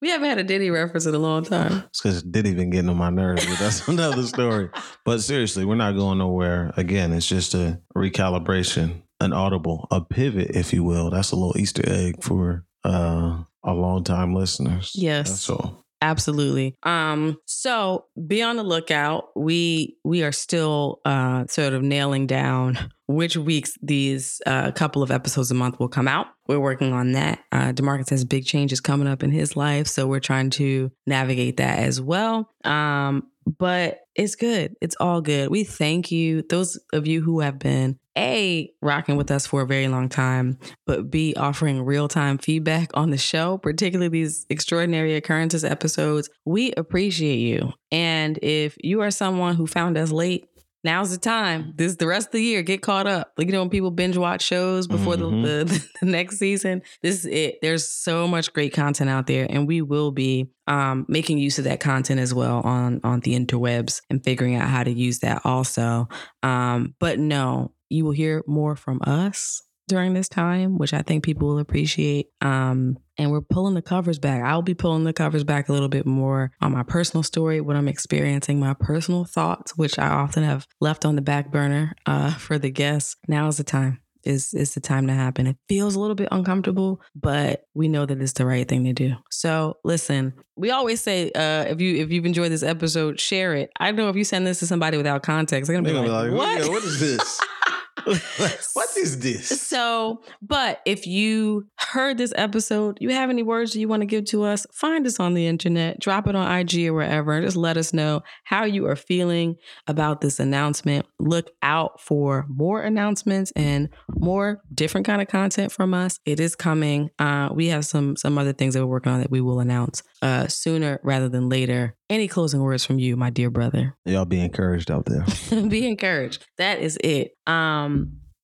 We 0.00 0.10
haven't 0.10 0.28
had 0.28 0.38
a 0.38 0.44
Diddy 0.44 0.70
reference 0.70 1.06
in 1.06 1.14
a 1.14 1.18
long 1.18 1.44
time. 1.44 1.84
It's 1.88 2.00
because 2.00 2.22
Diddy 2.22 2.54
been 2.54 2.70
getting 2.70 2.88
on 2.90 2.96
my 2.96 3.10
nerves, 3.10 3.46
but 3.46 3.58
that's 3.58 3.86
another 3.88 4.24
story. 4.24 4.70
But 5.04 5.20
seriously, 5.20 5.64
we're 5.64 5.76
not 5.76 5.92
going 5.92 6.18
nowhere. 6.18 6.72
Again, 6.76 7.12
it's 7.12 7.26
just 7.26 7.54
a 7.54 7.80
recalibration, 7.96 9.02
an 9.20 9.32
audible, 9.32 9.86
a 9.90 10.00
pivot, 10.00 10.50
if 10.56 10.72
you 10.72 10.82
will. 10.82 11.10
That's 11.10 11.32
a 11.32 11.36
little 11.36 11.56
Easter 11.56 11.82
egg 11.86 12.22
for 12.22 12.64
uh, 12.84 13.42
our 13.62 13.74
long 13.74 14.04
time 14.04 14.34
listeners. 14.34 14.92
Yes. 14.94 15.28
That's 15.28 15.50
all. 15.50 15.84
Absolutely. 16.02 16.76
Um, 16.82 17.38
so 17.44 18.06
be 18.26 18.42
on 18.42 18.56
the 18.56 18.62
lookout. 18.62 19.28
We 19.36 19.96
we 20.04 20.22
are 20.22 20.32
still 20.32 21.00
uh, 21.04 21.46
sort 21.46 21.74
of 21.74 21.82
nailing 21.82 22.26
down 22.26 22.78
which 23.10 23.36
weeks 23.36 23.76
these 23.82 24.40
uh, 24.46 24.70
couple 24.70 25.02
of 25.02 25.10
episodes 25.10 25.50
a 25.50 25.54
month 25.54 25.80
will 25.80 25.88
come 25.88 26.06
out. 26.06 26.28
We're 26.46 26.60
working 26.60 26.92
on 26.92 27.12
that. 27.12 27.40
Uh, 27.50 27.72
Demarcus 27.72 28.10
has 28.10 28.24
big 28.24 28.46
changes 28.46 28.80
coming 28.80 29.08
up 29.08 29.22
in 29.22 29.30
his 29.30 29.56
life, 29.56 29.88
so 29.88 30.06
we're 30.06 30.20
trying 30.20 30.50
to 30.50 30.92
navigate 31.06 31.56
that 31.56 31.80
as 31.80 32.00
well. 32.00 32.48
Um, 32.64 33.26
but 33.58 34.00
it's 34.14 34.34
good. 34.34 34.74
It's 34.80 34.96
all 35.00 35.20
good. 35.20 35.50
We 35.50 35.64
thank 35.64 36.10
you, 36.10 36.42
those 36.48 36.78
of 36.92 37.06
you 37.06 37.22
who 37.22 37.40
have 37.40 37.58
been 37.58 37.98
a, 38.18 38.70
rocking 38.82 39.16
with 39.16 39.30
us 39.30 39.46
for 39.46 39.62
a 39.62 39.66
very 39.66 39.88
long 39.88 40.08
time, 40.08 40.58
but 40.86 41.10
B, 41.10 41.32
offering 41.36 41.82
real 41.82 42.08
time 42.08 42.38
feedback 42.38 42.90
on 42.94 43.10
the 43.10 43.16
show, 43.16 43.56
particularly 43.58 44.08
these 44.08 44.46
extraordinary 44.50 45.14
occurrences 45.14 45.64
episodes. 45.64 46.28
We 46.44 46.72
appreciate 46.72 47.38
you. 47.38 47.72
And 47.92 48.38
if 48.42 48.76
you 48.82 49.00
are 49.00 49.10
someone 49.10 49.54
who 49.54 49.66
found 49.66 49.96
us 49.96 50.10
late, 50.10 50.48
now's 50.84 51.10
the 51.10 51.18
time. 51.18 51.72
This 51.76 51.92
is 51.92 51.96
the 51.96 52.06
rest 52.06 52.28
of 52.28 52.32
the 52.32 52.42
year. 52.42 52.62
Get 52.62 52.82
caught 52.82 53.06
up. 53.06 53.32
Like 53.36 53.46
you 53.46 53.52
know 53.52 53.60
when 53.60 53.70
people 53.70 53.90
binge 53.90 54.16
watch 54.16 54.42
shows 54.42 54.86
before 54.86 55.16
mm-hmm. 55.16 55.42
the, 55.42 55.64
the, 55.64 55.88
the 56.00 56.06
next 56.06 56.38
season. 56.38 56.82
This 57.02 57.20
is 57.20 57.26
it. 57.26 57.58
There's 57.62 57.88
so 57.88 58.26
much 58.26 58.52
great 58.52 58.72
content 58.72 59.10
out 59.10 59.26
there, 59.26 59.46
and 59.48 59.66
we 59.66 59.82
will 59.82 60.10
be 60.10 60.50
um, 60.66 61.06
making 61.08 61.38
use 61.38 61.58
of 61.58 61.64
that 61.64 61.80
content 61.80 62.20
as 62.20 62.32
well 62.34 62.60
on 62.60 63.00
on 63.04 63.20
the 63.20 63.38
interwebs 63.38 64.02
and 64.10 64.22
figuring 64.22 64.56
out 64.56 64.68
how 64.68 64.84
to 64.84 64.90
use 64.90 65.20
that 65.20 65.42
also. 65.44 66.08
Um, 66.42 66.94
but 66.98 67.18
no, 67.18 67.72
you 67.88 68.04
will 68.04 68.12
hear 68.12 68.42
more 68.46 68.76
from 68.76 69.00
us 69.04 69.62
during 69.88 70.14
this 70.14 70.28
time, 70.28 70.78
which 70.78 70.94
I 70.94 71.02
think 71.02 71.24
people 71.24 71.48
will 71.48 71.58
appreciate. 71.58 72.28
Um, 72.40 72.96
and 73.20 73.30
we're 73.30 73.42
pulling 73.42 73.74
the 73.74 73.82
covers 73.82 74.18
back. 74.18 74.42
I'll 74.42 74.62
be 74.62 74.72
pulling 74.72 75.04
the 75.04 75.12
covers 75.12 75.44
back 75.44 75.68
a 75.68 75.72
little 75.74 75.90
bit 75.90 76.06
more 76.06 76.52
on 76.62 76.72
my 76.72 76.82
personal 76.82 77.22
story, 77.22 77.60
what 77.60 77.76
I'm 77.76 77.86
experiencing, 77.86 78.58
my 78.58 78.72
personal 78.72 79.26
thoughts, 79.26 79.76
which 79.76 79.98
I 79.98 80.08
often 80.08 80.42
have 80.42 80.66
left 80.80 81.04
on 81.04 81.16
the 81.16 81.22
back 81.22 81.52
burner 81.52 81.94
uh, 82.06 82.32
for 82.38 82.58
the 82.58 82.70
guests. 82.70 83.16
Now 83.28 83.46
is 83.48 83.58
the 83.58 83.64
time. 83.64 84.00
Is 84.22 84.52
is 84.52 84.74
the 84.74 84.80
time 84.80 85.06
to 85.06 85.14
happen. 85.14 85.46
It 85.46 85.56
feels 85.66 85.94
a 85.94 86.00
little 86.00 86.14
bit 86.14 86.28
uncomfortable, 86.30 87.00
but 87.14 87.62
we 87.72 87.88
know 87.88 88.04
that 88.04 88.20
it's 88.20 88.34
the 88.34 88.44
right 88.44 88.68
thing 88.68 88.84
to 88.84 88.92
do. 88.92 89.14
So 89.30 89.78
listen, 89.82 90.34
we 90.56 90.70
always 90.70 91.00
say 91.00 91.30
uh, 91.34 91.64
if 91.68 91.80
you 91.80 91.96
if 91.96 92.10
you've 92.10 92.26
enjoyed 92.26 92.52
this 92.52 92.62
episode, 92.62 93.18
share 93.18 93.54
it. 93.54 93.70
I 93.80 93.92
know 93.92 94.10
if 94.10 94.16
you 94.16 94.24
send 94.24 94.46
this 94.46 94.58
to 94.58 94.66
somebody 94.66 94.98
without 94.98 95.22
context, 95.22 95.68
they're 95.68 95.76
gonna 95.80 95.88
be, 95.88 95.94
like, 95.94 96.04
be 96.04 96.10
like, 96.10 96.32
"What? 96.32 96.68
what 96.68 96.84
is 96.84 97.00
this?" 97.00 97.40
what 98.74 98.96
is 98.96 99.20
this? 99.20 99.48
So, 99.60 100.22
but 100.42 100.80
if 100.84 101.06
you 101.06 101.66
heard 101.78 102.18
this 102.18 102.32
episode, 102.36 102.98
you 103.00 103.10
have 103.10 103.30
any 103.30 103.42
words 103.42 103.74
you 103.74 103.88
want 103.88 104.02
to 104.02 104.06
give 104.06 104.24
to 104.26 104.44
us, 104.44 104.66
find 104.72 105.06
us 105.06 105.20
on 105.20 105.34
the 105.34 105.46
internet, 105.46 106.00
drop 106.00 106.26
it 106.26 106.34
on 106.34 106.50
IG 106.58 106.86
or 106.86 106.94
wherever, 106.94 107.32
and 107.32 107.44
just 107.44 107.56
let 107.56 107.76
us 107.76 107.92
know 107.92 108.22
how 108.44 108.64
you 108.64 108.86
are 108.86 108.96
feeling 108.96 109.56
about 109.86 110.20
this 110.20 110.38
announcement. 110.40 111.06
Look 111.18 111.50
out 111.62 112.00
for 112.00 112.46
more 112.48 112.82
announcements 112.82 113.52
and 113.56 113.88
more 114.08 114.62
different 114.72 115.06
kind 115.06 115.22
of 115.22 115.28
content 115.28 115.72
from 115.72 115.94
us. 115.94 116.18
It 116.24 116.40
is 116.40 116.54
coming. 116.54 117.10
Uh, 117.18 117.48
we 117.52 117.68
have 117.68 117.84
some 117.84 118.16
some 118.16 118.38
other 118.38 118.52
things 118.52 118.74
that 118.74 118.80
we're 118.80 118.92
working 118.92 119.12
on 119.12 119.20
that 119.20 119.30
we 119.30 119.40
will 119.40 119.60
announce 119.60 120.02
uh, 120.22 120.46
sooner 120.48 121.00
rather 121.02 121.28
than 121.28 121.48
later. 121.48 121.96
Any 122.08 122.26
closing 122.26 122.60
words 122.60 122.84
from 122.84 122.98
you, 122.98 123.16
my 123.16 123.30
dear 123.30 123.50
brother? 123.50 123.96
Y'all 124.04 124.24
be 124.24 124.40
encouraged 124.40 124.90
out 124.90 125.06
there. 125.06 125.24
be 125.68 125.86
encouraged. 125.86 126.44
That 126.58 126.80
is 126.80 126.98
it. 127.02 127.32
Um, 127.46 127.89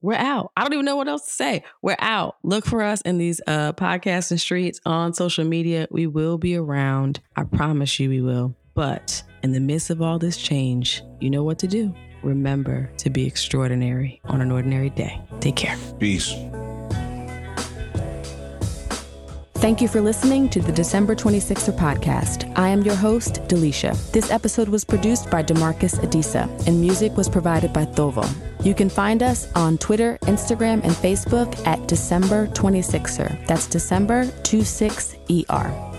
we're 0.02 0.14
out. 0.14 0.52
I 0.56 0.62
don't 0.62 0.72
even 0.72 0.84
know 0.84 0.96
what 0.96 1.08
else 1.08 1.24
to 1.24 1.32
say. 1.32 1.64
We're 1.82 1.96
out. 1.98 2.36
Look 2.42 2.64
for 2.64 2.82
us 2.82 3.00
in 3.02 3.18
these 3.18 3.40
uh 3.46 3.72
podcasting 3.72 4.38
streets 4.38 4.80
on 4.86 5.14
social 5.14 5.44
media. 5.44 5.88
We 5.90 6.06
will 6.06 6.38
be 6.38 6.56
around. 6.56 7.20
I 7.34 7.44
promise 7.44 7.98
you 7.98 8.08
we 8.08 8.20
will. 8.20 8.54
But 8.74 9.22
in 9.42 9.52
the 9.52 9.60
midst 9.60 9.90
of 9.90 10.02
all 10.02 10.18
this 10.18 10.36
change, 10.36 11.02
you 11.20 11.30
know 11.30 11.42
what 11.42 11.58
to 11.60 11.66
do. 11.66 11.94
Remember 12.22 12.90
to 12.98 13.10
be 13.10 13.26
extraordinary 13.26 14.20
on 14.24 14.40
an 14.40 14.52
ordinary 14.52 14.90
day. 14.90 15.20
Take 15.40 15.56
care. 15.56 15.76
Peace. 15.98 16.34
Thank 19.58 19.80
you 19.80 19.88
for 19.88 20.00
listening 20.00 20.48
to 20.50 20.60
the 20.60 20.70
December 20.70 21.16
26er 21.16 21.76
podcast. 21.76 22.52
I 22.56 22.68
am 22.68 22.82
your 22.82 22.94
host, 22.94 23.34
Delisha. 23.48 23.96
This 24.12 24.30
episode 24.30 24.68
was 24.68 24.84
produced 24.84 25.30
by 25.30 25.42
Demarcus 25.42 25.98
Adisa, 26.00 26.46
and 26.66 26.80
music 26.80 27.16
was 27.16 27.28
provided 27.28 27.72
by 27.72 27.86
Thovo. 27.86 28.28
You 28.64 28.74
can 28.74 28.90
find 28.90 29.22
us 29.22 29.50
on 29.54 29.78
Twitter, 29.78 30.18
Instagram, 30.22 30.84
and 30.84 30.92
Facebook 30.92 31.66
at 31.66 31.88
December 31.88 32.48
26er. 32.48 33.46
That's 33.46 33.66
December 33.66 34.26
26ER. 34.26 35.95